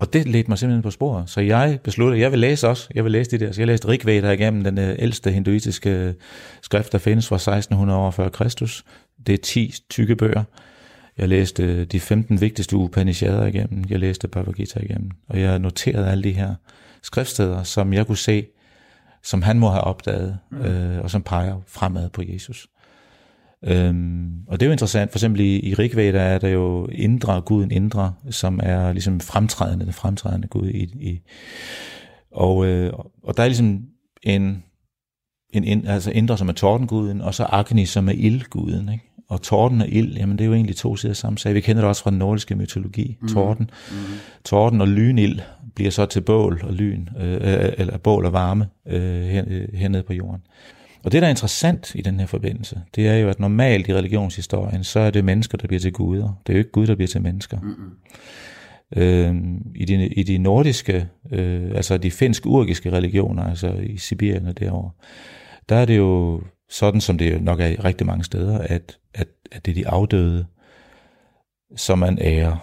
og 0.00 0.12
det 0.12 0.28
ledte 0.28 0.50
mig 0.50 0.58
simpelthen 0.58 0.82
på 0.82 0.90
sporet. 0.90 1.30
Så 1.30 1.40
jeg 1.40 1.78
besluttede, 1.84 2.16
at 2.16 2.22
jeg 2.22 2.30
vil 2.30 2.38
læse 2.38 2.68
også. 2.68 2.88
Jeg 2.94 3.04
vil 3.04 3.12
læse 3.12 3.30
de 3.30 3.38
der. 3.38 3.52
Så 3.52 3.60
jeg 3.60 3.66
læste 3.66 3.88
Rigveda 3.88 4.30
igennem 4.30 4.64
den 4.64 4.78
øh, 4.78 4.96
ældste 4.98 5.30
hinduistiske 5.30 6.14
skrift, 6.62 6.92
der 6.92 6.98
findes 6.98 7.28
fra 7.28 7.36
1600 7.36 7.98
år 7.98 8.10
før 8.10 8.28
Kristus. 8.28 8.84
Det 9.26 9.32
er 9.32 9.38
10 9.38 9.74
tykke 9.90 10.16
bøger. 10.16 10.44
Jeg 11.18 11.28
læste 11.28 11.84
de 11.84 12.00
15 12.00 12.40
vigtigste 12.40 12.76
Upanishader 12.76 13.46
igennem. 13.46 13.84
Jeg 13.88 13.98
læste 13.98 14.28
Bhagavad 14.28 14.54
Gita 14.54 14.80
igennem. 14.80 15.10
Og 15.28 15.40
jeg 15.40 15.58
noterede 15.58 16.10
alle 16.10 16.24
de 16.24 16.32
her 16.32 16.54
skriftsteder, 17.02 17.62
som 17.62 17.92
jeg 17.92 18.06
kunne 18.06 18.16
se, 18.16 18.46
som 19.22 19.42
han 19.42 19.58
må 19.58 19.68
have 19.68 19.84
opdaget, 19.84 20.38
mm. 20.50 20.62
øh, 20.62 21.02
og 21.02 21.10
som 21.10 21.22
peger 21.22 21.60
fremad 21.66 22.08
på 22.08 22.22
Jesus. 22.24 22.66
Øhm, 23.64 24.30
og 24.46 24.60
det 24.60 24.66
er 24.66 24.68
jo 24.68 24.72
interessant, 24.72 25.10
for 25.10 25.18
eksempel 25.18 25.40
i, 25.40 25.60
i 25.60 25.74
Rigveda 25.74 26.18
er 26.18 26.38
der 26.38 26.48
jo 26.48 26.86
indre, 26.86 27.40
guden 27.40 27.70
indre, 27.70 28.14
som 28.30 28.60
er 28.62 28.92
ligesom 28.92 29.20
fremtrædende, 29.20 29.84
den 29.84 29.92
fremtrædende 29.92 30.48
Gud. 30.48 30.68
I, 30.68 30.82
i, 30.82 31.20
og, 32.32 32.66
øh, 32.66 32.92
og 33.22 33.36
der 33.36 33.42
er 33.42 33.46
ligesom 33.46 33.82
en, 34.22 34.62
en, 35.52 35.64
en 35.64 35.86
altså 35.86 36.10
indre, 36.10 36.38
som 36.38 36.48
er 36.48 36.52
tordenguden, 36.52 37.20
og 37.20 37.34
så 37.34 37.44
Agni, 37.44 37.86
som 37.86 38.08
er 38.08 38.12
ildguden. 38.12 38.88
Ikke? 38.92 39.04
Og 39.28 39.42
torden 39.42 39.80
og 39.80 39.88
ild, 39.88 40.16
jamen 40.16 40.38
det 40.38 40.44
er 40.44 40.48
jo 40.48 40.54
egentlig 40.54 40.76
to 40.76 40.96
sider 40.96 41.14
samme 41.14 41.38
sag. 41.38 41.54
Vi 41.54 41.60
kender 41.60 41.82
det 41.82 41.88
også 41.88 42.02
fra 42.02 42.10
den 42.10 42.18
nordiske 42.18 42.54
mytologi. 42.54 43.18
Mm. 43.20 43.28
Torden. 43.28 43.70
Mm. 43.90 43.96
Torden 44.44 44.80
og 44.80 44.88
lynild 44.88 45.40
bliver 45.74 45.90
så 45.90 46.06
til 46.06 46.20
bål 46.20 46.60
og 46.64 46.72
lyn, 46.72 47.06
øh, 47.18 47.32
øh 47.32 47.72
eller 47.78 47.98
bål 47.98 48.26
og 48.26 48.32
varme 48.32 48.68
øh, 48.86 49.36
øh, 49.36 49.68
hernede 49.74 50.02
på 50.02 50.12
jorden. 50.12 50.42
Og 51.04 51.12
det, 51.12 51.22
der 51.22 51.28
er 51.28 51.30
interessant 51.30 51.94
i 51.94 52.02
den 52.02 52.20
her 52.20 52.26
forbindelse, 52.26 52.82
det 52.94 53.08
er 53.08 53.14
jo, 53.14 53.28
at 53.28 53.40
normalt 53.40 53.88
i 53.88 53.94
religionshistorien, 53.94 54.84
så 54.84 55.00
er 55.00 55.10
det 55.10 55.24
mennesker, 55.24 55.58
der 55.58 55.66
bliver 55.66 55.80
til 55.80 55.92
guder. 55.92 56.40
Det 56.46 56.52
er 56.52 56.56
jo 56.56 56.58
ikke 56.58 56.70
Gud, 56.70 56.86
der 56.86 56.94
bliver 56.94 57.08
til 57.08 57.22
mennesker. 57.22 57.60
Mm-hmm. 57.60 57.90
Øh, 58.96 59.34
i, 59.74 59.84
de, 59.84 60.06
I 60.06 60.22
de 60.22 60.38
nordiske, 60.38 61.08
øh, 61.32 61.70
altså 61.74 61.98
de 61.98 62.10
finsk-urgiske 62.10 62.92
religioner, 62.92 63.44
altså 63.44 63.72
i 63.72 63.96
Sibirien 63.96 64.46
og 64.46 64.58
derovre, 64.58 64.90
der 65.68 65.76
er 65.76 65.84
det 65.84 65.96
jo 65.96 66.42
sådan, 66.70 67.00
som 67.00 67.18
det 67.18 67.42
nok 67.42 67.60
er 67.60 67.66
i 67.66 67.76
rigtig 67.76 68.06
mange 68.06 68.24
steder, 68.24 68.58
at, 68.58 68.98
at, 69.14 69.28
at 69.52 69.66
det 69.66 69.70
er 69.70 69.74
de 69.74 69.88
afdøde, 69.88 70.46
som 71.76 71.98
man 71.98 72.18
ærer, 72.20 72.56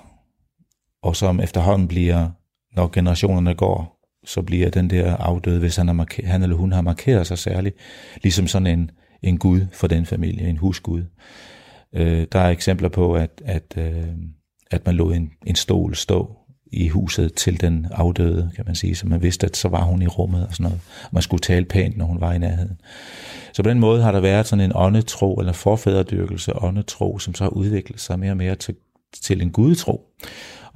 og 1.01 1.15
som 1.15 1.39
efterhånden 1.39 1.87
bliver 1.87 2.29
når 2.75 2.89
generationerne 2.93 3.53
går, 3.53 3.96
så 4.27 4.41
bliver 4.41 4.69
den 4.69 4.89
der 4.89 5.15
afdøde, 5.15 5.59
hvis 5.59 5.75
han, 5.75 5.95
marker, 5.95 6.27
han 6.27 6.43
eller 6.43 6.55
hun 6.55 6.71
har 6.71 6.81
markeret 6.81 7.27
sig 7.27 7.37
særligt, 7.37 7.75
ligesom 8.23 8.47
sådan 8.47 8.67
en, 8.67 8.91
en 9.21 9.37
gud 9.37 9.61
for 9.73 9.87
den 9.87 10.05
familie, 10.05 10.47
en 10.47 10.57
husgud. 10.57 11.03
Øh, 11.93 12.27
der 12.31 12.39
er 12.39 12.49
eksempler 12.49 12.89
på, 12.89 13.15
at, 13.15 13.41
at, 13.45 13.73
øh, 13.77 14.07
at 14.71 14.85
man 14.85 14.95
lod 14.95 15.15
en, 15.15 15.29
en 15.45 15.55
stol 15.55 15.95
stå 15.95 16.37
i 16.71 16.87
huset 16.87 17.33
til 17.33 17.61
den 17.61 17.87
afdøde, 17.91 18.51
kan 18.55 18.63
man 18.65 18.75
sige, 18.75 18.95
så 18.95 19.07
man 19.07 19.21
vidste, 19.21 19.45
at 19.45 19.57
så 19.57 19.67
var 19.67 19.83
hun 19.83 20.01
i 20.01 20.07
rummet 20.07 20.47
og 20.47 20.53
sådan 20.53 20.63
noget. 20.63 20.79
Man 21.11 21.23
skulle 21.23 21.41
tale 21.41 21.65
pænt, 21.65 21.97
når 21.97 22.05
hun 22.05 22.21
var 22.21 22.33
i 22.33 22.37
nærheden. 22.37 22.81
Så 23.53 23.63
på 23.63 23.69
den 23.69 23.79
måde 23.79 24.01
har 24.01 24.11
der 24.11 24.19
været 24.19 24.47
sådan 24.47 24.65
en 24.65 24.71
åndetro, 24.75 25.35
eller 25.35 25.53
forfædredyrkelse 25.53 26.63
åndetro, 26.63 27.19
som 27.19 27.33
så 27.33 27.43
har 27.43 27.49
udviklet 27.49 27.99
sig 27.99 28.19
mere 28.19 28.31
og 28.31 28.37
mere 28.37 28.55
til, 28.55 28.75
til 29.21 29.41
en 29.41 29.51
gudetro. 29.51 30.01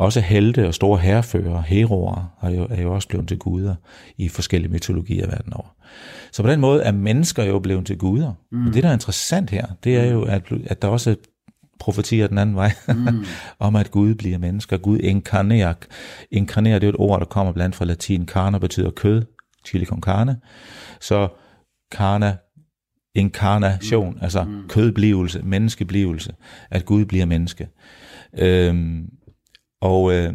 Også 0.01 0.21
helte 0.21 0.67
og 0.67 0.73
store 0.73 0.99
herrefører, 0.99 1.61
heroer, 1.61 2.37
er 2.41 2.49
jo, 2.49 2.67
er 2.69 2.81
jo 2.81 2.93
også 2.93 3.07
blevet 3.07 3.27
til 3.27 3.37
guder 3.37 3.75
i 4.17 4.29
forskellige 4.29 4.71
mytologier 4.71 5.27
verden 5.27 5.53
over. 5.53 5.75
Så 6.31 6.43
på 6.43 6.49
den 6.49 6.59
måde 6.59 6.83
er 6.83 6.91
mennesker 6.91 7.43
jo 7.43 7.59
blevet 7.59 7.85
til 7.85 7.97
guder. 7.97 8.33
Mm. 8.51 8.67
Og 8.67 8.73
det, 8.73 8.83
der 8.83 8.89
er 8.89 8.93
interessant 8.93 9.49
her, 9.49 9.65
det 9.83 9.97
er 9.97 10.05
jo, 10.05 10.23
at, 10.23 10.43
at 10.65 10.81
der 10.81 10.87
også 10.87 11.15
profetier 11.79 12.27
den 12.27 12.37
anden 12.37 12.55
vej, 12.55 12.71
mm. 12.87 13.25
om 13.67 13.75
at 13.75 13.91
Gud 13.91 14.15
bliver 14.15 14.37
mennesker. 14.37 14.77
Gud 14.77 14.99
inkarnerer. 14.99 15.73
Inkarnerer, 16.31 16.79
det 16.79 16.87
er 16.87 16.91
et 16.91 16.99
ord, 16.99 17.19
der 17.19 17.25
kommer 17.25 17.53
blandt 17.53 17.75
fra 17.75 17.85
latin. 17.85 18.27
Carne 18.27 18.59
betyder 18.59 18.91
kød, 18.91 19.23
chili 19.65 19.85
con 19.85 20.01
carne. 20.01 20.37
Så 21.01 21.27
carne, 21.93 22.37
inkarnation, 23.15 24.13
mm. 24.13 24.19
altså 24.21 24.43
mm. 24.43 24.67
kødblivelse, 24.69 25.41
menneskeblivelse, 25.43 26.33
at 26.71 26.85
Gud 26.85 27.05
bliver 27.05 27.25
menneske. 27.25 27.67
Øhm, 28.37 29.09
og, 29.81 30.13
øh, 30.13 30.33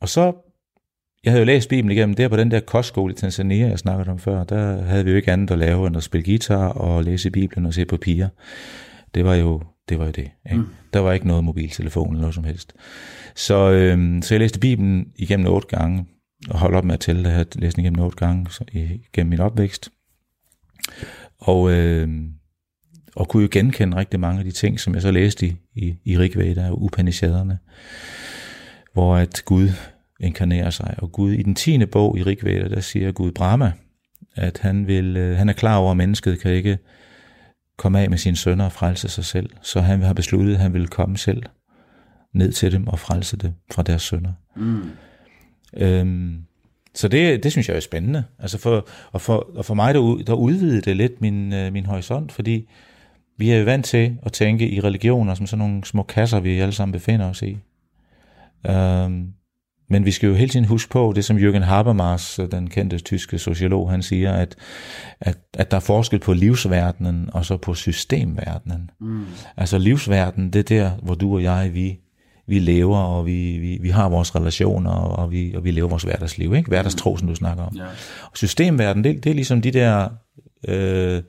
og 0.00 0.08
så, 0.08 0.32
jeg 1.24 1.32
havde 1.32 1.40
jo 1.40 1.46
læst 1.46 1.68
Bibelen 1.68 1.96
igennem, 1.96 2.14
der 2.14 2.28
på 2.28 2.36
den 2.36 2.50
der 2.50 2.60
kostskole 2.60 3.12
i 3.12 3.16
Tanzania, 3.16 3.68
jeg 3.68 3.78
snakkede 3.78 4.10
om 4.10 4.18
før, 4.18 4.44
der 4.44 4.82
havde 4.82 5.04
vi 5.04 5.10
jo 5.10 5.16
ikke 5.16 5.32
andet 5.32 5.50
at 5.50 5.58
lave, 5.58 5.86
end 5.86 5.96
at 5.96 6.02
spille 6.02 6.24
guitar 6.24 6.68
og 6.68 7.04
læse 7.04 7.30
Bibelen 7.30 7.66
og 7.66 7.74
se 7.74 7.84
på 7.84 7.96
piger. 7.96 8.28
Det 9.14 9.24
var 9.24 9.34
jo 9.34 9.62
det. 9.88 9.98
Var 9.98 10.04
jo 10.04 10.10
det 10.10 10.30
ikke? 10.46 10.56
Mm. 10.56 10.66
Der 10.92 11.00
var 11.00 11.12
ikke 11.12 11.26
noget 11.26 11.44
mobiltelefon 11.44 12.08
eller 12.08 12.20
noget 12.20 12.34
som 12.34 12.44
helst. 12.44 12.72
Så, 13.34 13.70
øh, 13.70 14.22
så 14.22 14.34
jeg 14.34 14.40
læste 14.40 14.60
Bibelen 14.60 15.12
igennem 15.16 15.52
otte 15.52 15.68
gange, 15.68 16.06
og 16.50 16.58
holdt 16.58 16.76
op 16.76 16.84
med 16.84 16.94
at 16.94 17.00
tælle, 17.00 17.22
jeg 17.22 17.32
havde 17.32 17.48
læst 17.54 17.76
den 17.76 17.84
igennem 17.84 18.02
otte 18.02 18.16
gange 18.16 18.46
så, 18.50 18.64
igennem 18.72 19.30
min 19.30 19.40
opvækst. 19.40 19.90
Og, 21.38 21.72
øh, 21.72 22.08
og 23.16 23.28
kunne 23.28 23.42
jo 23.42 23.48
genkende 23.52 23.96
rigtig 23.96 24.20
mange 24.20 24.38
af 24.38 24.44
de 24.44 24.50
ting, 24.50 24.80
som 24.80 24.94
jeg 24.94 25.02
så 25.02 25.10
læste 25.10 25.46
i, 25.46 25.56
i, 25.74 25.94
i 26.04 26.18
Rigveda 26.18 26.70
og 26.70 26.82
Upanishaderne, 26.82 27.58
hvor 28.92 29.16
at 29.16 29.42
Gud 29.44 29.68
inkarnerer 30.20 30.70
sig. 30.70 30.94
Og 30.98 31.12
Gud 31.12 31.32
i 31.32 31.42
den 31.42 31.54
tiende 31.54 31.86
bog 31.86 32.18
i 32.18 32.22
Rigveda, 32.22 32.68
der 32.68 32.80
siger 32.80 33.12
Gud 33.12 33.32
Brahma, 33.32 33.72
at 34.36 34.58
han, 34.58 34.86
vil, 34.86 35.16
øh, 35.16 35.36
han 35.36 35.48
er 35.48 35.52
klar 35.52 35.76
over, 35.76 35.90
at 35.90 35.96
mennesket 35.96 36.40
kan 36.40 36.52
ikke 36.52 36.78
komme 37.76 38.00
af 38.00 38.10
med 38.10 38.18
sine 38.18 38.36
sønner 38.36 38.64
og 38.64 38.72
frelse 38.72 39.08
sig 39.08 39.24
selv. 39.24 39.50
Så 39.62 39.80
han 39.80 40.02
har 40.02 40.12
besluttet, 40.12 40.54
at 40.54 40.60
han 40.60 40.72
vil 40.72 40.88
komme 40.88 41.16
selv 41.18 41.42
ned 42.34 42.52
til 42.52 42.72
dem 42.72 42.86
og 42.86 42.98
frelse 42.98 43.36
dem 43.36 43.52
fra 43.72 43.82
deres 43.82 44.02
sønner. 44.02 44.32
Mm. 44.56 44.90
Øhm, 45.76 46.44
så 46.94 47.08
det, 47.08 47.42
det 47.42 47.52
synes 47.52 47.68
jeg 47.68 47.76
er 47.76 47.80
spændende. 47.80 48.24
Altså 48.38 48.58
for, 48.58 48.88
og, 49.12 49.20
for, 49.20 49.50
og 49.56 49.64
for 49.64 49.74
mig, 49.74 49.94
der, 49.94 50.22
der 50.26 50.32
udvidede 50.32 50.80
det 50.80 50.96
lidt 50.96 51.20
min, 51.20 51.52
øh, 51.52 51.72
min 51.72 51.86
horisont, 51.86 52.32
fordi 52.32 52.68
vi 53.38 53.50
er 53.50 53.58
jo 53.58 53.64
vant 53.64 53.84
til 53.84 54.16
at 54.22 54.32
tænke 54.32 54.70
i 54.70 54.80
religioner 54.80 55.34
som 55.34 55.46
sådan 55.46 55.58
nogle 55.58 55.84
små 55.84 56.02
kasser, 56.02 56.40
vi 56.40 56.58
alle 56.58 56.72
sammen 56.72 56.92
befinder 56.92 57.30
os 57.30 57.42
i. 57.42 57.58
Øhm, 58.66 59.32
men 59.92 60.04
vi 60.04 60.10
skal 60.10 60.26
jo 60.26 60.34
hele 60.34 60.48
tiden 60.48 60.66
huske 60.66 60.90
på 60.90 61.12
det, 61.16 61.24
som 61.24 61.36
Jürgen 61.36 61.62
Habermas, 61.62 62.40
den 62.52 62.70
kendte 62.70 62.98
tyske 62.98 63.38
sociolog, 63.38 63.90
han 63.90 64.02
siger, 64.02 64.32
at, 64.32 64.56
at, 65.20 65.38
at 65.54 65.70
der 65.70 65.76
er 65.76 65.80
forskel 65.80 66.18
på 66.18 66.32
livsverdenen 66.32 67.30
og 67.32 67.44
så 67.44 67.56
på 67.56 67.74
systemverdenen. 67.74 68.90
Mm. 69.00 69.24
Altså 69.56 69.78
livsverdenen, 69.78 70.50
det 70.50 70.58
er 70.58 70.62
der, 70.62 70.90
hvor 70.90 71.14
du 71.14 71.34
og 71.34 71.42
jeg, 71.42 71.70
vi, 71.74 71.98
vi 72.46 72.58
lever, 72.58 72.98
og 72.98 73.26
vi, 73.26 73.58
vi, 73.58 73.78
vi 73.80 73.88
har 73.88 74.08
vores 74.08 74.34
relationer, 74.36 74.90
og 74.90 75.30
vi, 75.30 75.54
og 75.54 75.64
vi 75.64 75.70
lever 75.70 75.88
vores 75.88 76.02
hverdagsliv, 76.02 76.54
ikke? 76.54 76.68
Hverdagstro, 76.68 77.16
som 77.16 77.28
du 77.28 77.34
snakker 77.34 77.64
om. 77.64 77.76
Ja. 77.76 77.84
Og 78.30 78.36
systemverdenen, 78.36 79.04
det, 79.04 79.24
det 79.24 79.30
er 79.30 79.34
ligesom 79.34 79.62
de 79.62 79.70
der 79.70 80.08
øh, 80.68 81.22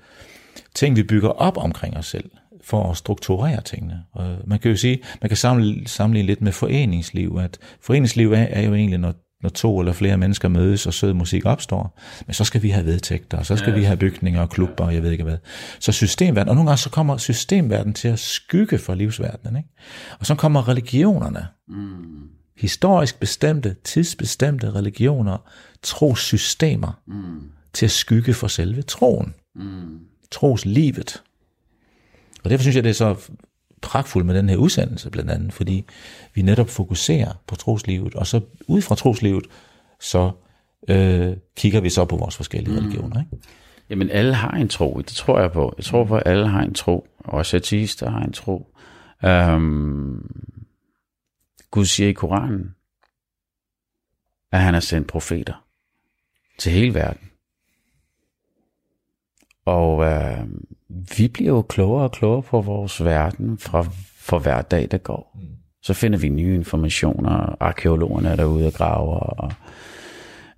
ting, 0.75 0.95
vi 0.95 1.03
bygger 1.03 1.29
op 1.29 1.57
omkring 1.57 1.97
os 1.97 2.05
selv 2.05 2.29
for 2.63 2.91
at 2.91 2.97
strukturere 2.97 3.61
tingene. 3.61 4.03
Og 4.11 4.37
man 4.45 4.59
kan 4.59 4.71
jo 4.71 4.77
sige, 4.77 4.99
man 5.21 5.29
kan 5.29 5.37
sammenligne, 5.37 6.21
lidt 6.21 6.41
med 6.41 6.51
foreningsliv, 6.51 7.37
at 7.41 7.57
foreningsliv 7.81 8.31
er, 8.31 8.37
er 8.37 8.61
jo 8.61 8.73
egentlig, 8.73 8.99
når, 8.99 9.13
når 9.43 9.49
to 9.49 9.79
eller 9.79 9.93
flere 9.93 10.17
mennesker 10.17 10.47
mødes, 10.47 10.87
og 10.87 10.93
sød 10.93 11.13
musik 11.13 11.45
opstår, 11.45 11.99
men 12.27 12.33
så 12.33 12.43
skal 12.43 12.63
vi 12.63 12.69
have 12.69 12.85
vedtægter, 12.85 13.37
og 13.37 13.45
så 13.45 13.57
skal 13.57 13.71
ja. 13.71 13.79
vi 13.79 13.83
have 13.83 13.97
bygninger 13.97 14.41
og 14.41 14.49
klubber, 14.49 14.85
og 14.85 14.93
jeg 14.93 15.03
ved 15.03 15.11
ikke 15.11 15.23
hvad. 15.23 15.37
Så 15.79 15.91
systemverden, 15.91 16.49
og 16.49 16.55
nogle 16.55 16.69
gange 16.69 16.77
så 16.77 16.89
kommer 16.89 17.17
systemverden 17.17 17.93
til 17.93 18.07
at 18.07 18.19
skygge 18.19 18.77
for 18.77 18.93
livsverdenen, 18.93 19.57
ikke? 19.57 19.69
Og 20.19 20.25
så 20.25 20.35
kommer 20.35 20.67
religionerne, 20.67 21.47
mm. 21.67 22.29
historisk 22.57 23.19
bestemte, 23.19 23.75
tidsbestemte 23.83 24.71
religioner, 24.71 25.37
trosystemer, 25.81 27.01
mm. 27.07 27.41
til 27.73 27.85
at 27.85 27.91
skygge 27.91 28.33
for 28.33 28.47
selve 28.47 28.81
troen. 28.81 29.33
Mm. 29.55 29.99
Troslivet. 30.31 31.23
Og 32.43 32.49
derfor 32.49 32.61
synes 32.61 32.75
jeg, 32.75 32.83
det 32.83 32.89
er 32.89 32.93
så 32.93 33.31
pragtfuldt 33.81 34.27
med 34.27 34.35
den 34.35 34.49
her 34.49 34.57
udsendelse 34.57 35.09
blandt 35.09 35.31
andet, 35.31 35.53
fordi 35.53 35.85
vi 36.33 36.41
netop 36.41 36.69
fokuserer 36.69 37.33
på 37.47 37.55
troslivet, 37.55 38.15
og 38.15 38.27
så 38.27 38.41
ud 38.67 38.81
fra 38.81 38.95
troslivet, 38.95 39.47
så 39.99 40.31
øh, 40.87 41.37
kigger 41.55 41.81
vi 41.81 41.89
så 41.89 42.05
på 42.05 42.15
vores 42.15 42.35
forskellige 42.35 42.73
mm. 42.73 42.79
religioner. 42.79 43.19
Ikke? 43.19 43.47
Jamen 43.89 44.09
alle 44.09 44.33
har 44.33 44.51
en 44.51 44.69
tro, 44.69 44.97
det 44.97 45.07
tror 45.07 45.39
jeg 45.39 45.51
på. 45.51 45.73
Jeg 45.77 45.85
tror 45.85 46.03
på, 46.03 46.15
at 46.15 46.23
alle 46.25 46.47
har 46.47 46.61
en 46.61 46.73
tro, 46.73 47.07
også 47.19 47.57
ateister 47.57 48.09
har 48.09 48.21
en 48.21 48.33
tro. 48.33 48.75
Um, 49.23 50.45
Gud 51.71 51.85
siger 51.85 52.09
i 52.09 52.13
Koranen, 52.13 52.75
at 54.51 54.59
han 54.59 54.73
har 54.73 54.81
sendt 54.81 55.07
profeter 55.07 55.65
til 56.57 56.71
hele 56.71 56.93
verden. 56.93 57.29
Og 59.65 60.03
øh, 60.05 60.47
vi 61.17 61.27
bliver 61.27 61.49
jo 61.49 61.61
klogere 61.61 62.03
og 62.03 62.11
klogere 62.11 62.43
på 62.43 62.61
vores 62.61 63.03
verden 63.03 63.57
fra, 63.57 63.85
for 64.17 64.39
hver 64.39 64.61
dag, 64.61 64.87
der 64.91 64.97
går. 64.97 65.31
Mm. 65.35 65.47
Så 65.81 65.93
finder 65.93 66.19
vi 66.19 66.29
nye 66.29 66.55
informationer, 66.55 67.55
arkeologerne 67.59 68.29
er 68.29 68.35
derude 68.35 68.67
og 68.67 68.73
graver, 68.73 69.19
og 69.19 69.51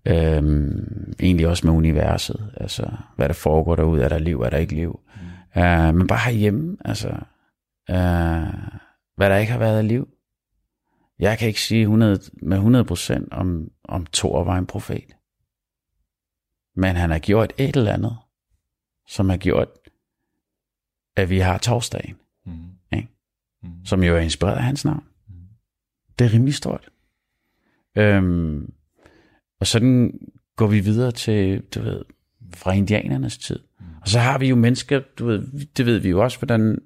øhm, 0.06 1.14
egentlig 1.20 1.48
også 1.48 1.68
med 1.68 1.74
universet, 1.74 2.54
altså 2.58 2.92
hvad 3.16 3.28
der 3.28 3.34
foregår 3.34 3.76
derude, 3.76 4.04
er 4.04 4.10
der 4.10 4.18
liv, 4.18 4.42
er 4.42 4.50
der 4.50 4.58
ikke 4.58 4.76
liv. 4.76 5.00
Mm. 5.16 5.62
Uh, 5.62 5.96
men 5.96 6.08
bare 6.08 6.20
herhjemme, 6.20 6.78
altså, 6.86 7.08
uh, 7.90 8.54
hvad 9.16 9.30
der 9.30 9.36
ikke 9.36 9.52
har 9.52 9.60
været 9.60 9.78
af 9.78 9.88
liv. 9.88 10.08
Jeg 11.20 11.38
kan 11.38 11.48
ikke 11.48 11.62
sige 11.62 11.82
100, 11.82 12.20
med 12.42 12.86
100% 12.92 13.28
om, 13.32 13.68
om 13.84 14.06
Thor 14.14 14.44
var 14.44 14.58
en 14.58 14.66
profet. 14.66 15.16
Men 16.76 16.96
han 16.96 17.12
har 17.12 17.20
gjort 17.20 17.54
et 17.58 17.76
eller 17.76 17.94
andet, 17.94 18.18
som 19.08 19.30
har 19.30 19.38
gjort, 19.38 19.68
at 21.16 21.30
vi 21.30 21.40
har 21.40 21.58
torsdagen, 21.58 22.16
mm. 22.46 22.54
Ikke? 22.94 23.08
Mm. 23.64 23.70
som 23.86 24.04
jo 24.04 24.16
er 24.16 24.20
inspireret 24.20 24.58
af 24.58 24.64
hans 24.64 24.86
navn. 24.86 25.04
Mm. 25.28 25.34
Det 26.20 26.26
er 26.26 26.34
rimelig 26.34 26.54
stort. 26.54 26.90
Øhm, 27.96 28.74
og 29.60 29.68
sådan 29.68 30.20
går 30.56 30.68
vi 30.68 30.80
videre 30.80 31.12
til, 31.12 31.62
du 31.62 31.82
ved, 31.82 32.06
fra 32.54 32.72
indianernes 32.72 33.38
tid. 33.38 33.60
Mm. 33.80 33.86
Og 34.02 34.08
så 34.08 34.20
har 34.20 34.38
vi 34.38 34.48
jo 34.50 34.56
mennesker, 34.56 35.02
du 35.20 35.26
ved, 35.26 35.68
det 35.78 35.86
ved 35.86 36.00
vi 36.00 36.10
jo 36.10 36.24
også, 36.24 36.38
hvordan 36.40 36.82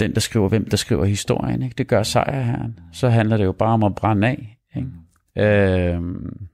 den, 0.00 0.14
der 0.14 0.20
skriver, 0.20 0.48
hvem 0.48 0.70
der 0.70 0.76
skriver 0.76 1.04
historien, 1.04 1.62
ikke? 1.62 1.74
det 1.78 1.88
gør 1.88 2.02
sejrherren. 2.02 2.78
Så 2.92 3.08
handler 3.08 3.36
det 3.36 3.44
jo 3.44 3.52
bare 3.52 3.72
om 3.72 3.82
at 3.82 3.94
brænde 3.94 4.28
af. 4.28 4.58
Ikke? 4.76 4.88
Mm. 4.88 5.42
Øhm, 5.42 6.48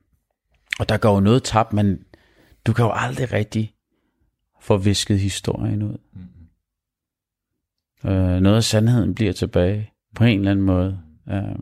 og 0.79 0.89
der 0.89 0.97
går 0.97 1.15
jo 1.15 1.21
noget 1.21 1.43
tabt, 1.43 1.73
men 1.73 2.05
du 2.67 2.73
kan 2.73 2.85
jo 2.85 2.93
aldrig 2.95 3.33
rigtig 3.33 3.75
få 4.61 4.77
visket 4.77 5.19
historien 5.19 5.83
ud. 5.83 5.99
Mm. 6.13 6.21
Øh, 8.05 8.41
noget 8.41 8.57
af 8.57 8.65
sandheden 8.65 9.15
bliver 9.15 9.33
tilbage 9.33 9.93
på 10.15 10.25
en 10.25 10.39
eller 10.39 10.51
anden 10.51 10.65
måde. 10.65 11.01
Øh, 11.29 11.57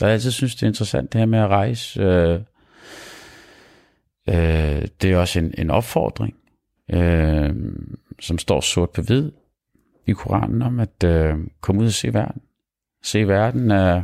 der 0.00 0.06
altid 0.06 0.30
synes, 0.30 0.54
det 0.54 0.62
er 0.62 0.66
interessant 0.66 1.12
det 1.12 1.18
her 1.18 1.26
med 1.26 1.38
at 1.38 1.48
rejse. 1.48 2.00
Øh, 2.00 2.40
øh, 4.28 4.88
det 5.02 5.04
er 5.04 5.16
også 5.16 5.38
en, 5.38 5.54
en 5.58 5.70
opfordring, 5.70 6.34
øh, 6.90 7.54
som 8.20 8.38
står 8.38 8.60
sort 8.60 8.90
på 8.90 9.02
hvid 9.02 9.32
i 10.06 10.12
Koranen 10.12 10.62
om 10.62 10.80
at 10.80 11.04
øh, 11.04 11.38
komme 11.60 11.80
ud 11.80 11.86
og 11.86 11.92
se 11.92 12.14
verden. 12.14 12.42
Se 13.02 13.28
verden 13.28 13.70
er 13.70 14.02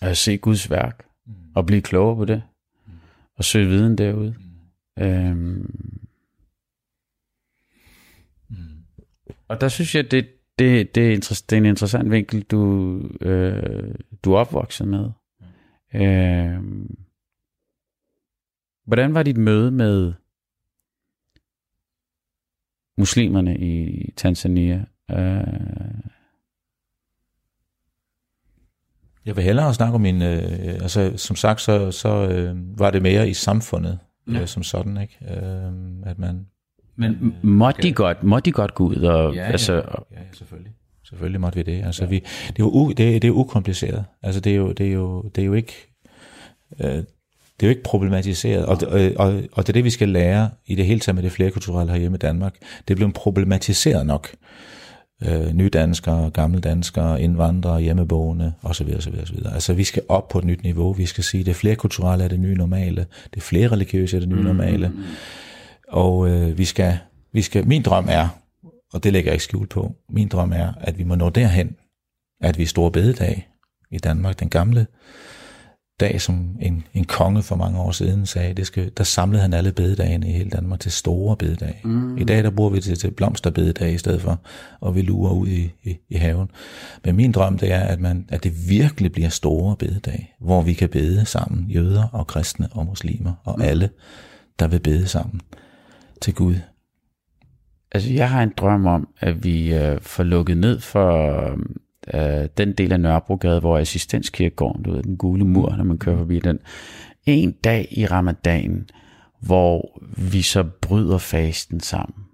at 0.00 0.16
se 0.16 0.36
Guds 0.36 0.70
værk 0.70 1.06
mm. 1.26 1.32
og 1.54 1.66
blive 1.66 1.82
klogere 1.82 2.16
på 2.16 2.24
det 2.24 2.42
mm. 2.86 2.92
og 3.36 3.44
søge 3.44 3.68
viden 3.68 3.98
derude. 3.98 4.34
Mm. 4.96 5.02
Øh, 5.02 5.64
Og 9.48 9.60
der 9.60 9.68
synes 9.68 9.94
jeg, 9.94 10.10
det, 10.10 10.28
det, 10.58 10.94
det, 10.94 11.12
er, 11.12 11.40
det 11.50 11.52
er 11.52 11.56
en 11.56 11.66
interessant 11.66 12.10
vinkel, 12.10 12.42
du, 12.42 13.00
øh, 13.20 13.94
du 14.24 14.32
er 14.32 14.38
opvokset 14.38 14.88
med. 14.88 15.10
Øh, 15.94 16.58
hvordan 18.84 19.14
var 19.14 19.22
dit 19.22 19.36
møde 19.36 19.70
med 19.70 20.12
muslimerne 22.98 23.58
i 23.58 24.04
Tanzania? 24.16 24.84
Øh, 25.10 26.08
jeg 29.26 29.36
vil 29.36 29.44
hellere 29.44 29.74
snakke 29.74 29.94
om 29.94 30.00
min, 30.00 30.22
øh, 30.22 30.74
altså 30.82 31.16
som 31.16 31.36
sagt, 31.36 31.60
så, 31.60 31.90
så 31.90 32.28
øh, 32.28 32.78
var 32.78 32.90
det 32.90 33.02
mere 33.02 33.28
i 33.28 33.34
samfundet 33.34 33.98
ja. 34.28 34.40
øh, 34.40 34.46
som 34.46 34.62
sådan, 34.62 34.96
ikke? 34.96 35.18
Øh, 35.20 35.72
at 36.06 36.18
man 36.18 36.46
men 36.98 37.34
måtte 37.42 37.82
de 37.82 37.92
godt, 37.92 38.22
måtte 38.22 38.46
de 38.46 38.52
godt 38.52 38.74
gå 38.74 38.84
ud? 38.84 38.96
Og, 38.96 39.34
ja, 39.34 39.42
altså, 39.42 39.74
ja, 39.74 39.80
ja, 40.12 40.18
selvfølgelig. 40.32 40.72
Selvfølgelig 41.08 41.40
måtte 41.40 41.56
vi 41.56 41.62
det. 41.62 41.84
Altså, 41.84 42.04
ja. 42.04 42.10
vi, 42.10 42.16
det, 42.16 42.48
er 42.48 42.54
jo 42.58 42.70
u, 42.70 42.88
det, 42.88 43.22
det 43.22 43.24
er 43.24 43.32
ukompliceret. 43.32 44.04
Altså, 44.22 44.40
det 44.40 44.52
er 44.52 44.56
jo, 44.56 44.72
det 44.72 44.86
er 44.86 44.92
jo, 44.92 45.22
det 45.22 45.42
er 45.42 45.46
jo 45.46 45.54
ikke... 45.54 45.94
Øh, 46.80 47.02
det 47.60 47.66
er 47.66 47.68
jo 47.68 47.70
ikke 47.70 47.82
problematiseret, 47.82 48.66
og, 48.66 48.78
og, 48.86 49.00
og, 49.16 49.42
og 49.52 49.66
det 49.66 49.68
er 49.68 49.72
det, 49.72 49.84
vi 49.84 49.90
skal 49.90 50.08
lære 50.08 50.50
i 50.66 50.74
det 50.74 50.86
hele 50.86 51.00
taget 51.00 51.14
med 51.14 51.22
det 51.22 51.32
flerkulturelle 51.32 51.92
herhjemme 51.92 52.16
i 52.16 52.18
Danmark. 52.18 52.54
Det 52.88 52.94
er 52.94 52.96
blevet 52.96 53.14
problematiseret 53.14 54.06
nok. 54.06 54.28
øh, 55.22 55.52
nydanskere, 55.52 56.30
gamle 56.30 56.60
danskere, 56.60 57.22
indvandrere, 57.22 57.80
hjemmeboende 57.80 58.52
osv. 58.62 58.94
osv., 58.96 59.12
osv. 59.22 59.36
Altså 59.54 59.72
vi 59.72 59.84
skal 59.84 60.02
op 60.08 60.28
på 60.28 60.38
et 60.38 60.44
nyt 60.44 60.62
niveau. 60.62 60.92
Vi 60.92 61.06
skal 61.06 61.24
sige, 61.24 61.44
det 61.44 61.50
er 61.50 61.54
flere 61.54 61.76
kulturelle 61.76 62.24
er 62.24 62.28
det 62.28 62.40
nye 62.40 62.54
normale. 62.54 63.06
Det 63.34 63.36
er 63.36 63.40
flere 63.40 63.68
religiøse 63.68 64.16
er 64.16 64.20
det 64.20 64.28
nye 64.28 64.42
normale. 64.42 64.92
Og 65.88 66.28
øh, 66.28 66.58
vi 66.58 66.64
skal, 66.64 66.98
vi 67.32 67.42
skal, 67.42 67.66
min 67.66 67.82
drøm 67.82 68.06
er, 68.08 68.28
og 68.92 69.04
det 69.04 69.12
lægger 69.12 69.30
jeg 69.30 69.34
ikke 69.34 69.44
skjul 69.44 69.66
på, 69.66 69.94
min 70.08 70.28
drøm 70.28 70.52
er, 70.52 70.72
at 70.80 70.98
vi 70.98 71.04
må 71.04 71.14
nå 71.14 71.30
derhen, 71.30 71.76
at 72.40 72.58
vi 72.58 72.62
er 72.62 72.66
store 72.66 72.90
bededag 72.90 73.48
i 73.90 73.98
Danmark, 73.98 74.40
den 74.40 74.48
gamle 74.48 74.86
dag, 76.00 76.20
som 76.20 76.56
en, 76.60 76.84
en 76.94 77.04
konge 77.04 77.42
for 77.42 77.56
mange 77.56 77.80
år 77.80 77.90
siden 77.90 78.26
sagde, 78.26 78.54
det 78.54 78.66
skal, 78.66 78.92
der 78.96 79.04
samlede 79.04 79.42
han 79.42 79.54
alle 79.54 79.72
bededagene 79.72 80.28
i 80.28 80.32
hele 80.32 80.50
Danmark 80.50 80.80
til 80.80 80.92
store 80.92 81.36
bededag. 81.36 81.80
Mm. 81.84 82.18
I 82.18 82.24
dag 82.24 82.44
der 82.44 82.50
bruger 82.50 82.70
vi 82.70 82.80
det 82.80 82.98
til 82.98 83.10
blomsterbededag 83.10 83.92
i 83.92 83.98
stedet 83.98 84.22
for, 84.22 84.40
og 84.80 84.94
vi 84.94 85.02
lurer 85.02 85.32
ud 85.32 85.48
i, 85.48 85.70
i, 85.82 85.96
i 86.08 86.16
haven. 86.16 86.50
Men 87.04 87.16
min 87.16 87.32
drøm 87.32 87.58
det 87.58 87.72
er, 87.72 87.80
at, 87.80 88.00
man, 88.00 88.26
at 88.28 88.44
det 88.44 88.68
virkelig 88.68 89.12
bliver 89.12 89.28
store 89.28 89.76
bededag, 89.76 90.34
hvor 90.40 90.62
vi 90.62 90.72
kan 90.72 90.88
bede 90.88 91.24
sammen, 91.24 91.70
jøder 91.70 92.04
og 92.12 92.26
kristne 92.26 92.68
og 92.72 92.86
muslimer, 92.86 93.32
og 93.44 93.54
mm. 93.58 93.62
alle, 93.62 93.90
der 94.58 94.68
vil 94.68 94.80
bede 94.80 95.08
sammen 95.08 95.40
til 96.20 96.34
Gud. 96.34 96.54
Altså, 97.92 98.12
jeg 98.12 98.30
har 98.30 98.42
en 98.42 98.52
drøm 98.56 98.86
om, 98.86 99.08
at 99.20 99.44
vi 99.44 99.74
øh, 99.74 100.00
får 100.00 100.22
lukket 100.22 100.56
ned 100.56 100.80
for 100.80 101.40
øh, 102.14 102.48
den 102.58 102.72
del 102.72 102.92
af 102.92 103.00
Nørrebrogade, 103.00 103.60
hvor 103.60 103.78
assistenskirkegården, 103.78 104.82
du 104.82 104.92
ved, 104.92 105.02
den 105.02 105.16
gule 105.16 105.44
mur, 105.44 105.76
når 105.76 105.84
man 105.84 105.98
kører 105.98 106.16
forbi 106.16 106.40
den, 106.40 106.58
en 107.26 107.52
dag 107.52 107.88
i 107.90 108.06
ramadan, 108.06 108.88
hvor 109.40 110.00
vi 110.30 110.42
så 110.42 110.64
bryder 110.82 111.18
fasten 111.18 111.80
sammen. 111.80 112.24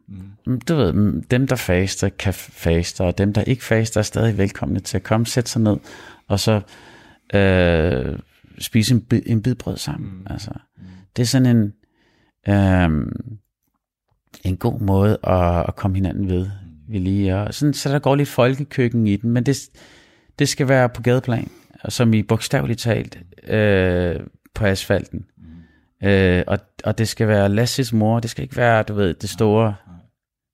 Mm. 0.47 0.61
Du 0.61 0.75
ved, 0.75 1.23
dem 1.23 1.47
der 1.47 1.57
faster, 1.57 2.09
kan 2.09 2.35
faste, 2.35 3.01
og 3.01 3.19
dem 3.19 3.33
der 3.33 3.43
ikke 3.43 3.65
faster, 3.65 4.01
er 4.01 4.03
stadig 4.03 4.39
velkomne 4.39 4.81
til 4.81 4.97
at 4.97 5.03
komme, 5.03 5.27
sætte 5.27 5.51
sig 5.51 5.63
ned, 5.63 5.77
og 6.29 6.41
så 6.41 6.61
øh, 7.35 8.19
spise 8.59 8.95
en, 8.95 9.07
en 9.27 9.43
bid 9.43 9.55
brød 9.55 9.77
sammen. 9.77 10.11
Mm. 10.11 10.27
Altså, 10.31 10.51
det 11.17 11.23
er 11.23 11.27
sådan 11.27 11.57
en, 11.57 11.73
øh, 12.49 13.13
en 14.45 14.57
god 14.57 14.81
måde 14.81 15.19
at, 15.23 15.65
at 15.69 15.77
komme 15.77 15.95
hinanden 15.97 16.29
ved 16.29 16.51
vi 16.89 16.99
lige, 16.99 17.37
og 17.37 17.55
sådan, 17.55 17.75
så 17.75 17.89
der 17.89 17.99
går 17.99 18.15
lidt 18.15 18.29
folkekøkken 18.29 19.07
i 19.07 19.17
den, 19.17 19.31
men 19.31 19.47
det, 19.47 19.57
det 20.39 20.49
skal 20.49 20.69
være 20.69 20.89
på 20.89 21.03
gadeplan, 21.03 21.51
og 21.81 21.93
som 21.93 22.15
i 22.15 22.23
bogstaveligt 22.23 22.81
talt 22.81 23.19
øh, 23.47 24.21
på 24.55 24.65
asfalten. 24.65 25.27
Mm. 25.37 26.09
Øh, 26.09 26.45
og, 26.47 26.59
og 26.85 26.99
det 26.99 27.09
skal 27.09 27.29
være 27.29 27.49
Lasses 27.49 27.93
mor, 27.93 28.21
det 28.21 28.31
skal 28.31 28.43
ikke 28.43 28.57
være, 28.57 28.83
du 28.83 28.95
ved, 28.95 29.15
det 29.15 29.31
store, 29.31 29.75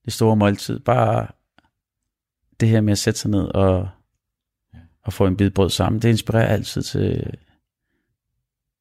det 0.05 0.13
store 0.13 0.35
måltid, 0.35 0.79
bare 0.79 1.27
det 2.59 2.69
her 2.69 2.81
med 2.81 2.91
at 2.91 2.97
sætte 2.97 3.19
sig 3.19 3.31
ned 3.31 3.43
og, 3.43 3.89
og 5.03 5.13
få 5.13 5.27
en 5.27 5.37
bid 5.37 5.49
brød 5.49 5.69
sammen, 5.69 6.01
det 6.01 6.09
inspirerer 6.09 6.47
altid 6.47 6.81
til, 6.81 7.33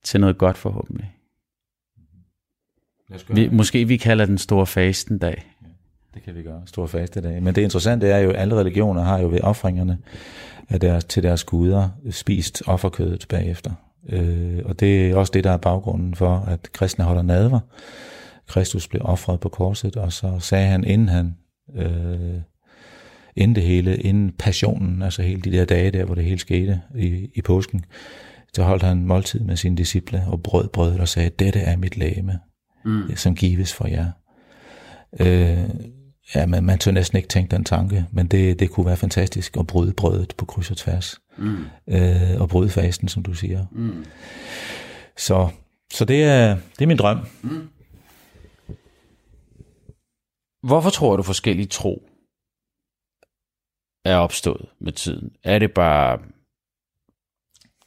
til 0.05 0.21
noget 0.21 0.39
godt 0.39 0.59
forhåbentlig. 0.59 1.15
Vi, 3.29 3.49
måske 3.49 3.89
vi 3.89 3.97
kalder 3.97 4.27
den 4.27 4.39
store 4.39 4.67
fasten 4.67 5.19
dag. 5.19 5.45
Det 6.15 6.23
kan 6.23 6.35
vi 6.35 6.43
gøre. 6.43 6.63
Stor 6.67 6.87
faste 6.87 7.21
dag. 7.21 7.43
Men 7.43 7.55
det 7.55 7.63
interessante 7.63 8.09
er 8.09 8.19
jo, 8.19 8.31
at 8.31 8.37
alle 8.37 8.55
religioner 8.55 9.03
har 9.03 9.19
jo 9.19 9.29
ved 9.29 9.41
offringerne 9.41 9.99
af 10.69 10.81
deres, 10.81 11.05
til 11.05 11.23
deres 11.23 11.45
guder 11.45 11.89
spist 12.11 12.63
offerkødet 12.67 13.27
bagefter. 13.29 13.71
Øh, 14.09 14.59
og 14.65 14.81
det 14.81 15.11
er 15.11 15.17
også 15.17 15.31
det, 15.35 15.45
der 15.45 15.51
er 15.51 15.57
baggrunden 15.57 16.15
for, 16.15 16.45
at 16.49 16.73
kristne 16.73 17.05
holder 17.05 17.23
nadver. 17.23 17.61
Kristus 18.47 18.89
blev 18.89 19.03
offret 19.05 19.41
på 19.41 19.49
korset, 19.49 19.97
og 19.97 20.13
så 20.13 20.39
sagde 20.39 20.67
han, 20.67 20.85
inden 20.85 21.09
han, 21.09 21.37
øh, 21.77 22.41
inden 23.37 23.55
det 23.55 23.63
hele, 23.63 23.97
inden 23.97 24.33
passionen, 24.39 25.03
altså 25.03 25.23
hele 25.23 25.43
de 25.43 25.53
der 25.53 25.65
dage 25.65 25.91
der, 25.91 26.05
hvor 26.05 26.15
det 26.15 26.25
hele 26.25 26.39
skete 26.39 26.81
i, 26.97 27.31
i 27.35 27.43
påsken, 27.43 27.85
så 28.55 28.63
holdt 28.63 28.83
han 28.83 29.07
måltid 29.07 29.41
med 29.41 29.57
sine 29.57 29.77
disciple 29.77 30.25
og 30.27 30.43
brød 30.43 30.69
brødet 30.69 31.01
og 31.01 31.09
sagde, 31.09 31.31
dette 31.31 31.61
er 31.61 31.77
mit 31.77 31.97
læme, 31.97 32.39
mm. 32.85 33.17
som 33.17 33.35
gives 33.35 33.75
for 33.75 33.87
jer. 33.87 34.11
Øh, 35.21 35.71
ja, 36.35 36.47
man, 36.47 36.65
man 36.65 36.79
tør 36.79 36.91
næsten 36.91 37.17
ikke 37.17 37.29
tænke 37.29 37.51
den 37.51 37.65
tanke, 37.65 38.07
men 38.13 38.27
det, 38.27 38.61
det 38.61 38.71
kunne 38.71 38.87
være 38.87 38.97
fantastisk 38.97 39.57
at 39.57 39.67
bryde 39.67 39.93
brødet 39.93 40.35
på 40.39 40.45
kryds 40.45 40.71
og 40.71 40.77
tværs. 40.77 41.21
Mm. 41.39 41.65
Øh, 41.89 42.41
og 42.41 42.49
bryde 42.49 42.71
fasten, 42.71 43.09
som 43.09 43.23
du 43.23 43.35
siger. 43.35 43.67
Mm. 43.73 44.05
Så, 45.17 45.49
så 45.93 46.05
det, 46.05 46.25
er, 46.25 46.57
det 46.79 46.83
er 46.83 46.87
min 46.87 46.97
drøm. 46.97 47.19
Mm. 47.43 47.69
Hvorfor 50.63 50.91
tror 50.91 51.17
du 51.17 51.23
forskellige 51.23 51.67
tro 51.67 52.09
er 54.05 54.17
opstået 54.17 54.69
med 54.81 54.93
tiden? 54.93 55.31
Er 55.45 55.59
det 55.59 55.73
bare... 55.73 56.19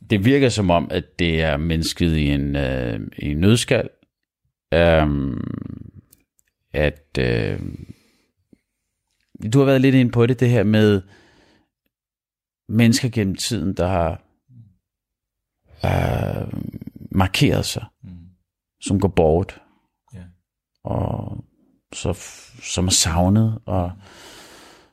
Det 0.09 0.25
virker 0.25 0.49
som 0.49 0.69
om, 0.69 0.87
at 0.91 1.19
det 1.19 1.41
er 1.41 1.57
mennesket 1.57 2.17
i 2.17 2.27
en, 2.27 2.55
øh, 2.55 2.99
i 3.17 3.31
en 3.31 3.37
nødskal. 3.37 3.89
Um, 4.73 5.41
at... 6.73 7.17
Øh, 7.19 7.59
du 9.53 9.59
har 9.59 9.65
været 9.65 9.81
lidt 9.81 9.95
ind 9.95 10.11
på 10.11 10.25
det, 10.25 10.39
det 10.39 10.49
her 10.49 10.63
med 10.63 11.01
mennesker 12.69 13.09
gennem 13.09 13.35
tiden, 13.35 13.73
der 13.73 13.87
har 13.87 14.21
øh, 15.85 16.47
markeret 17.11 17.65
sig, 17.65 17.85
mm. 18.03 18.09
som 18.81 18.99
går 18.99 19.07
bort, 19.07 19.61
yeah. 20.15 20.25
og 20.83 21.43
så, 21.93 22.13
som 22.63 22.85
er 22.85 22.91
savnet, 22.91 23.59
og 23.65 23.91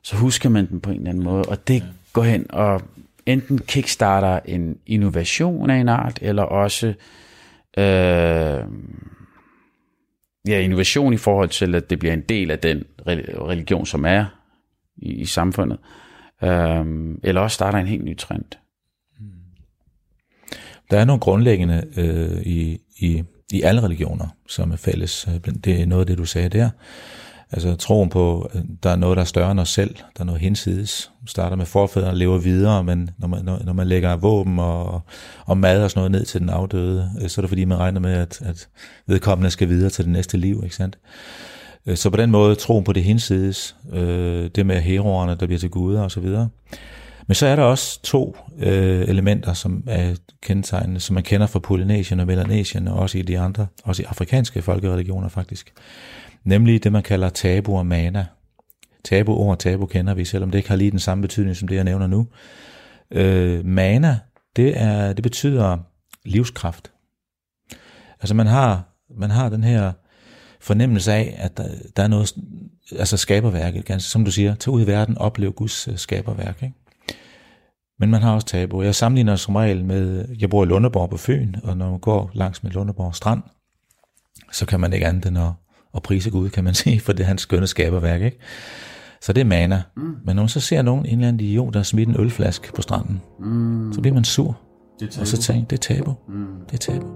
så 0.03 0.15
husker 0.15 0.49
man 0.49 0.69
dem 0.69 0.81
på 0.81 0.89
en 0.89 0.97
eller 0.97 1.09
anden 1.09 1.23
måde, 1.23 1.43
og 1.43 1.67
det 1.67 1.81
yeah. 1.81 1.93
går 2.13 2.23
hen 2.23 2.51
og 2.51 2.81
enten 3.25 3.59
kickstarter 3.59 4.39
en 4.45 4.79
innovation 4.85 5.69
af 5.69 5.75
en 5.75 5.89
art, 5.89 6.19
eller 6.21 6.43
også 6.43 6.87
øh, 7.77 8.63
ja, 10.47 10.59
innovation 10.59 11.13
i 11.13 11.17
forhold 11.17 11.49
til, 11.49 11.75
at 11.75 11.89
det 11.89 11.99
bliver 11.99 12.13
en 12.13 12.21
del 12.21 12.51
af 12.51 12.59
den 12.59 12.83
religion, 12.99 13.85
som 13.85 14.05
er 14.05 14.25
i, 14.97 15.11
i 15.11 15.25
samfundet. 15.25 15.77
Øhm, 16.43 17.19
eller 17.23 17.41
også 17.41 17.55
starter 17.55 17.79
en 17.79 17.87
helt 17.87 18.03
ny 18.03 18.17
trend. 18.17 18.45
Mm. 19.19 19.25
Der 20.91 20.99
er 20.99 21.05
nogle 21.05 21.19
grundlæggende 21.19 21.83
øh, 21.97 22.41
i, 22.41 22.79
i, 22.97 23.23
i 23.51 23.61
alle 23.61 23.83
religioner, 23.83 24.27
som 24.47 24.71
er 24.71 24.75
fælles. 24.75 25.27
Øh, 25.27 25.53
det 25.63 25.81
er 25.81 25.85
noget 25.85 26.01
af 26.01 26.07
det, 26.07 26.17
du 26.17 26.25
sagde 26.25 26.49
der. 26.49 26.69
Altså 27.53 27.75
troen 27.75 28.09
på, 28.09 28.49
at 28.53 28.63
der 28.83 28.89
er 28.89 28.95
noget, 28.95 29.17
der 29.17 29.21
er 29.21 29.25
større 29.25 29.51
end 29.51 29.59
os 29.59 29.69
selv. 29.69 29.95
Der 29.95 30.21
er 30.21 30.23
noget 30.23 30.41
hinsides. 30.41 31.11
Man 31.21 31.27
Starter 31.27 31.55
med 31.55 31.65
forfædrene 31.65 32.17
lever 32.17 32.37
videre, 32.37 32.83
men 32.83 33.09
når 33.17 33.27
man, 33.27 33.45
når, 33.45 33.61
når 33.63 33.73
man 33.73 33.87
lægger 33.87 34.15
våben 34.15 34.59
og, 34.59 35.01
og 35.45 35.57
mad 35.57 35.83
og 35.83 35.91
sådan 35.91 35.99
noget 35.99 36.11
ned 36.11 36.25
til 36.25 36.41
den 36.41 36.49
afdøde, 36.49 37.11
øh, 37.21 37.29
så 37.29 37.41
er 37.41 37.43
det 37.43 37.49
fordi, 37.49 37.65
man 37.65 37.79
regner 37.79 37.99
med, 37.99 38.13
at, 38.13 38.41
at 38.41 38.67
vedkommende 39.07 39.51
skal 39.51 39.69
videre 39.69 39.89
til 39.89 40.05
det 40.05 40.13
næste 40.13 40.37
liv. 40.37 40.61
Ikke 40.63 40.75
sandt? 40.75 40.97
Øh, 41.85 41.97
så 41.97 42.09
på 42.09 42.17
den 42.17 42.31
måde 42.31 42.55
troen 42.55 42.83
på 42.83 42.93
det 42.93 43.03
hinsides, 43.03 43.75
øh, 43.93 44.49
det 44.55 44.65
med 44.65 44.81
heroerne, 44.81 45.35
der 45.39 45.45
bliver 45.45 45.59
til 45.59 45.69
guder 45.69 46.03
osv. 46.03 46.27
Men 47.27 47.35
så 47.35 47.47
er 47.47 47.55
der 47.55 47.63
også 47.63 48.01
to 48.03 48.37
øh, 48.59 49.01
elementer, 49.01 49.53
som 49.53 49.83
er 49.87 50.15
kendetegnende, 50.41 50.99
som 50.99 51.13
man 51.13 51.23
kender 51.23 51.47
fra 51.47 51.59
Polynesien 51.59 52.19
og 52.19 52.27
Melanesien, 52.27 52.87
og 52.87 52.99
også 52.99 53.17
i 53.17 53.21
de 53.21 53.39
andre, 53.39 53.67
også 53.83 54.01
i 54.01 54.05
afrikanske 54.05 54.61
folkereligioner 54.61 55.29
faktisk. 55.29 55.73
Nemlig 56.43 56.83
det, 56.83 56.91
man 56.91 57.03
kalder 57.03 57.29
tabu 57.29 57.77
og 57.77 57.85
mana. 57.85 58.25
Tabu 59.03 59.33
og 59.33 59.59
tabu 59.59 59.85
kender 59.85 60.13
vi, 60.13 60.25
selvom 60.25 60.51
det 60.51 60.57
ikke 60.57 60.69
har 60.69 60.75
lige 60.75 60.91
den 60.91 60.99
samme 60.99 61.21
betydning, 61.21 61.55
som 61.55 61.67
det, 61.67 61.75
jeg 61.75 61.83
nævner 61.83 62.07
nu. 62.07 62.27
Øh, 63.11 63.65
mana, 63.65 64.19
det, 64.55 64.81
er, 64.81 65.13
det 65.13 65.23
betyder 65.23 65.77
livskraft. 66.25 66.91
Altså 68.19 68.35
man 68.35 68.47
har, 68.47 68.83
man 69.19 69.29
har 69.29 69.49
den 69.49 69.63
her 69.63 69.91
fornemmelse 70.59 71.13
af, 71.13 71.35
at 71.37 71.57
der, 71.57 71.67
der 71.95 72.03
er 72.03 72.07
noget, 72.07 72.35
altså 72.91 73.17
skaberværket, 73.17 73.85
ganske, 73.85 74.09
som 74.09 74.25
du 74.25 74.31
siger, 74.31 74.55
tag 74.55 74.73
ud 74.73 74.81
i 74.81 74.87
verden, 74.87 75.17
opleve 75.17 75.51
Guds 75.51 75.87
øh, 75.87 75.97
skaberværk. 75.97 76.63
Ikke? 76.63 76.75
Men 77.99 78.11
man 78.11 78.21
har 78.21 78.33
også 78.33 78.47
tabu. 78.47 78.81
Jeg 78.81 78.95
sammenligner 78.95 79.35
som 79.35 79.55
regel 79.55 79.85
med, 79.85 80.25
jeg 80.39 80.49
bor 80.49 80.63
i 80.63 80.67
Lundeborg 80.67 81.09
på 81.09 81.17
Fyn, 81.17 81.55
og 81.63 81.77
når 81.77 81.89
man 81.89 81.99
går 81.99 82.31
langs 82.33 82.63
med 82.63 82.71
Lundeborg 82.71 83.15
Strand, 83.15 83.43
så 84.51 84.65
kan 84.65 84.79
man 84.79 84.93
ikke 84.93 85.07
andet 85.07 85.25
end 85.25 85.37
at, 85.37 85.51
at 85.95 86.03
prise 86.03 86.29
Gud, 86.29 86.49
kan 86.49 86.63
man 86.63 86.73
sige, 86.83 86.99
for 86.99 87.13
det 87.13 87.23
er 87.23 87.27
hans 87.27 87.41
skønne 87.41 87.67
skaberværk. 87.67 88.21
Ikke? 88.21 88.37
Så 89.21 89.33
det 89.33 89.41
er 89.41 89.45
mana. 89.45 89.81
Mm. 89.97 90.03
Men 90.25 90.35
når 90.35 90.43
man 90.43 90.49
så 90.49 90.59
ser 90.59 90.81
nogen, 90.81 91.05
en 91.05 91.11
eller 91.11 91.27
anden 91.27 91.47
idiot, 91.47 91.73
der 91.73 91.79
har 91.79 91.83
smidt 91.83 92.09
en 92.09 92.15
ølflaske 92.19 92.73
på 92.73 92.81
stranden, 92.81 93.21
mm. 93.39 93.93
så 93.93 94.01
bliver 94.01 94.13
man 94.13 94.23
sur. 94.23 94.57
Det 94.99 95.17
og 95.21 95.27
så 95.27 95.37
tænke, 95.37 95.69
det 95.69 95.89
er 95.89 95.95
tabu. 95.95 96.13
Mm. 96.27 96.45
Det 96.71 96.73
er 96.73 96.91
tabu. 96.91 97.07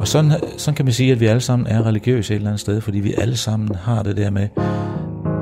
Og 0.00 0.08
sådan, 0.08 0.32
sådan 0.58 0.76
kan 0.76 0.84
man 0.84 0.92
sige, 0.92 1.12
at 1.12 1.20
vi 1.20 1.26
alle 1.26 1.40
sammen 1.40 1.66
er 1.66 1.86
religiøse 1.86 2.34
et 2.34 2.36
eller 2.36 2.50
andet 2.50 2.60
sted, 2.60 2.80
fordi 2.80 3.00
vi 3.00 3.14
alle 3.18 3.36
sammen 3.36 3.74
har 3.74 4.02
det 4.02 4.16
der 4.16 4.30
med, 4.30 4.48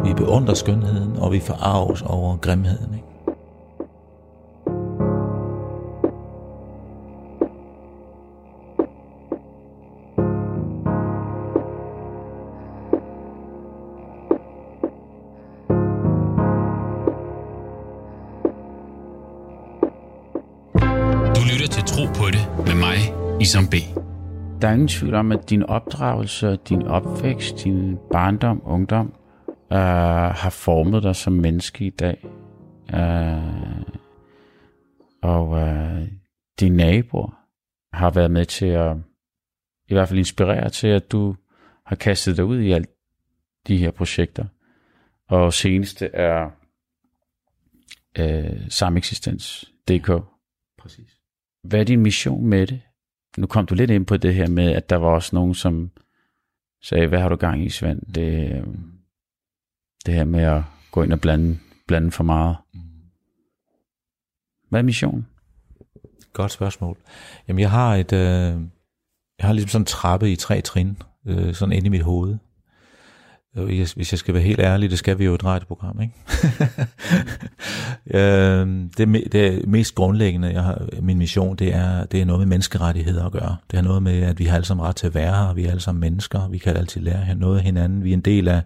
vi 0.09 0.15
beundrer 0.15 0.55
skønheden, 0.55 1.17
og 1.17 1.33
vi 1.33 1.41
forarves 1.41 2.03
over 2.03 2.37
grimheden. 2.37 2.95
Ikke? 2.95 3.07
Der 24.67 24.71
er 24.71 24.75
ingen 24.75 24.89
tvivl 24.89 25.15
om, 25.15 25.33
at 25.33 25.51
din 25.51 25.63
opdragelse, 25.63 26.57
din 26.57 26.83
opvækst, 26.83 27.65
din 27.65 27.99
barndom, 28.13 28.63
ungdom, 28.65 29.15
øh, 29.73 29.79
har 30.43 30.51
formet 30.51 31.03
dig 31.03 31.17
som 31.17 31.33
menneske 31.33 31.87
i 31.87 31.91
dag. 31.91 32.27
Øh, 32.95 33.83
og 35.23 35.59
øh, 35.59 36.09
dine 36.61 36.77
naboer 36.77 37.47
har 37.93 38.11
været 38.11 38.31
med 38.31 38.45
til 38.45 38.67
at 38.67 38.97
i 39.89 39.95
hvert 39.95 40.09
fald 40.09 40.19
inspirere 40.19 40.71
til, 40.71 40.89
at 40.89 41.13
du 41.13 41.37
har 41.87 41.97
kastet 41.97 42.37
dig 42.37 42.45
ud 42.45 42.61
i 42.61 42.73
alt 42.73 42.91
de 43.67 43.77
her 43.77 43.91
projekter. 43.91 44.45
Og 45.29 45.53
seneste 45.53 46.07
er 46.07 46.51
øh, 48.19 48.71
sameksistens.dk. 48.71 50.11
Præcis. 50.79 51.21
Hvad 51.63 51.81
er 51.81 51.85
din 51.85 52.01
mission 52.01 52.47
med 52.47 52.67
det? 52.67 52.81
Nu 53.37 53.47
kom 53.47 53.67
du 53.67 53.75
lidt 53.75 53.91
ind 53.91 54.07
på 54.07 54.17
det 54.17 54.35
her 54.35 54.49
med, 54.49 54.73
at 54.73 54.91
der 54.91 54.97
var 54.97 55.09
også 55.09 55.37
nogen, 55.37 55.55
som 55.55 55.91
sagde, 56.83 57.07
hvad 57.07 57.21
har 57.21 57.29
du 57.29 57.37
gang 57.37 57.65
i, 57.65 57.69
Svend? 57.69 58.03
Det, 58.15 58.65
det 60.07 60.15
her 60.15 60.25
med 60.25 60.43
at 60.43 60.63
gå 60.91 61.03
ind 61.03 61.13
og 61.13 61.21
blande, 61.21 61.59
blande 61.87 62.11
for 62.11 62.25
meget. 62.25 62.57
Hvad 64.69 64.81
er 64.81 64.85
missionen? 64.85 65.27
Godt 66.33 66.53
spørgsmål. 66.53 66.97
Jamen, 67.49 67.61
jeg 67.61 67.71
har 67.71 67.95
et, 67.95 68.13
øh, 68.13 68.61
jeg 69.39 69.47
har 69.47 69.53
ligesom 69.53 69.69
sådan 69.69 69.83
en 69.83 69.87
trappe 69.87 70.33
i 70.33 70.37
tre 70.37 70.61
trin, 70.61 71.03
øh, 71.27 71.55
sådan 71.55 71.73
inde 71.73 71.87
i 71.87 71.91
mit 71.91 72.03
hoved. 72.03 72.37
Hvis 73.65 74.13
jeg 74.13 74.19
skal 74.19 74.35
være 74.35 74.43
helt 74.43 74.61
ærlig, 74.61 74.91
det 74.91 74.99
skal 74.99 75.19
vi 75.19 75.25
jo 75.25 75.35
et 75.35 75.45
radioprogram, 75.45 76.01
ikke? 76.01 76.15
øh, 78.19 78.67
det, 78.99 79.33
det 79.33 79.69
mest 79.69 79.95
grundlæggende, 79.95 80.53
jeg 80.53 80.63
har, 80.63 80.87
min 81.03 81.19
mission, 81.19 81.57
det 81.57 81.75
er, 81.75 82.05
det 82.05 82.21
er 82.21 82.25
noget 82.25 82.41
med 82.41 82.47
menneskerettigheder 82.47 83.27
at 83.27 83.33
gøre. 83.33 83.57
Det 83.71 83.77
har 83.77 83.85
noget 83.85 84.03
med, 84.03 84.23
at 84.23 84.39
vi 84.39 84.45
har 84.45 84.55
alle 84.55 84.65
sammen 84.65 84.87
ret 84.87 84.97
til 84.97 85.07
at 85.07 85.15
være 85.15 85.35
her, 85.35 85.55
vi 85.55 85.65
er 85.65 85.71
alle 85.71 85.81
sammen 85.81 86.01
mennesker, 86.01 86.49
vi 86.49 86.59
kan 86.59 86.77
altid 86.77 87.01
lære 87.01 87.35
noget 87.35 87.59
af 87.59 87.65
hinanden, 87.65 88.05
vi 88.05 88.11
er 88.11 88.15
en 88.15 88.21
del 88.21 88.49
af 88.49 88.63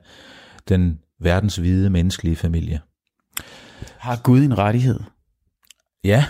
den 0.68 0.98
verdens 1.20 1.56
hvide 1.56 1.90
menneskelige 1.90 2.36
familie. 2.36 2.80
Har 3.98 4.20
Gud 4.22 4.42
en 4.42 4.58
rettighed? 4.58 5.00
Ja, 6.04 6.24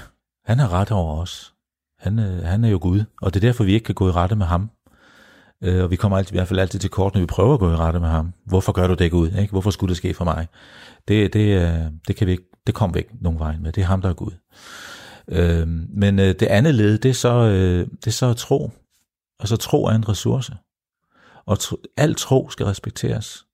han 0.45 0.59
har 0.59 0.73
ret 0.73 0.91
over 0.91 1.17
os. 1.17 1.55
Han, 1.99 2.19
øh, 2.19 2.45
han 2.45 2.65
er 2.65 2.69
jo 2.69 2.79
Gud, 2.83 3.05
og 3.23 3.35
det 3.35 3.45
er 3.45 3.49
derfor, 3.49 3.65
vi 3.65 3.73
ikke 3.73 3.85
kan 3.85 3.95
gå 3.95 4.09
i 4.09 4.13
rette 4.13 4.37
med 4.37 4.47
ham. 4.47 4.71
Øh, 5.65 5.85
og 5.85 5.91
vi 5.91 5.97
kommer 5.97 6.19
altid, 6.19 6.35
i 6.35 6.37
hvert 6.37 6.49
fald 6.49 6.61
altid 6.61 6.79
til 6.79 6.91
kort, 6.91 7.15
når 7.15 7.21
vi 7.21 7.27
prøver 7.27 7.55
at 7.55 7.61
gå 7.61 7.73
i 7.73 7.77
rette 7.77 8.01
med 8.01 8.09
ham. 8.09 8.33
Hvorfor 8.47 8.73
gør 8.73 8.87
du 8.87 8.95
det 8.95 9.11
Gud? 9.11 9.31
Ikke? 9.31 9.51
Hvorfor 9.51 9.71
skulle 9.71 9.89
det 9.89 9.97
ske 9.97 10.15
for 10.15 10.25
mig? 10.25 10.47
Det, 11.09 11.33
det, 11.33 11.63
øh, 11.63 11.93
det, 12.09 12.17
kan 12.17 12.27
vi 12.27 12.33
ikke, 12.33 12.45
det 12.67 12.75
kommer 12.75 12.95
vi 12.95 12.99
ikke 12.99 13.15
nogen 13.21 13.39
vej 13.39 13.57
med. 13.57 13.73
Det 13.73 13.83
er 13.83 13.87
ham, 13.87 14.03
der 14.03 14.09
er 14.09 14.15
Gud. 14.15 14.33
Øh, 15.29 15.69
men 15.89 16.19
øh, 16.19 16.35
det 16.41 16.43
andet 16.43 16.75
led, 16.75 16.99
det 16.99 17.09
er, 17.09 17.15
så, 17.15 17.35
øh, 17.35 17.87
det 17.91 18.07
er 18.07 18.11
så 18.11 18.35
tro. 18.35 18.71
Altså 19.41 19.57
tro 19.57 19.85
er 19.85 19.91
en 19.91 20.09
ressource. 20.09 20.57
Og 21.47 21.59
tro, 21.59 21.77
al 21.97 22.15
tro 22.15 22.51
skal 22.51 22.67
respekteres. 22.67 23.47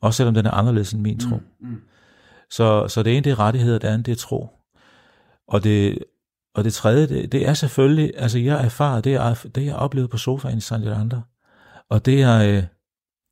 Også 0.00 0.16
selvom 0.16 0.34
den 0.34 0.46
er 0.46 0.50
anderledes 0.50 0.92
end 0.92 1.02
min 1.02 1.20
tro. 1.20 1.36
Mm, 1.36 1.68
mm. 1.68 1.80
Så, 2.50 2.88
så 2.88 3.02
det 3.02 3.12
ene 3.12 3.24
det 3.24 3.30
er 3.30 3.38
rettigheder, 3.38 3.78
det 3.78 3.88
andet 3.88 4.06
det 4.06 4.12
er 4.12 4.16
tro. 4.16 4.48
Og 5.48 5.64
det, 5.64 5.98
og 6.56 6.64
det 6.64 6.74
tredje, 6.74 7.06
det, 7.06 7.32
det 7.32 7.48
er 7.48 7.54
selvfølgelig, 7.54 8.12
altså 8.16 8.38
jeg 8.38 8.64
erfarer, 8.64 9.00
det 9.00 9.10
jeg, 9.10 9.36
det 9.54 9.64
jeg 9.64 9.76
oplevede 9.76 10.08
på 10.08 10.18
sofaen 10.18 10.58
i 10.58 10.60
San 10.60 10.88
andre. 10.88 11.22
Og 11.90 12.06
det 12.06 12.18
jeg, 12.18 12.48
øh, 12.48 12.64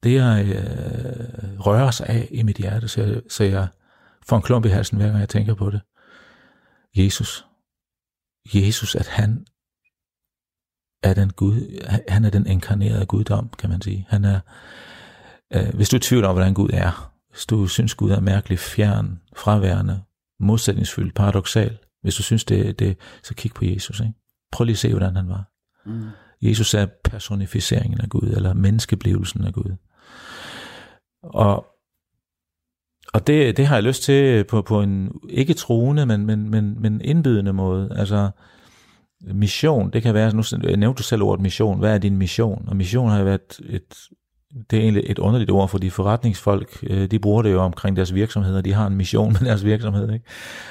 det 0.03 0.15
jeg 0.15 0.47
øh, 0.47 1.61
rører 1.61 1.91
sig 1.91 2.07
af 2.07 2.29
i 2.31 2.43
mit 2.43 2.57
hjerte, 2.57 2.89
så 2.89 3.03
jeg, 3.03 3.23
så 3.29 3.45
jeg 3.45 3.69
får 4.27 4.37
en 4.37 4.43
klump 4.43 4.65
i 4.65 4.69
halsen, 4.69 4.99
hver 4.99 5.07
gang 5.07 5.21
jeg 5.21 5.29
tænker 5.29 5.55
på 5.55 5.71
det. 5.71 5.81
Jesus. 6.97 7.47
Jesus, 8.55 8.95
at 8.95 9.07
han 9.07 9.47
er 11.03 11.15
den 11.15 11.33
Gud, 11.33 11.87
han 12.09 12.25
er 12.25 12.31
den 12.31 12.47
inkarnerede 12.47 13.07
guddom, 13.07 13.49
kan 13.49 13.71
man 13.71 13.83
sige. 13.83 14.07
Han 14.09 14.25
er, 14.25 14.41
øh, 15.55 15.75
hvis 15.75 15.89
du 15.89 15.97
er 15.97 15.99
i 15.99 16.03
tvivl 16.03 16.25
om, 16.25 16.35
hvordan 16.35 16.55
Gud 16.55 16.71
er, 16.73 17.13
hvis 17.31 17.47
du 17.47 17.67
synes, 17.67 17.95
Gud 17.95 18.11
er 18.11 18.21
mærkelig 18.21 18.59
fjern, 18.59 19.21
fraværende, 19.37 20.03
modsætningsfyldt, 20.41 21.15
paradoxal, 21.15 21.79
hvis 22.05 22.15
du 22.15 22.23
synes 22.23 22.45
det, 22.45 22.79
det 22.79 22.97
så 23.23 23.35
kig 23.35 23.55
på 23.55 23.65
Jesus. 23.65 24.01
Ikke? 24.01 24.13
Prøv 24.53 24.65
lige 24.65 24.75
at 24.75 24.79
se, 24.79 24.91
hvordan 24.91 25.17
han 25.17 25.29
var. 25.29 25.45
Mm. 25.87 26.09
Jesus 26.43 26.75
er 26.75 26.87
personificeringen 27.05 28.01
af 28.01 28.09
Gud, 28.09 28.33
eller 28.37 28.55
menneskeblevelsen 28.55 29.45
af 29.45 29.53
Gud. 29.53 29.77
Og, 31.23 31.67
og 33.15 33.27
det, 33.27 33.57
det 33.57 33.67
har 33.67 33.77
jeg 33.77 33.83
lyst 33.83 34.03
til 34.03 34.45
på, 34.45 34.63
på 34.63 34.83
en 34.83 35.13
ikke 35.29 35.55
troende, 35.55 36.07
men, 36.07 36.27
men, 36.27 36.51
men, 36.51 36.83
men 36.83 37.01
indbydende 37.01 37.53
måde. 37.53 37.93
Altså, 37.97 38.31
mission, 39.21 39.91
det 39.93 40.03
kan 40.03 40.15
være, 40.15 40.35
nu 40.35 40.43
nævnte 40.77 40.99
du 40.99 41.03
selv 41.03 41.23
ordet 41.23 41.43
mission, 41.43 41.79
hvad 41.79 41.95
er 41.95 41.99
din 41.99 42.17
mission? 42.17 42.65
Og 42.69 42.77
mission 42.77 43.11
har 43.11 43.19
jo 43.19 43.25
været 43.25 43.61
et, 43.65 43.95
det 44.71 44.79
er 44.79 44.83
egentlig 44.83 45.05
et 45.07 45.19
underligt 45.19 45.51
ord, 45.51 45.69
fordi 45.69 45.91
forretningsfolk, 45.91 46.79
øh, 46.83 47.11
de 47.11 47.19
bruger 47.19 47.43
det 47.43 47.53
jo 47.53 47.63
omkring 47.63 47.97
deres 47.97 48.15
virksomheder, 48.15 48.61
de 48.61 48.73
har 48.73 48.87
en 48.87 48.97
mission 48.97 49.33
med 49.33 49.41
deres 49.41 49.65
virksomhed. 49.65 50.13
Ikke? 50.13 50.25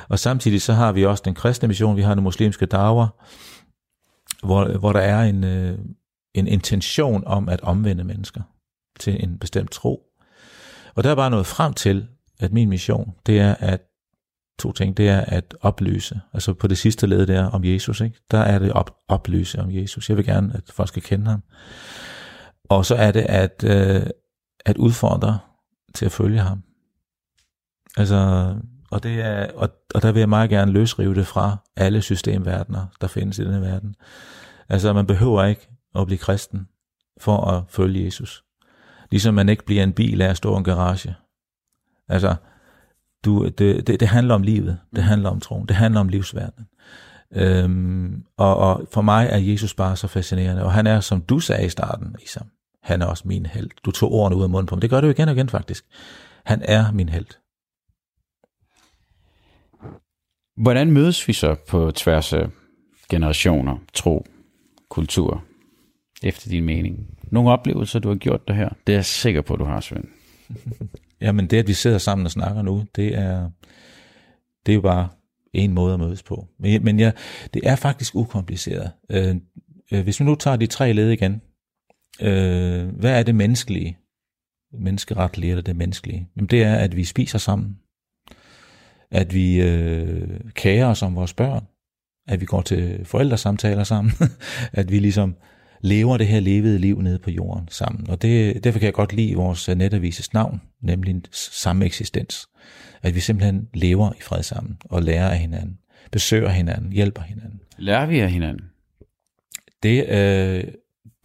Og 0.10 0.20
samtidig 0.20 0.62
så 0.62 0.74
har 0.74 0.92
vi 0.92 1.06
også 1.06 1.24
den 1.26 1.34
kristne 1.34 1.68
mission, 1.68 1.98
vi 1.98 2.02
har 2.02 2.14
den 2.14 2.24
muslimske 2.24 2.66
dawa, 2.66 3.08
hvor, 4.44 4.78
hvor 4.78 4.94
der 4.94 5.00
er 5.00 5.24
en, 5.24 5.44
øh, 5.44 5.78
en 6.34 6.48
intention 6.48 7.24
om 7.26 7.50
at 7.50 7.62
omvende 7.62 8.04
mennesker 8.04 8.42
til 9.00 9.24
en 9.24 9.38
bestemt 9.38 9.72
tro. 9.72 10.02
Og 10.96 11.04
der 11.04 11.12
er 11.12 11.16
bare 11.16 11.30
noget 11.30 11.46
frem 11.46 11.74
til, 11.74 12.08
at 12.40 12.54
min 12.54 12.70
mission, 12.70 13.14
det 13.26 13.40
er 13.40 13.56
at 13.60 13.82
to 14.60 14.72
ting, 14.72 14.98
det 14.98 15.10
er 15.10 15.20
at 15.20 15.56
oplyse, 15.62 16.22
altså 16.34 16.54
på 16.54 16.68
det 16.68 16.78
sidste 16.78 17.08
led 17.08 17.28
der 17.28 17.46
om 17.46 17.64
Jesus, 17.64 18.02
ikke? 18.02 18.18
der 18.32 18.38
er 18.38 18.60
det 18.60 18.72
op, 18.72 18.96
oplyse 19.08 19.62
om 19.62 19.72
Jesus. 19.72 20.10
Jeg 20.10 20.18
vil 20.18 20.26
gerne, 20.26 20.52
at 20.56 20.64
folk 20.70 20.90
skal 20.90 21.02
kende 21.02 21.26
ham. 21.32 21.44
Og 22.70 22.86
så 22.86 22.96
er 22.96 23.12
det 23.12 23.22
at, 23.22 23.64
øh, 23.64 24.06
at 24.66 24.78
udfordre 24.78 25.40
til 25.96 26.06
at 26.06 26.12
følge 26.12 26.40
ham. 26.40 26.64
Altså, 27.98 28.54
og, 28.92 29.04
det 29.04 29.22
er, 29.22 29.52
og, 29.52 29.70
og 29.96 30.02
der 30.02 30.12
vil 30.12 30.20
jeg 30.20 30.30
meget 30.30 30.50
gerne 30.50 30.72
løsrive 30.72 31.16
det 31.16 31.28
fra 31.28 31.58
alle 31.76 32.02
systemverdener, 32.02 32.86
der 33.02 33.08
findes 33.08 33.40
i 33.40 33.44
denne 33.44 33.62
verden. 33.62 33.96
Altså, 34.70 34.94
man 34.94 35.08
behøver 35.08 35.44
ikke 35.44 35.70
at 35.96 36.06
blive 36.06 36.18
kristen 36.18 36.68
for 37.22 37.38
at 37.38 37.64
følge 37.70 38.06
Jesus. 38.06 38.44
Ligesom 39.12 39.34
man 39.34 39.50
ikke 39.50 39.66
bliver 39.66 39.84
en 39.84 39.94
bil 39.94 40.22
af 40.22 40.30
at 40.30 40.38
stå 40.38 40.56
i 40.56 40.58
en 40.58 40.64
garage. 40.64 41.16
Altså, 42.10 42.36
du, 43.26 43.48
det, 43.48 43.88
det, 43.88 44.00
det 44.00 44.08
handler 44.08 44.36
om 44.36 44.44
livet, 44.44 44.80
det 44.96 45.04
handler 45.04 45.30
om 45.30 45.40
troen, 45.40 45.68
det 45.68 45.76
handler 45.76 46.00
om 46.00 46.10
livsverdenen. 46.10 46.68
Øhm, 47.36 48.24
og, 48.38 48.58
og 48.58 48.88
for 48.92 49.02
mig 49.02 49.28
er 49.32 49.38
Jesus 49.38 49.74
bare 49.74 49.96
så 49.96 50.08
fascinerende, 50.08 50.64
og 50.64 50.74
han 50.74 50.88
er, 50.88 51.00
som 51.00 51.22
du 51.22 51.40
sagde 51.40 51.66
i 51.66 51.70
starten, 51.70 52.16
Isam, 52.24 52.48
han 52.84 53.02
er 53.02 53.06
også 53.06 53.28
min 53.28 53.46
held. 53.46 53.70
Du 53.86 53.92
tog 53.92 54.12
ordene 54.12 54.38
ud 54.38 54.44
af 54.44 54.50
munden 54.50 54.66
på 54.66 54.76
mig. 54.76 54.82
Det 54.82 54.90
gør 54.90 55.02
du 55.02 55.08
igen 55.08 55.28
og 55.28 55.36
igen 55.36 55.50
faktisk. 55.50 55.86
Han 56.46 56.62
er 56.66 56.92
min 56.92 57.10
held. 57.10 57.28
Hvordan 60.58 60.92
mødes 60.92 61.28
vi 61.28 61.34
så 61.34 61.56
på 61.68 61.92
tværs 61.92 62.34
af 62.34 62.50
generationer, 63.10 63.78
tro, 63.94 64.26
kultur, 64.90 65.44
efter 66.24 66.50
din 66.50 66.66
mening? 66.66 67.18
Nogle 67.24 67.52
oplevelser, 67.52 68.00
du 68.00 68.08
har 68.10 68.16
gjort 68.16 68.48
det 68.48 68.56
her, 68.56 68.70
det 68.88 68.94
er 68.94 68.98
jeg 68.98 69.06
sikker 69.06 69.42
på, 69.42 69.56
du 69.56 69.64
har, 69.64 69.80
Svend. 69.80 70.06
Jamen 71.22 71.48
det, 71.48 71.58
at 71.58 71.68
vi 71.68 71.74
sidder 71.74 71.98
sammen 71.98 72.26
og 72.26 72.32
snakker 72.32 72.62
nu, 72.62 72.86
det 72.96 73.16
er, 73.16 73.50
det 74.66 74.72
er 74.72 74.76
jo 74.76 74.82
bare 74.82 75.10
en 75.54 75.74
måde 75.74 75.94
at 75.94 76.00
mødes 76.00 76.24
på. 76.24 76.48
Men, 76.60 76.84
men 76.84 77.00
ja, 77.00 77.12
det 77.54 77.62
er 77.66 77.76
faktisk 77.76 78.16
ukompliceret. 78.16 78.92
Øh, 79.10 79.36
øh, 79.92 80.04
hvis 80.04 80.20
vi 80.20 80.26
nu 80.26 80.36
tager 80.36 80.58
de 80.58 80.68
tre 80.68 80.94
led 80.94 81.10
igen, 81.10 81.42
øh, 82.22 82.88
hvad 82.88 83.20
er 83.20 83.24
det 83.24 83.36
menneskelige? 83.36 83.98
Menneskeretlige 84.80 85.52
eller 85.52 85.64
det 85.64 85.76
menneskelige? 85.76 86.28
Jamen 86.36 86.48
det 86.48 86.64
er, 86.64 86.76
at 86.76 86.96
vi 86.96 87.04
spiser 87.04 87.38
sammen. 87.38 87.78
At 89.12 89.34
vi 89.34 89.62
øh, 89.62 90.40
kærer 90.54 90.86
os 90.86 91.02
om 91.02 91.16
vores 91.16 91.34
børn. 91.34 91.68
At 92.28 92.42
vi 92.42 92.46
går 92.46 92.62
til 92.62 93.06
forældresamtaler 93.06 93.84
sammen. 93.84 94.14
at 94.74 94.92
vi 94.92 95.00
ligesom 95.00 95.36
lever 95.82 96.18
det 96.18 96.28
her 96.28 96.40
levede 96.40 96.80
liv 96.80 97.02
nede 97.02 97.20
på 97.20 97.32
jorden 97.32 97.68
sammen. 97.72 98.10
Og 98.10 98.22
det, 98.22 98.64
derfor 98.64 98.80
kan 98.80 98.86
jeg 98.86 98.94
godt 98.94 99.14
lide 99.14 99.36
vores 99.36 99.70
øh, 99.70 99.76
netavises 99.76 100.34
navn, 100.34 100.62
nemlig 100.82 101.22
samme 101.32 101.86
eksistens. 101.86 102.48
At 103.02 103.16
vi 103.16 103.20
simpelthen 103.20 103.70
lever 103.74 104.14
i 104.14 104.22
fred 104.22 104.44
sammen 104.44 104.78
og 104.86 105.04
lærer 105.04 105.30
af 105.30 105.38
hinanden, 105.38 105.80
besøger 106.12 106.50
hinanden, 106.50 106.92
hjælper 106.92 107.22
hinanden. 107.22 107.62
Lærer 107.78 108.06
vi 108.06 108.20
af 108.20 108.32
hinanden? 108.32 108.66
Det, 109.84 110.10
øh, 110.10 110.64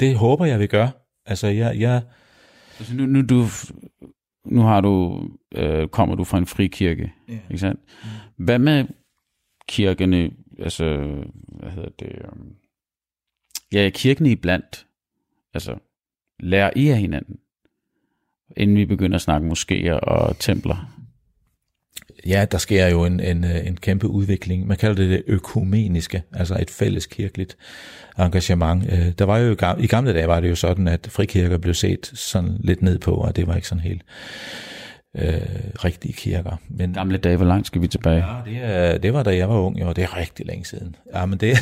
det 0.00 0.16
håber 0.16 0.44
jeg, 0.44 0.60
vi 0.60 0.66
gør. 0.66 0.88
Altså, 1.26 1.46
jeg... 1.46 1.78
jeg 1.78 2.02
altså, 2.78 2.94
nu, 2.96 3.06
nu, 3.06 3.22
du, 3.22 3.46
nu 4.44 4.60
har 4.60 4.80
du, 4.80 5.22
øh, 5.54 5.88
kommer 5.88 6.14
du 6.14 6.24
fra 6.24 6.38
en 6.38 6.46
frikirke, 6.46 7.12
yeah. 7.30 7.40
ikke 7.50 7.58
sandt? 7.58 7.80
Mm. 8.38 8.44
Hvad 8.44 8.58
med 8.58 8.84
kirkene, 9.68 10.30
altså, 10.58 10.84
hvad 11.48 11.70
hedder 11.70 11.90
det, 11.98 12.12
um, 12.32 12.52
ja, 13.72 13.90
kirkene 13.94 14.30
iblandt, 14.30 14.86
altså, 15.54 15.78
lærer 16.40 16.70
I 16.76 16.88
af 16.88 16.98
hinanden, 16.98 17.38
inden 18.56 18.76
vi 18.76 18.84
begynder 18.84 19.14
at 19.14 19.22
snakke 19.22 19.48
moskéer 19.48 19.92
og 19.92 20.38
templer? 20.38 20.94
Ja, 22.26 22.44
der 22.44 22.58
sker 22.58 22.86
jo 22.86 23.04
en, 23.04 23.20
en, 23.20 23.44
en 23.44 23.76
kæmpe 23.76 24.08
udvikling. 24.08 24.66
Man 24.66 24.76
kalder 24.76 24.96
det 24.96 25.10
det 25.10 25.22
økumeniske, 25.26 26.22
altså 26.32 26.56
et 26.60 26.70
fælles 26.70 27.06
kirkeligt 27.06 27.56
engagement. 28.18 28.92
Øh, 28.92 29.12
der 29.18 29.24
var 29.24 29.38
jo 29.38 29.56
i 29.78 29.86
gamle 29.86 30.12
dage 30.12 30.28
var 30.28 30.40
det 30.40 30.50
jo 30.50 30.54
sådan, 30.54 30.88
at 30.88 31.08
frikirker 31.10 31.58
blev 31.58 31.74
set 31.74 32.10
sådan 32.14 32.56
lidt 32.60 32.82
ned 32.82 32.98
på, 32.98 33.14
og 33.14 33.36
det 33.36 33.46
var 33.46 33.54
ikke 33.54 33.68
sådan 33.68 33.84
helt 33.84 34.02
øh, 35.16 35.40
rigtige 35.84 36.12
kirker. 36.12 36.56
Men, 36.70 36.92
Gamle 36.92 37.18
dage, 37.18 37.36
hvor 37.36 37.46
langt 37.46 37.66
skal 37.66 37.82
vi 37.82 37.88
tilbage? 37.88 38.24
Ja, 38.26 38.50
det, 38.50 38.58
er, 38.62 38.98
det 38.98 39.12
var 39.12 39.22
da 39.22 39.36
jeg 39.36 39.48
var 39.48 39.58
ung, 39.58 39.84
og 39.84 39.96
det 39.96 40.04
er 40.04 40.16
rigtig 40.16 40.46
længe 40.46 40.64
siden. 40.64 40.96
Ja, 41.14 41.26
men 41.26 41.38
det, 41.38 41.56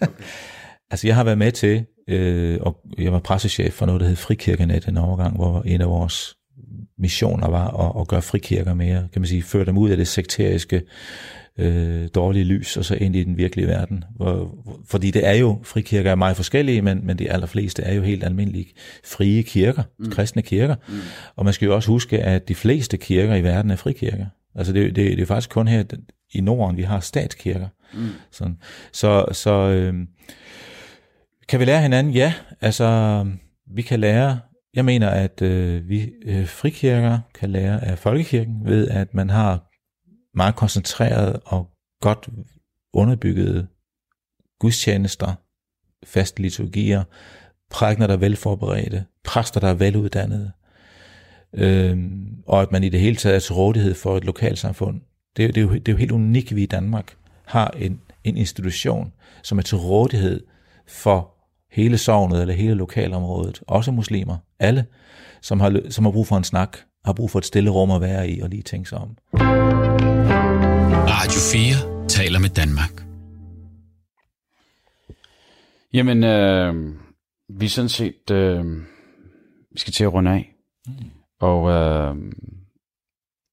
okay. 0.00 0.12
altså 0.90 1.06
jeg 1.06 1.16
har 1.16 1.24
været 1.24 1.38
med 1.38 1.52
til, 1.52 1.84
øh, 2.08 2.58
og 2.60 2.80
jeg 2.98 3.12
var 3.12 3.18
pressechef 3.18 3.74
for 3.74 3.86
noget, 3.86 4.00
der 4.00 4.06
hed 4.06 4.16
Frikirkenet 4.16 4.88
en 4.88 4.96
overgang, 4.96 5.36
hvor 5.36 5.62
en 5.62 5.80
af 5.80 5.88
vores 5.88 6.37
missioner 6.98 7.48
var 7.48 7.68
at, 7.86 8.00
at 8.00 8.08
gøre 8.08 8.22
frikirker 8.22 8.74
mere, 8.74 9.08
kan 9.12 9.22
man 9.22 9.26
sige, 9.26 9.42
føre 9.42 9.64
dem 9.64 9.78
ud 9.78 9.90
af 9.90 9.96
det 9.96 10.08
sekteriske 10.08 10.82
øh, 11.58 12.08
dårlige 12.14 12.44
lys, 12.44 12.76
og 12.76 12.84
så 12.84 12.94
ind 12.94 13.16
i 13.16 13.24
den 13.24 13.36
virkelige 13.36 13.66
verden. 13.66 14.04
Hvor, 14.16 14.54
fordi 14.86 15.10
det 15.10 15.26
er 15.26 15.32
jo, 15.32 15.58
frikirker 15.62 16.10
er 16.10 16.14
meget 16.14 16.36
forskellige, 16.36 16.82
men, 16.82 17.06
men 17.06 17.18
de 17.18 17.30
allerfleste 17.30 17.82
er 17.82 17.94
jo 17.94 18.02
helt 18.02 18.24
almindelige 18.24 18.66
frie 19.04 19.42
kirker, 19.42 19.82
mm. 19.98 20.10
kristne 20.10 20.42
kirker. 20.42 20.74
Mm. 20.88 20.94
Og 21.36 21.44
man 21.44 21.54
skal 21.54 21.66
jo 21.66 21.74
også 21.74 21.90
huske, 21.90 22.18
at 22.18 22.48
de 22.48 22.54
fleste 22.54 22.96
kirker 22.96 23.34
i 23.34 23.42
verden 23.42 23.70
er 23.70 23.76
frikirker. 23.76 24.26
Altså 24.54 24.72
det, 24.72 24.96
det, 24.96 25.16
det 25.16 25.20
er 25.20 25.26
faktisk 25.26 25.50
kun 25.50 25.68
her 25.68 25.84
i 26.34 26.40
Norden, 26.40 26.76
vi 26.76 26.82
har 26.82 27.00
statskirker. 27.00 27.68
Mm. 27.94 28.08
Sådan. 28.30 28.56
Så, 28.92 29.24
så 29.32 29.50
øh, 29.50 29.94
kan 31.48 31.60
vi 31.60 31.64
lære 31.64 31.82
hinanden? 31.82 32.12
Ja, 32.12 32.32
altså 32.60 33.26
vi 33.74 33.82
kan 33.82 34.00
lære 34.00 34.38
jeg 34.78 34.84
mener, 34.84 35.08
at 35.08 35.42
øh, 35.42 35.88
vi 35.88 36.10
øh, 36.24 36.46
frikirker 36.46 37.18
kan 37.34 37.50
lære 37.50 37.84
af 37.84 37.98
folkekirken 37.98 38.64
ved, 38.64 38.88
at 38.88 39.14
man 39.14 39.30
har 39.30 39.70
meget 40.36 40.56
koncentreret 40.56 41.40
og 41.44 41.70
godt 42.00 42.28
underbyggede 42.92 43.66
gudstjenester, 44.60 45.34
faste 46.04 46.42
liturgier, 46.42 47.04
prækner, 47.70 48.06
der 48.06 48.14
er 48.14 48.18
velforberedte, 48.18 49.04
præster, 49.24 49.60
der 49.60 49.68
er 49.68 49.74
veluddannede, 49.74 50.52
øh, 51.52 52.10
og 52.46 52.62
at 52.62 52.72
man 52.72 52.84
i 52.84 52.88
det 52.88 53.00
hele 53.00 53.16
taget 53.16 53.36
er 53.36 53.40
til 53.40 53.54
rådighed 53.54 53.94
for 53.94 54.16
et 54.16 54.24
lokalsamfund. 54.24 55.00
Det, 55.36 55.54
det, 55.54 55.60
er, 55.60 55.66
jo, 55.66 55.74
det 55.74 55.88
er 55.88 55.92
jo 55.92 55.98
helt 55.98 56.12
unikt, 56.12 56.50
at 56.50 56.56
vi 56.56 56.62
i 56.62 56.66
Danmark 56.66 57.16
har 57.44 57.68
en, 57.68 58.00
en 58.24 58.36
institution, 58.36 59.12
som 59.42 59.58
er 59.58 59.62
til 59.62 59.78
rådighed 59.78 60.46
for 60.88 61.34
hele 61.70 61.98
sovnet 61.98 62.40
eller 62.40 62.54
hele 62.54 62.74
lokalområdet, 62.74 63.62
også 63.66 63.92
muslimer, 63.92 64.36
alle, 64.60 64.86
som 65.42 65.60
har, 65.60 65.80
som 65.90 66.04
har 66.04 66.12
brug 66.12 66.26
for 66.26 66.36
en 66.36 66.44
snak, 66.44 66.78
har 67.04 67.12
brug 67.12 67.30
for 67.30 67.38
et 67.38 67.44
stille 67.44 67.70
rum 67.70 67.90
at 67.90 68.00
være 68.00 68.30
i 68.30 68.40
og 68.40 68.48
lige 68.48 68.62
tænke 68.62 68.88
sig 68.88 68.98
om. 68.98 69.16
Radio 71.08 71.40
4 71.52 72.08
taler 72.08 72.38
med 72.38 72.48
Danmark. 72.48 73.04
Jamen, 75.92 76.24
øh, 76.24 76.94
vi 77.48 77.64
er 77.64 77.70
sådan 77.70 77.88
set, 77.88 78.30
øh, 78.30 78.64
vi 79.70 79.78
skal 79.78 79.92
til 79.92 80.04
at 80.04 80.12
runde 80.12 80.30
af. 80.30 80.54
Mm. 80.86 80.92
Og, 81.40 81.70
øh, 81.70 82.16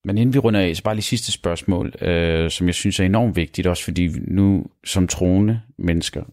men 0.06 0.18
inden 0.18 0.34
vi 0.34 0.40
runder 0.40 0.60
af, 0.60 0.76
så 0.76 0.84
bare 0.84 0.96
lige 0.96 1.04
sidste 1.04 1.32
spørgsmål, 1.32 1.94
øh, 2.02 2.52
som 2.52 2.68
jeg 2.68 2.76
synes 2.76 3.00
er 3.00 3.04
enormt 3.04 3.36
vigtigt, 3.36 3.68
også 3.68 3.84
fordi 3.84 4.08
nu 4.28 4.66
som 4.86 5.08
troende 5.08 5.62
mennesker, 5.78 6.24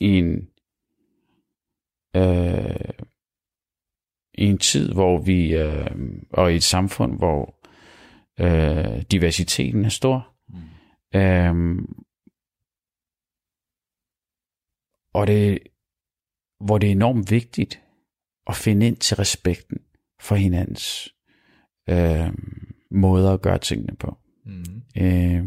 i 0.00 0.06
en, 0.06 0.48
øh, 2.16 2.90
i 4.34 4.44
en 4.44 4.58
tid, 4.58 4.92
hvor 4.92 5.18
vi, 5.18 5.54
øh, 5.54 5.86
og 6.30 6.52
i 6.52 6.56
et 6.56 6.62
samfund, 6.62 7.18
hvor 7.18 7.54
øh, 8.40 9.02
diversiteten 9.02 9.84
er 9.84 9.88
stor, 9.88 10.34
mm. 10.48 11.18
øh, 11.20 11.82
og 15.14 15.26
det, 15.26 15.58
hvor 16.60 16.78
det 16.78 16.86
er 16.86 16.92
enormt 16.92 17.30
vigtigt 17.30 17.82
at 18.46 18.56
finde 18.56 18.86
ind 18.86 18.96
til 18.96 19.16
respekten 19.16 19.78
for 20.20 20.34
hinandens 20.34 21.14
øh, 21.88 22.32
måder 22.90 23.34
at 23.34 23.42
gøre 23.42 23.58
tingene 23.58 23.96
på. 23.96 24.18
Mm. 24.44 24.82
Øh, 25.02 25.44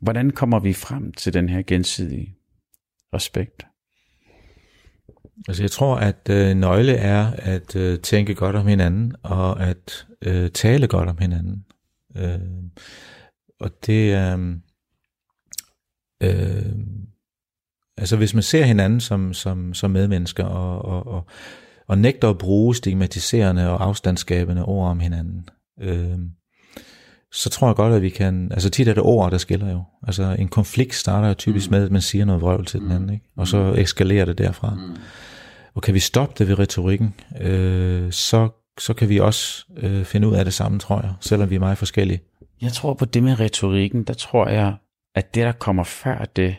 hvordan 0.00 0.30
kommer 0.30 0.58
vi 0.58 0.72
frem 0.72 1.12
til 1.12 1.34
den 1.34 1.48
her 1.48 1.62
gensidige 1.62 2.36
respekt? 3.14 3.66
Altså 5.48 5.62
jeg 5.62 5.70
tror, 5.70 5.96
at 5.96 6.28
øh, 6.30 6.56
nøgle 6.56 6.92
er 6.92 7.30
at 7.38 7.76
øh, 7.76 7.98
tænke 7.98 8.34
godt 8.34 8.56
om 8.56 8.66
hinanden, 8.66 9.14
og 9.22 9.62
at 9.62 10.06
øh, 10.22 10.50
tale 10.50 10.86
godt 10.86 11.08
om 11.08 11.18
hinanden. 11.18 11.64
Øh, 12.16 12.40
og 13.60 13.70
det 13.86 14.12
er... 14.12 14.38
Øh, 14.38 14.56
øh, 16.22 16.72
altså 17.96 18.16
hvis 18.16 18.34
man 18.34 18.42
ser 18.42 18.64
hinanden 18.64 19.00
som, 19.00 19.32
som, 19.32 19.74
som 19.74 19.90
medmennesker, 19.90 20.44
og, 20.44 20.84
og, 20.84 21.06
og, 21.06 21.26
og 21.86 21.98
nægter 21.98 22.30
at 22.30 22.38
bruge 22.38 22.74
stigmatiserende 22.74 23.70
og 23.70 23.84
afstandsskabende 23.84 24.64
ord 24.64 24.90
om 24.90 25.00
hinanden, 25.00 25.48
øh, 25.80 26.18
så 27.32 27.50
tror 27.50 27.66
jeg 27.66 27.76
godt, 27.76 27.94
at 27.94 28.02
vi 28.02 28.08
kan... 28.08 28.52
Altså 28.52 28.70
tit 28.70 28.88
er 28.88 28.94
det 28.94 29.02
ord, 29.02 29.30
der 29.30 29.38
skiller 29.38 29.70
jo. 29.70 29.82
Altså 30.06 30.36
en 30.38 30.48
konflikt 30.48 30.94
starter 30.94 31.28
jo 31.28 31.34
typisk 31.34 31.70
mm. 31.70 31.74
med, 31.76 31.84
at 31.84 31.90
man 31.90 32.02
siger 32.02 32.24
noget 32.24 32.42
vrøvl 32.42 32.66
til 32.66 32.80
mm. 32.80 32.86
den 32.86 32.96
anden, 32.96 33.10
ikke? 33.10 33.24
og 33.36 33.48
så 33.48 33.62
mm. 33.62 33.78
eskalerer 33.78 34.24
det 34.24 34.38
derfra. 34.38 34.74
Mm. 34.74 34.96
Og 35.74 35.82
kan 35.82 35.94
vi 35.94 35.98
stoppe 35.98 36.34
det 36.38 36.48
ved 36.48 36.58
retorikken, 36.58 37.14
øh, 37.40 38.12
så, 38.12 38.48
så 38.78 38.94
kan 38.94 39.08
vi 39.08 39.20
også 39.20 39.64
øh, 39.76 40.04
finde 40.04 40.28
ud 40.28 40.34
af 40.34 40.44
det 40.44 40.54
samme, 40.54 40.78
tror 40.78 41.00
jeg, 41.02 41.14
selvom 41.20 41.50
vi 41.50 41.54
er 41.54 41.60
meget 41.60 41.78
forskellige. 41.78 42.20
Jeg 42.60 42.72
tror 42.72 42.94
på 42.94 43.04
det 43.04 43.22
med 43.22 43.40
retorikken, 43.40 44.04
der 44.04 44.14
tror 44.14 44.48
jeg, 44.48 44.76
at 45.14 45.34
det, 45.34 45.44
der 45.44 45.52
kommer 45.52 45.84
før 45.84 46.24
det, 46.24 46.56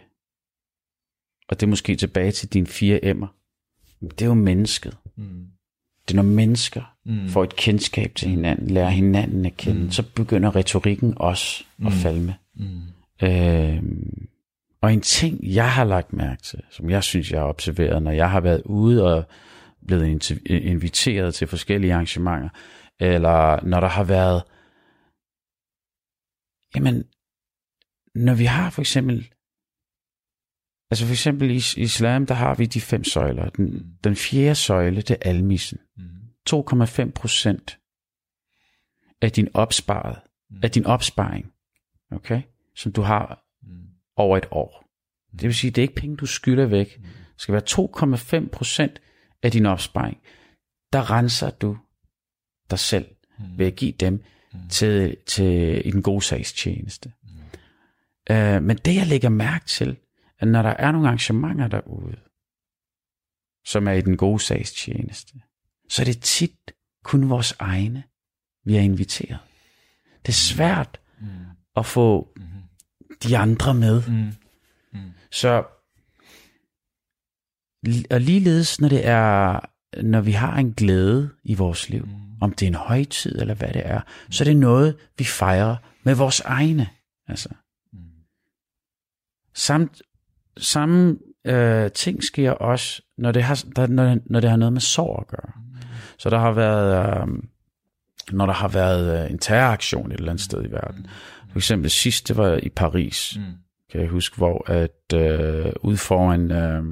og 1.49 1.59
det 1.59 1.65
er 1.65 1.69
måske 1.69 1.95
tilbage 1.95 2.31
til 2.31 2.53
dine 2.53 2.67
fire 2.67 3.05
emmer, 3.05 3.27
det 4.01 4.21
er 4.21 4.25
jo 4.25 4.33
mennesket. 4.33 4.97
Mm. 5.17 5.45
Det 6.07 6.13
er 6.13 6.15
når 6.15 6.23
mennesker 6.23 6.95
mm. 7.05 7.29
får 7.29 7.43
et 7.43 7.55
kendskab 7.55 8.15
til 8.15 8.29
hinanden, 8.29 8.71
lærer 8.71 8.89
hinanden 8.89 9.45
at 9.45 9.57
kende, 9.57 9.83
mm. 9.83 9.91
så 9.91 10.03
begynder 10.15 10.55
retorikken 10.55 11.13
også 11.17 11.63
mm. 11.77 11.87
at 11.87 11.93
falme. 11.93 12.35
Mm. 12.55 12.81
Øh, 13.23 13.83
og 14.81 14.93
en 14.93 15.01
ting, 15.01 15.39
jeg 15.43 15.73
har 15.73 15.83
lagt 15.83 16.13
mærke 16.13 16.41
til, 16.41 16.63
som 16.71 16.89
jeg 16.89 17.03
synes, 17.03 17.31
jeg 17.31 17.39
har 17.39 17.47
observeret, 17.47 18.03
når 18.03 18.11
jeg 18.11 18.31
har 18.31 18.39
været 18.39 18.61
ude 18.65 19.15
og 19.15 19.25
blevet 19.87 20.31
inviteret 20.47 21.35
til 21.35 21.47
forskellige 21.47 21.93
arrangementer, 21.93 22.49
eller 22.99 23.65
når 23.65 23.79
der 23.79 23.87
har 23.87 24.03
været, 24.03 24.43
jamen, 26.75 27.03
når 28.15 28.33
vi 28.33 28.45
har 28.45 28.69
for 28.69 28.81
eksempel, 28.81 29.31
altså 30.91 31.05
for 31.05 31.13
eksempel 31.13 31.51
i 31.51 31.61
islam, 31.77 32.25
der 32.25 32.35
har 32.35 32.55
vi 32.55 32.65
de 32.65 32.81
fem 32.81 33.03
søjler. 33.03 33.49
Den, 33.49 33.97
den 34.03 34.15
fjerde 34.15 34.55
søjle, 34.55 35.01
det 35.01 35.17
er 35.21 35.29
almissen. 35.29 35.79
2,5 36.49 37.11
procent 37.11 37.79
af 39.21 39.31
din 39.31 39.47
opsparet, 39.53 40.17
af 40.63 40.71
din 40.71 40.85
opsparing, 40.85 41.53
okay, 42.11 42.41
som 42.75 42.91
du 42.91 43.01
har 43.01 43.44
over 44.17 44.37
et 44.37 44.47
år. 44.51 44.85
Det 45.31 45.43
vil 45.43 45.55
sige, 45.55 45.71
det 45.71 45.77
er 45.77 45.83
ikke 45.83 45.95
penge, 45.95 46.17
du 46.17 46.25
skylder 46.25 46.65
væk. 46.65 46.97
Det 46.97 47.41
skal 47.41 47.53
være 47.53 48.41
2,5 48.43 48.49
procent 48.49 49.01
af 49.43 49.51
din 49.51 49.65
opsparing. 49.65 50.17
Der 50.93 51.11
renser 51.11 51.49
du 51.49 51.77
dig 52.69 52.79
selv 52.79 53.05
ved 53.57 53.65
at 53.65 53.75
give 53.75 53.91
dem 53.91 54.23
til, 54.69 55.17
til 55.25 55.81
i 55.87 55.91
den 55.91 56.01
gode 56.01 56.21
sags 56.21 56.53
tjeneste. 56.53 57.13
Uh, 58.29 58.63
men 58.63 58.77
det 58.77 58.95
jeg 58.95 59.07
lægger 59.07 59.29
mærke 59.29 59.65
til, 59.65 59.97
at 60.39 60.47
når 60.47 60.61
der 60.61 60.69
er 60.69 60.91
nogle 60.91 61.07
arrangementer 61.07 61.67
derude, 61.67 62.17
som 63.65 63.87
er 63.87 63.91
i 63.91 64.01
den 64.01 64.17
gode 64.17 64.39
sags 64.39 64.73
tjeneste, 64.73 65.33
så 65.89 66.01
er 66.01 66.05
det 66.05 66.21
tit 66.21 66.71
kun 67.03 67.29
vores 67.29 67.55
egne, 67.59 68.03
vi 68.65 68.75
er 68.75 68.81
inviteret. 68.81 69.39
Det 70.21 70.29
er 70.29 70.33
svært 70.33 70.99
mm. 71.21 71.27
at 71.75 71.85
få 71.85 72.33
mm 72.37 72.54
de 73.23 73.37
andre 73.37 73.73
med. 73.73 74.03
Mm. 74.07 74.31
Mm. 74.93 75.11
Så 75.31 75.63
og 78.11 78.21
ligeledes 78.21 78.81
når 78.81 78.89
det 78.89 79.07
er 79.07 79.59
når 80.03 80.21
vi 80.21 80.31
har 80.31 80.57
en 80.57 80.73
glæde 80.73 81.29
i 81.43 81.53
vores 81.53 81.89
liv, 81.89 82.05
mm. 82.05 82.11
om 82.41 82.53
det 82.53 82.65
er 82.65 82.67
en 82.67 82.75
højtid 82.75 83.41
eller 83.41 83.53
hvad 83.53 83.67
det 83.67 83.81
er, 83.85 83.99
mm. 83.99 84.31
så 84.31 84.43
er 84.43 84.45
det 84.45 84.57
noget 84.57 84.95
vi 85.17 85.23
fejrer 85.23 85.75
med 86.03 86.15
vores 86.15 86.39
egne. 86.39 86.87
Altså. 87.27 87.49
Mm. 87.93 87.99
Samt, 89.53 90.01
samme 90.57 91.17
øh, 91.45 91.91
ting 91.91 92.23
sker 92.23 92.51
også, 92.51 93.01
når 93.17 93.31
det, 93.31 93.43
har, 93.43 93.63
der, 93.75 93.87
når, 93.87 94.17
når 94.25 94.39
det 94.39 94.49
har 94.49 94.57
noget 94.57 94.73
med 94.73 94.81
sorg 94.81 95.19
at 95.19 95.27
gøre. 95.27 95.51
Mm. 95.55 95.77
Så 96.17 96.29
der 96.29 96.39
har 96.39 96.51
været, 96.51 97.17
øh, 97.21 97.27
når 98.31 98.45
der 98.45 98.53
har 98.53 98.67
været 98.67 99.23
øh, 99.23 99.31
en 99.31 99.37
terroraktion 99.37 100.11
et 100.11 100.17
eller 100.17 100.31
andet 100.31 100.43
sted 100.43 100.65
i 100.65 100.71
verden, 100.71 101.01
mm. 101.01 101.09
For 101.55 101.59
eksempel 101.59 101.89
sidst, 101.89 102.27
det 102.27 102.37
var 102.37 102.59
i 102.63 102.69
Paris, 102.69 103.37
mm. 103.37 103.43
kan 103.91 104.01
jeg 104.01 104.09
huske, 104.09 104.37
hvor 104.37 104.71
at 104.71 105.13
øh, 105.13 105.73
ude 105.81 105.97
foran 105.97 106.51
øh, 106.51 106.83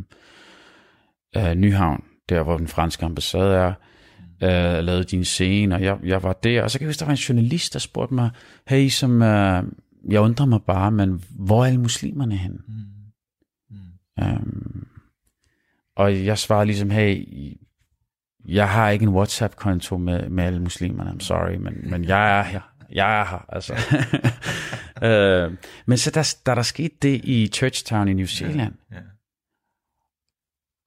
øh, 1.38 1.56
Nyhavn, 1.56 2.04
der 2.30 2.44
hvor 2.44 2.58
den 2.58 2.68
franske 2.68 3.06
ambassade 3.06 3.56
er, 3.56 3.74
øh, 4.44 4.84
lavede 4.84 5.04
din 5.04 5.26
scene, 5.26 5.76
og 5.76 5.82
jeg, 5.82 5.98
jeg 6.04 6.24
var 6.24 6.34
der. 6.34 6.64
Og 6.64 6.72
så 6.72 6.80
kan 6.80 6.86
jeg 6.86 6.90
huske, 6.90 7.00
der 7.00 7.06
var 7.06 7.12
en 7.12 7.18
journalist, 7.18 7.74
der 7.74 7.80
spurgte 7.80 8.14
mig, 8.14 8.30
hey, 8.68 8.90
som, 8.90 9.22
øh, 9.22 9.64
jeg 10.10 10.22
undrer 10.22 10.46
mig 10.46 10.62
bare, 10.68 10.92
men 10.92 11.24
hvor 11.30 11.62
er 11.62 11.68
alle 11.68 11.80
muslimerne 11.82 12.38
hen? 12.38 12.60
Mm. 12.68 12.74
Mm. 13.70 14.24
Um, 14.24 14.88
og 15.96 16.26
jeg 16.26 16.38
svarede 16.38 16.66
ligesom, 16.66 16.90
hey, 16.90 17.28
jeg 18.46 18.70
har 18.70 18.90
ikke 18.90 19.04
en 19.04 19.10
WhatsApp-konto 19.10 19.98
med, 19.98 20.30
med 20.30 20.44
alle 20.44 20.60
muslimerne, 20.60 21.10
I'm 21.10 21.20
sorry, 21.20 21.56
men, 21.56 21.90
men 21.90 22.04
jeg 22.06 22.40
er 22.40 22.44
her. 22.44 22.73
Jeg 22.94 23.20
er 23.20 23.26
her, 23.26 23.46
altså. 23.50 23.74
øh, 25.08 25.58
men 25.86 25.98
så 25.98 26.12
der, 26.12 26.36
der 26.46 26.56
der 26.56 26.62
skete 26.62 26.96
det 27.02 27.22
i 27.24 27.48
Churchtown 27.48 28.08
i 28.08 28.14
New 28.14 28.26
Zealand. 28.26 28.74
Ja, 28.92 28.96
ja. 28.96 29.02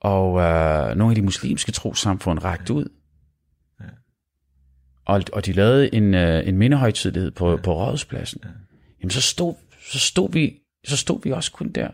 Og 0.00 0.40
øh, 0.40 0.96
nogle 0.96 1.10
af 1.10 1.14
de 1.14 1.22
muslimske 1.22 1.72
trosamfund 1.72 2.44
rakte 2.44 2.74
ud. 2.74 2.88
Ja. 3.80 3.84
Og, 5.04 5.22
og 5.32 5.46
de 5.46 5.52
lavede 5.52 5.94
en, 5.94 6.14
øh, 6.14 6.48
en 6.48 6.58
mindehøjtidlighed 6.58 7.30
på, 7.30 7.50
ja. 7.50 7.56
på 7.56 7.74
rådhuspladsen. 7.74 8.40
Ja. 8.44 8.48
Jamen 9.00 9.10
så 9.10 9.20
stod, 9.20 9.54
så, 9.90 9.98
stod 9.98 10.32
vi, 10.32 10.60
så 10.86 10.96
stod 10.96 11.20
vi 11.22 11.32
også 11.32 11.52
kun 11.52 11.72
der. 11.72 11.90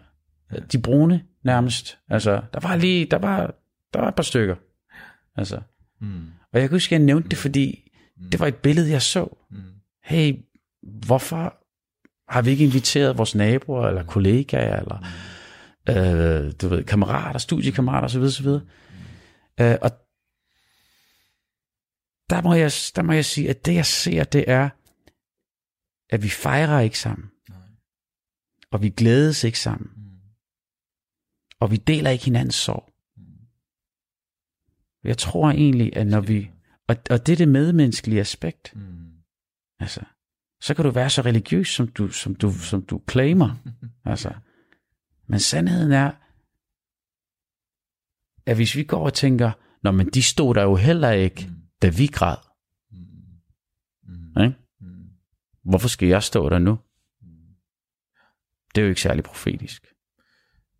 Ja. 0.52 0.58
De 0.72 0.78
brune 0.82 1.24
nærmest. 1.44 1.98
Altså, 2.08 2.42
der 2.52 2.60
var 2.60 2.76
lige, 2.76 3.06
der 3.06 3.18
var, 3.18 3.54
der 3.94 4.00
var 4.00 4.08
et 4.08 4.14
par 4.14 4.22
stykker. 4.22 4.56
Altså. 5.36 5.60
Mm. 6.00 6.26
Og 6.52 6.60
jeg 6.60 6.68
kan 6.68 6.76
huske, 6.76 6.94
at 6.94 6.98
jeg 6.98 7.06
nævnte 7.06 7.28
det, 7.28 7.38
fordi 7.38 7.90
mm. 8.16 8.30
det 8.30 8.40
var 8.40 8.46
et 8.46 8.56
billede, 8.56 8.90
jeg 8.90 9.02
så. 9.02 9.36
Mm. 9.50 9.56
Hey, 10.04 10.34
hvorfor 10.82 11.58
har 12.32 12.42
vi 12.42 12.50
ikke 12.50 12.64
inviteret 12.64 13.18
vores 13.18 13.34
naboer, 13.34 13.88
eller 13.88 14.04
kollegaer, 14.04 14.80
eller 14.80 14.98
øh, 15.88 16.52
du 16.62 16.68
ved, 16.68 16.84
kammerater, 16.84 17.38
studiekammerater 17.38 18.04
osv. 18.04 18.22
osv. 18.22 18.46
Øh, 19.60 19.76
og 19.82 19.90
der 22.30 22.42
må, 22.42 22.54
jeg, 22.54 22.72
der 22.96 23.02
må 23.02 23.12
jeg 23.12 23.24
sige, 23.24 23.50
at 23.50 23.66
det 23.66 23.74
jeg 23.74 23.86
ser, 23.86 24.24
det 24.24 24.44
er, 24.48 24.68
at 26.14 26.22
vi 26.22 26.28
fejrer 26.28 26.80
ikke 26.80 26.98
sammen. 26.98 27.30
Og 28.70 28.82
vi 28.82 28.88
glædes 28.90 29.44
ikke 29.44 29.58
sammen. 29.58 29.88
Og 31.60 31.70
vi 31.70 31.76
deler 31.76 32.10
ikke 32.10 32.24
hinandens 32.24 32.54
sorg. 32.54 32.92
Jeg 35.04 35.18
tror 35.18 35.50
egentlig, 35.50 35.96
at 35.96 36.06
når 36.06 36.20
vi... 36.20 36.50
Og, 36.88 36.96
og 37.10 37.26
det 37.26 37.32
er 37.32 37.36
det 37.36 37.48
medmenneskelige 37.48 38.20
aspekt. 38.20 38.72
Mm. 38.76 39.01
Altså, 39.82 40.00
så 40.60 40.74
kan 40.74 40.84
du 40.84 40.90
være 40.90 41.10
så 41.10 41.22
religiøs, 41.22 41.68
som 41.68 41.88
du, 41.88 42.08
som 42.08 42.34
du, 42.34 42.52
som 42.52 42.82
du 42.82 43.02
claimer. 43.10 43.56
altså. 44.04 44.32
Men 45.26 45.40
sandheden 45.40 45.92
er, 45.92 46.10
at 48.46 48.56
hvis 48.56 48.76
vi 48.76 48.84
går 48.84 49.04
og 49.04 49.14
tænker, 49.14 49.52
Nå, 49.82 49.90
men 49.90 50.06
de 50.06 50.22
stod 50.22 50.54
der 50.54 50.62
jo 50.62 50.76
heller 50.76 51.10
ikke, 51.10 51.46
mm. 51.48 51.54
da 51.82 51.88
vi 51.88 52.06
græd. 52.06 52.36
Mm. 52.90 52.98
Mm. 54.36 54.54
Mm. 54.80 55.08
Hvorfor 55.64 55.88
skal 55.88 56.08
jeg 56.08 56.22
stå 56.22 56.48
der 56.48 56.58
nu? 56.58 56.78
Det 58.74 58.80
er 58.80 58.82
jo 58.82 58.88
ikke 58.88 59.00
særlig 59.00 59.24
profetisk. 59.24 59.86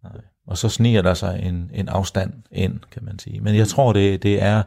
Nej. 0.03 0.21
Og 0.47 0.59
så 0.59 0.69
sniger 0.69 1.03
der 1.03 1.15
sig 1.15 1.41
en, 1.43 1.71
en 1.75 1.89
afstand 1.89 2.43
ind, 2.51 2.81
kan 2.91 3.05
man 3.05 3.19
sige. 3.19 3.41
Men 3.41 3.57
jeg 3.57 3.69
tror, 3.69 3.93
det, 3.93 4.23
det 4.23 4.43
er, 4.43 4.63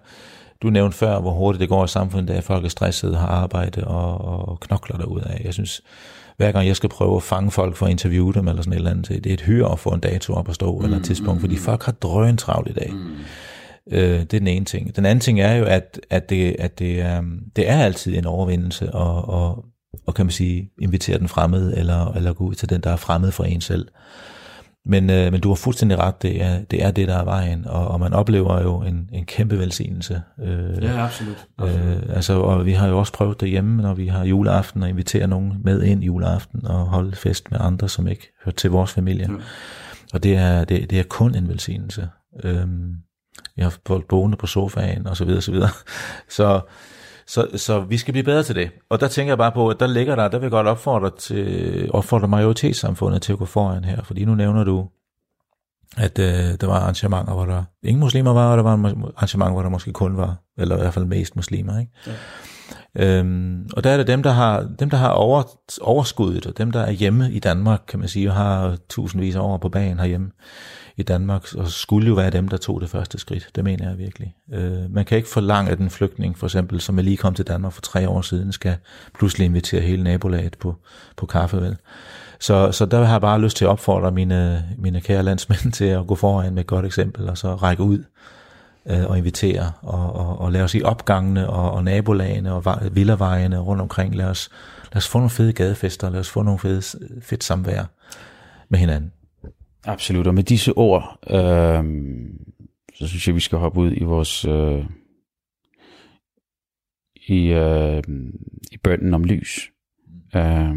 du 0.61 0.69
nævnte 0.69 0.97
før, 0.97 1.19
hvor 1.19 1.31
hurtigt 1.31 1.59
det 1.59 1.69
går 1.69 1.85
i 1.85 1.87
samfundet, 1.87 2.33
at 2.33 2.43
folk 2.43 2.65
er 2.65 2.69
stressede, 2.69 3.15
har 3.15 3.27
arbejde 3.27 3.83
og, 3.83 4.47
og 4.49 4.59
knokler 4.59 4.97
derud 4.97 5.21
af. 5.21 5.41
Jeg 5.45 5.53
synes, 5.53 5.81
hver 6.37 6.51
gang 6.51 6.67
jeg 6.67 6.75
skal 6.75 6.89
prøve 6.89 7.15
at 7.15 7.23
fange 7.23 7.51
folk 7.51 7.75
for 7.75 7.85
at 7.85 7.91
interviewe 7.91 8.33
dem, 8.33 8.47
eller 8.47 8.61
sådan 8.61 8.73
et 8.73 8.77
eller 8.77 8.91
andet, 8.91 9.23
det 9.23 9.25
er 9.25 9.33
et 9.33 9.41
hyre 9.41 9.71
at 9.71 9.79
få 9.79 9.89
en 9.89 9.99
dato 9.99 10.33
op 10.33 10.49
at 10.49 10.55
stå, 10.55 10.77
mm, 10.77 10.85
eller 10.85 10.97
et 10.97 11.03
tidspunkt, 11.03 11.41
fordi 11.41 11.57
folk 11.57 11.83
har 11.83 11.91
drøn 11.91 12.37
travlt 12.37 12.69
i 12.69 12.73
dag. 12.73 12.91
Mm. 12.93 13.15
Øh, 13.91 14.19
det 14.19 14.33
er 14.33 14.39
den 14.39 14.47
ene 14.47 14.65
ting. 14.65 14.95
Den 14.95 15.05
anden 15.05 15.19
ting 15.19 15.39
er 15.39 15.55
jo, 15.55 15.65
at, 15.65 15.99
at, 16.09 16.29
det, 16.29 16.55
at 16.59 16.79
det, 16.79 17.01
er, 17.01 17.21
det 17.55 17.69
er 17.69 17.77
altid 17.77 18.17
en 18.17 18.25
overvindelse, 18.25 18.91
og, 18.91 19.29
og, 19.29 19.65
og 20.05 20.13
kan 20.13 20.25
man 20.25 20.31
sige, 20.31 20.69
invitere 20.81 21.19
den 21.19 21.27
fremmede, 21.27 21.77
eller, 21.77 22.13
eller 22.13 22.33
gå 22.33 22.43
ud 22.43 22.55
til 22.55 22.69
den, 22.69 22.81
der 22.81 22.89
er 22.89 22.95
fremmed 22.95 23.31
for 23.31 23.43
en 23.43 23.61
selv. 23.61 23.87
Men, 24.87 25.09
øh, 25.09 25.31
men 25.31 25.41
du 25.41 25.47
har 25.47 25.55
fuldstændig 25.55 25.99
ret, 25.99 26.21
det 26.21 26.43
er, 26.43 26.59
det 26.61 26.83
er 26.83 26.91
det, 26.91 27.07
der 27.07 27.15
er 27.17 27.23
vejen, 27.23 27.67
og, 27.67 27.87
og 27.87 27.99
man 27.99 28.13
oplever 28.13 28.61
jo 28.61 28.81
en, 28.81 29.09
en 29.13 29.25
kæmpe 29.25 29.59
velsignelse. 29.59 30.21
Øh, 30.43 30.83
ja, 30.83 31.05
absolut. 31.05 31.47
absolut. 31.57 31.85
Øh, 31.85 32.15
altså, 32.15 32.33
og 32.33 32.65
vi 32.65 32.73
har 32.73 32.87
jo 32.87 32.99
også 32.99 33.13
prøvet 33.13 33.41
det 33.41 33.49
hjemme, 33.49 33.81
når 33.81 33.93
vi 33.93 34.07
har 34.07 34.25
juleaften, 34.25 34.83
og 34.83 34.89
invitere 34.89 35.27
nogen 35.27 35.53
med 35.63 35.83
ind 35.83 36.03
juleaften, 36.03 36.67
og 36.67 36.85
holde 36.85 37.15
fest 37.15 37.51
med 37.51 37.59
andre, 37.61 37.89
som 37.89 38.07
ikke 38.07 38.31
hører 38.45 38.53
til 38.53 38.71
vores 38.71 38.91
familie. 38.91 39.27
Ja. 39.31 39.37
Og 40.13 40.23
det 40.23 40.35
er, 40.35 40.63
det, 40.63 40.89
det 40.89 40.99
er 40.99 41.03
kun 41.03 41.35
en 41.35 41.49
velsignelse. 41.49 42.09
Øh, 42.43 42.67
jeg 43.57 43.65
har 43.65 43.75
folk 43.87 44.07
boende 44.07 44.37
på 44.37 44.47
sofaen, 44.47 45.07
og 45.07 45.17
så 45.17 45.25
videre, 45.25 45.39
og 45.39 45.43
så 45.43 45.51
videre. 45.51 45.69
Så, 46.29 46.61
så, 47.27 47.47
så 47.55 47.79
vi 47.79 47.97
skal 47.97 48.11
blive 48.11 48.23
bedre 48.23 48.43
til 48.43 48.55
det. 48.55 48.71
Og 48.89 48.99
der 48.99 49.07
tænker 49.07 49.31
jeg 49.31 49.37
bare 49.37 49.51
på, 49.51 49.69
at 49.69 49.79
der 49.79 49.87
ligger 49.87 50.15
der, 50.15 50.27
der 50.27 50.37
vil 50.37 50.45
jeg 50.45 50.51
godt 50.51 50.67
opfordre, 50.67 51.11
til, 51.17 51.89
opfordre 51.93 52.27
majoritetssamfundet 52.27 53.21
til 53.21 53.33
at 53.33 53.39
gå 53.39 53.45
foran 53.45 53.83
her. 53.83 54.03
Fordi 54.03 54.25
nu 54.25 54.35
nævner 54.35 54.63
du, 54.63 54.87
at 55.97 56.19
øh, 56.19 56.25
der 56.61 56.67
var 56.67 56.79
arrangementer, 56.79 57.33
hvor 57.33 57.45
der 57.45 57.63
ingen 57.83 57.99
muslimer 57.99 58.33
var, 58.33 58.51
og 58.51 58.57
der 58.57 58.63
var 58.63 58.71
arrangementer, 58.71 59.51
hvor 59.51 59.61
der 59.61 59.69
måske 59.69 59.91
kun 59.91 60.17
var, 60.17 60.35
eller 60.57 60.75
i 60.75 60.79
hvert 60.79 60.93
fald 60.93 61.05
mest 61.05 61.35
muslimer. 61.35 61.79
Ikke? 61.79 61.91
Ja. 62.07 62.13
Øhm, 62.97 63.69
og 63.73 63.83
der 63.83 63.89
er 63.89 63.97
det 63.97 64.07
dem, 64.07 64.23
der 64.23 64.31
har, 64.31 64.69
dem, 64.79 64.89
der 64.89 64.97
har 64.97 65.09
over, 65.09 65.43
overskuddet, 65.81 66.45
og 66.45 66.57
dem, 66.57 66.71
der 66.71 66.79
er 66.79 66.91
hjemme 66.91 67.31
i 67.31 67.39
Danmark, 67.39 67.81
kan 67.87 67.99
man 67.99 68.07
sige, 68.07 68.29
og 68.29 68.35
har 68.35 68.77
tusindvis 68.89 69.35
af 69.35 69.39
år 69.39 69.57
på 69.57 69.69
banen 69.69 69.99
herhjemme 69.99 70.31
i 70.97 71.03
Danmark, 71.03 71.53
og 71.55 71.67
skulle 71.67 72.07
jo 72.07 72.13
være 72.13 72.29
dem, 72.29 72.47
der 72.47 72.57
tog 72.57 72.81
det 72.81 72.89
første 72.89 73.19
skridt. 73.19 73.49
Det 73.55 73.63
mener 73.63 73.89
jeg 73.89 73.97
virkelig. 73.97 74.35
Øh, 74.53 74.93
man 74.93 75.05
kan 75.05 75.17
ikke 75.17 75.29
forlange, 75.29 75.71
at 75.71 75.79
en 75.79 75.89
flygtning, 75.89 76.37
for 76.37 76.47
eksempel, 76.47 76.81
som 76.81 76.97
er 76.97 77.01
lige 77.01 77.17
kom 77.17 77.33
til 77.33 77.47
Danmark 77.47 77.73
for 77.73 77.81
tre 77.81 78.09
år 78.09 78.21
siden, 78.21 78.51
skal 78.51 78.75
pludselig 79.17 79.45
invitere 79.45 79.81
hele 79.81 80.03
nabolaget 80.03 80.57
på, 80.57 80.75
på 81.15 81.25
kaffe, 81.25 81.61
vel? 81.61 81.77
Så, 82.39 82.71
så 82.71 82.85
der 82.85 83.03
har 83.03 83.13
jeg 83.13 83.21
bare 83.21 83.41
lyst 83.41 83.57
til 83.57 83.65
at 83.65 83.69
opfordre 83.69 84.11
mine, 84.11 84.65
mine 84.77 85.01
kære 85.01 85.23
landsmænd 85.23 85.71
til 85.79 85.85
at 85.85 86.07
gå 86.07 86.15
foran 86.15 86.53
med 86.53 86.61
et 86.61 86.67
godt 86.67 86.85
eksempel, 86.85 87.29
og 87.29 87.37
så 87.37 87.55
række 87.55 87.83
ud 87.83 88.03
øh, 88.85 89.05
og 89.05 89.17
invitere, 89.17 89.71
og, 89.81 90.15
og, 90.15 90.39
og 90.39 90.51
lad 90.51 90.61
os 90.61 90.75
i 90.75 90.81
opgangene 90.83 91.49
og, 91.49 91.71
og 91.71 91.83
nabolagene 91.83 92.53
og 92.53 92.79
villavejene 92.91 93.57
rundt 93.57 93.81
omkring, 93.81 94.15
lad 94.15 94.25
os, 94.25 94.49
lad 94.93 94.97
os 94.97 95.07
få 95.07 95.17
nogle 95.17 95.29
fede 95.29 95.53
gadefester, 95.53 96.09
lad 96.09 96.19
os 96.19 96.29
få 96.29 96.41
nogle 96.41 96.59
fede, 96.59 96.81
fedt 97.21 97.43
samvær 97.43 97.83
med 98.69 98.79
hinanden. 98.79 99.11
Absolut, 99.85 100.27
og 100.27 100.33
med 100.33 100.43
disse 100.43 100.73
ord, 100.73 101.19
øh, 101.29 101.83
så 102.93 103.07
synes 103.07 103.27
jeg, 103.27 103.35
vi 103.35 103.39
skal 103.39 103.57
hoppe 103.57 103.79
ud 103.79 103.91
i 103.97 104.03
vores, 104.03 104.45
øh, 104.45 104.85
i, 107.15 107.47
øh, 107.47 108.03
i 108.71 108.77
bønden 108.77 109.13
om 109.13 109.23
lys. 109.23 109.71
Øh, 110.35 110.75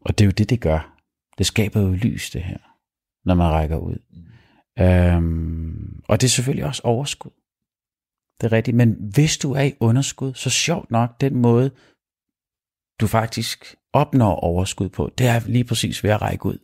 og 0.00 0.18
det 0.18 0.24
er 0.24 0.26
jo 0.26 0.30
det, 0.30 0.50
det 0.50 0.60
gør. 0.60 0.96
Det 1.38 1.46
skaber 1.46 1.80
jo 1.80 1.92
lys, 1.92 2.30
det 2.30 2.42
her, 2.42 2.58
når 3.24 3.34
man 3.34 3.46
rækker 3.46 3.76
ud. 3.76 3.98
Øh, 4.78 5.22
og 6.08 6.20
det 6.20 6.26
er 6.26 6.30
selvfølgelig 6.30 6.64
også 6.64 6.82
overskud. 6.84 7.30
Det 8.40 8.46
er 8.46 8.52
rigtigt, 8.52 8.76
men 8.76 8.96
hvis 9.12 9.38
du 9.38 9.52
er 9.52 9.62
i 9.62 9.74
underskud, 9.80 10.34
så 10.34 10.50
sjovt 10.50 10.90
nok, 10.90 11.20
den 11.20 11.36
måde, 11.36 11.70
du 13.00 13.06
faktisk 13.06 13.76
opnår 13.92 14.34
overskud 14.34 14.88
på, 14.88 15.10
det 15.18 15.26
er 15.26 15.40
lige 15.46 15.64
præcis 15.64 16.04
ved 16.04 16.10
at 16.10 16.22
række 16.22 16.46
ud. 16.46 16.58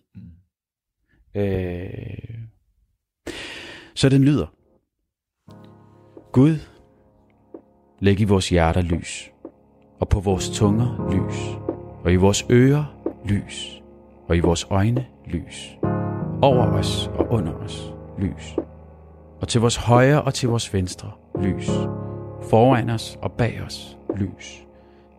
Øh, 1.37 2.39
så 3.95 4.09
den 4.09 4.25
lyder. 4.25 4.47
Gud, 6.33 6.57
læg 8.01 8.21
i 8.21 8.25
vores 8.25 8.49
hjerter 8.49 8.81
lys, 8.81 9.31
og 10.01 10.09
på 10.09 10.21
vores 10.21 10.51
tunger 10.51 11.11
lys, 11.13 11.59
og 12.05 12.13
i 12.13 12.17
vores 12.17 12.47
ører 12.51 12.85
lys, 13.25 13.83
og 14.29 14.37
i 14.37 14.41
vores 14.41 14.67
øjne 14.71 15.07
lys, 15.27 15.79
over 16.43 16.67
os 16.67 17.11
og 17.15 17.27
under 17.31 17.53
os 17.53 17.95
lys, 18.19 18.57
og 19.41 19.49
til 19.49 19.61
vores 19.61 19.77
højre 19.77 20.23
og 20.23 20.35
til 20.35 20.49
vores 20.49 20.75
venstre 20.75 21.11
lys, 21.41 21.71
foran 22.51 22.91
os 22.91 23.19
og 23.23 23.33
bag 23.33 23.63
os 23.67 23.99
lys. 24.17 24.67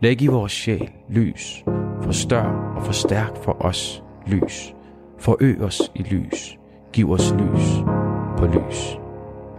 Læg 0.02 0.22
i 0.22 0.28
vores 0.28 0.52
sjæl 0.52 0.90
lys, 1.10 1.64
forstør 2.04 2.74
og 2.76 2.86
forstærk 2.86 3.38
for 3.44 3.66
os 3.66 4.04
lys 4.28 4.77
Forøg 5.20 5.62
os 5.62 5.92
i 5.96 6.02
lys. 6.02 6.58
Giv 6.94 7.12
os 7.12 7.34
lys 7.40 7.84
på 8.38 8.46
lys. 8.46 8.98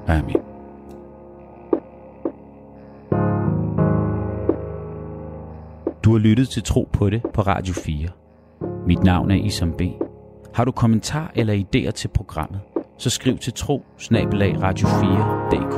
Amen. 0.09 0.37
Du 6.05 6.13
har 6.13 6.19
lyttet 6.19 6.49
til 6.49 6.63
Tro 6.63 6.89
på 6.93 7.11
det 7.11 7.23
på 7.35 7.43
Radio 7.43 7.75
4. 7.75 8.09
Mit 8.87 9.03
navn 9.03 9.31
er 9.31 9.35
Isam 9.35 9.73
B. 9.73 9.83
Har 10.55 10.65
du 10.65 10.73
kommentar 10.73 11.33
eller 11.35 11.55
idéer 11.55 11.91
til 11.91 12.09
programmet, 12.09 12.61
så 12.99 13.11
skriv 13.11 13.39
til 13.39 13.53
tro 13.53 13.85
radio 14.01 14.89
4dk 14.89 15.77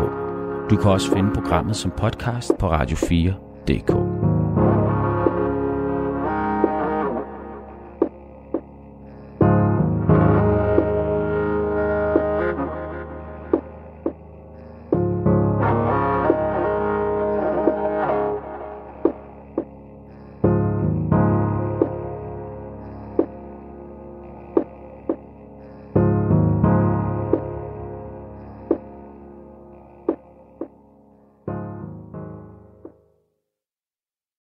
Du 0.70 0.76
kan 0.76 0.90
også 0.90 1.12
finde 1.12 1.30
programmet 1.34 1.76
som 1.76 1.90
podcast 1.90 2.52
på 2.58 2.72
radio4.dk. 2.72 4.29